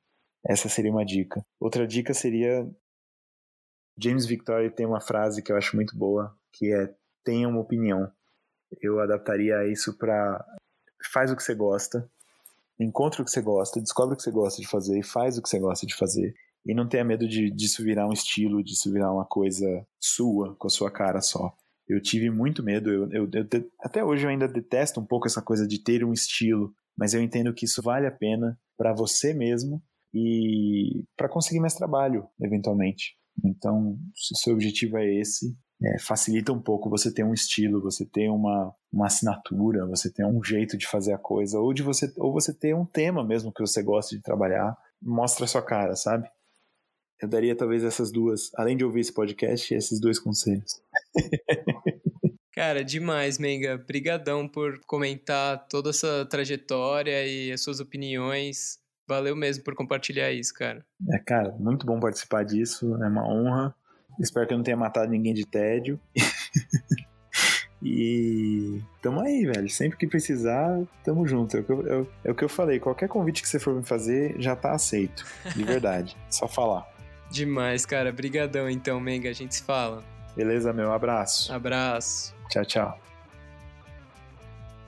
Essa 0.48 0.70
seria 0.70 0.91
uma 0.91 1.06
dica. 1.06 1.43
Outra 1.60 1.88
dica 1.88 2.14
seria 2.14 2.68
James 3.98 4.26
Victoria 4.26 4.70
tem 4.70 4.86
uma 4.86 5.02
frase 5.02 5.41
que 5.41 5.52
eu 5.52 5.58
acho 5.58 5.76
muito 5.76 5.98
boa, 5.98 6.38
que 6.54 6.72
é 6.74 6.93
tenha 7.24 7.48
uma 7.48 7.62
opinião. 7.62 8.12
Eu 8.82 9.00
adaptaria 9.00 9.68
isso 9.68 9.98
para 9.98 10.43
faz 11.12 11.32
o 11.32 11.36
que 11.36 11.43
você 11.43 11.56
gosta, 11.56 12.10
encontra 12.80 13.22
o 13.22 13.26
que 13.26 13.32
você 13.32 13.41
gosta, 13.41 13.82
descobre 13.82 14.14
o 14.14 14.18
que 14.18 14.24
você 14.24 14.32
gosta 14.32 14.62
de 14.62 14.68
fazer 14.68 15.00
e 15.00 15.04
faz 15.04 15.38
o 15.38 15.41
que 15.41 15.50
você 15.50 15.60
gosta 15.60 15.86
de 15.86 15.96
fazer. 15.96 16.34
E 16.66 16.74
não 16.74 16.88
tenha 16.88 17.04
medo 17.04 17.28
de 17.28 17.50
disso 17.52 17.84
virar 17.84 18.08
um 18.08 18.14
estilo, 18.14 18.64
disso 18.64 18.91
virar 18.91 19.12
uma 19.14 19.26
coisa 19.26 19.86
sua, 20.00 20.56
com 20.56 20.68
a 20.68 20.70
sua 20.70 20.91
cara 20.91 21.22
só. 21.22 21.56
Eu 21.88 22.02
tive 22.02 22.30
muito 22.30 22.64
medo. 22.64 22.92
Eu, 22.92 23.12
eu, 23.12 23.30
eu, 23.32 23.72
até 23.80 24.04
hoje 24.04 24.26
eu 24.26 24.30
ainda 24.30 24.48
detesto 24.48 25.00
um 25.00 25.06
pouco 25.06 25.28
essa 25.28 25.42
coisa 25.42 25.68
de 25.68 25.84
ter 25.84 26.04
um 26.04 26.14
estilo, 26.14 26.74
mas 26.98 27.14
eu 27.14 27.22
entendo 27.22 27.54
que 27.54 27.66
isso 27.66 27.82
vale 27.82 28.08
a 28.08 28.12
pena 28.12 28.58
para 28.78 28.94
você 28.94 29.34
mesmo 29.34 29.82
e 30.14 31.04
para 31.16 31.30
conseguir 31.30 31.60
mais 31.60 31.76
trabalho, 31.76 32.28
eventualmente. 32.42 33.16
Então, 33.44 33.98
se 34.16 34.34
o 34.34 34.38
seu 34.38 34.54
objetivo 34.54 34.98
é 34.98 35.14
esse, 35.14 35.56
é, 35.84 36.00
facilita 36.00 36.54
um 36.54 36.62
pouco 36.62 36.90
você 36.90 37.14
ter 37.14 37.24
um 37.24 37.34
estilo, 37.34 37.82
você 37.82 38.06
ter 38.06 38.30
uma, 38.30 38.74
uma 38.92 39.08
assinatura, 39.08 39.86
você 39.86 40.12
ter 40.12 40.26
um 40.26 40.42
jeito 40.44 40.78
de 40.78 40.88
fazer 40.88 41.14
a 41.14 41.18
coisa, 41.18 41.60
ou 41.60 41.74
de 41.74 41.84
você 41.84 42.12
ou 42.18 42.32
você 42.32 42.54
ter 42.54 42.74
um 42.74 42.86
tema 42.86 43.26
mesmo 43.26 43.52
que 43.52 43.62
você 43.62 43.84
gosta 43.84 44.16
de 44.16 44.22
trabalhar, 44.22 44.78
mostra 45.02 45.46
a 45.46 45.48
sua 45.48 45.62
cara, 45.62 45.96
sabe? 45.96 46.30
Eu 47.22 47.28
daria 47.28 47.55
talvez 47.55 47.84
essas 47.84 48.11
duas, 48.11 48.51
além 48.55 48.76
de 48.76 48.84
ouvir 48.84 49.01
esse 49.01 49.13
podcast, 49.13 49.74
esses 49.74 49.99
dois 49.99 50.20
conselhos. 50.20 50.82
Cara, 52.55 52.86
demais, 52.86 53.38
Menga. 53.38 53.78
Brigadão 53.78 54.47
por 54.47 54.80
comentar 54.86 55.68
toda 55.68 55.89
essa 55.89 56.26
trajetória 56.26 57.28
e 57.28 57.51
as 57.51 57.61
suas 57.61 57.82
opiniões. 57.82 58.80
Valeu 59.05 59.36
mesmo 59.36 59.63
por 59.63 59.76
compartilhar 59.76 60.32
isso, 60.32 60.53
cara. 60.53 60.84
É, 61.11 61.20
cara, 61.20 61.51
muito 61.59 61.86
bom 61.86 61.99
participar 61.99 62.43
disso. 62.43 62.95
É 63.03 63.07
uma 63.09 63.28
honra. 63.28 63.76
Espero 64.22 64.47
que 64.47 64.53
eu 64.53 64.57
não 64.57 64.63
tenha 64.63 64.78
matado 64.78 65.11
ninguém 65.11 65.34
de 65.34 65.45
tédio. 65.45 65.99
e 67.84 68.82
tamo 69.01 69.20
aí, 69.20 69.45
velho. 69.45 69.70
Sempre 69.70 69.97
que 69.97 70.07
precisar, 70.07 70.82
tamo 71.03 71.28
junto. 71.28 71.57
É 71.57 71.59
o, 71.59 71.63
que 71.63 71.72
eu, 71.74 72.07
é, 72.24 72.30
é 72.30 72.32
o 72.32 72.36
que 72.36 72.43
eu 72.45 72.49
falei. 72.49 72.80
Qualquer 72.80 73.09
convite 73.09 73.41
que 73.41 73.49
você 73.49 73.59
for 73.59 73.76
me 73.76 73.84
fazer, 73.84 74.34
já 74.39 74.55
tá 74.55 74.72
aceito. 74.72 75.26
De 75.53 75.63
verdade. 75.66 76.16
Só 76.30 76.47
falar. 76.47 76.95
Demais, 77.30 77.86
cara. 77.86 78.12
Brigadão 78.12 78.70
então, 78.70 79.00
Menga. 79.00 79.30
A 79.30 79.34
gente 79.34 79.56
se 79.56 79.64
fala. 79.64 80.04
Beleza, 80.36 80.72
meu. 80.74 80.92
Abraço. 80.92 81.54
Abraço. 81.54 82.36
Tchau, 82.50 82.66
tchau. 82.66 83.00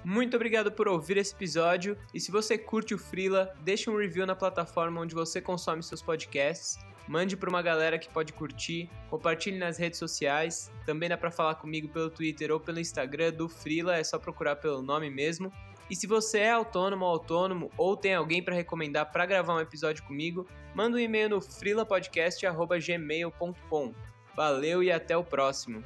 Muito 0.04 0.36
obrigado 0.36 0.72
por 0.72 0.88
ouvir 0.88 1.18
esse 1.18 1.34
episódio 1.34 1.98
e 2.14 2.20
se 2.20 2.32
você 2.32 2.58
curte 2.58 2.94
o 2.94 2.98
Freela, 2.98 3.54
deixe 3.62 3.90
um 3.90 3.98
review 3.98 4.26
na 4.26 4.36
plataforma 4.36 5.02
onde 5.02 5.14
você 5.14 5.42
consome 5.42 5.84
seus 5.84 6.02
podcasts 6.02 6.80
mande 7.08 7.38
para 7.38 7.50
uma 7.50 7.62
galera 7.62 7.98
que 7.98 8.10
pode 8.10 8.34
curtir, 8.34 8.90
compartilhe 9.10 9.58
nas 9.58 9.78
redes 9.78 9.98
sociais, 9.98 10.72
também 10.86 11.08
dá 11.08 11.18
para 11.18 11.32
falar 11.32 11.56
comigo 11.56 11.88
pelo 11.88 12.10
Twitter 12.10 12.52
ou 12.52 12.60
pelo 12.60 12.80
Instagram 12.80 13.32
do 13.32 13.48
Frila, 13.48 13.96
é 13.96 14.04
só 14.04 14.20
procurar 14.20 14.58
pelo 14.58 14.82
nome 14.82 15.10
mesmo. 15.10 15.52
E 15.90 15.96
se 15.96 16.06
você 16.06 16.40
é 16.40 16.52
autônomo 16.52 17.06
ou 17.06 17.12
autônomo 17.12 17.72
ou 17.78 17.96
tem 17.96 18.14
alguém 18.14 18.44
para 18.44 18.56
recomendar 18.56 19.10
para 19.12 19.26
gravar 19.26 19.56
um 19.56 19.62
episódio 19.62 20.04
comigo, 20.04 20.46
manda 20.76 20.98
um 20.98 21.00
e-mail 21.00 21.30
no 21.30 21.40
frilapodcast.gmail.com. 21.42 23.94
Valeu 24.36 24.84
e 24.84 24.92
até 24.92 25.16
o 25.18 25.24
próximo! 25.24 25.82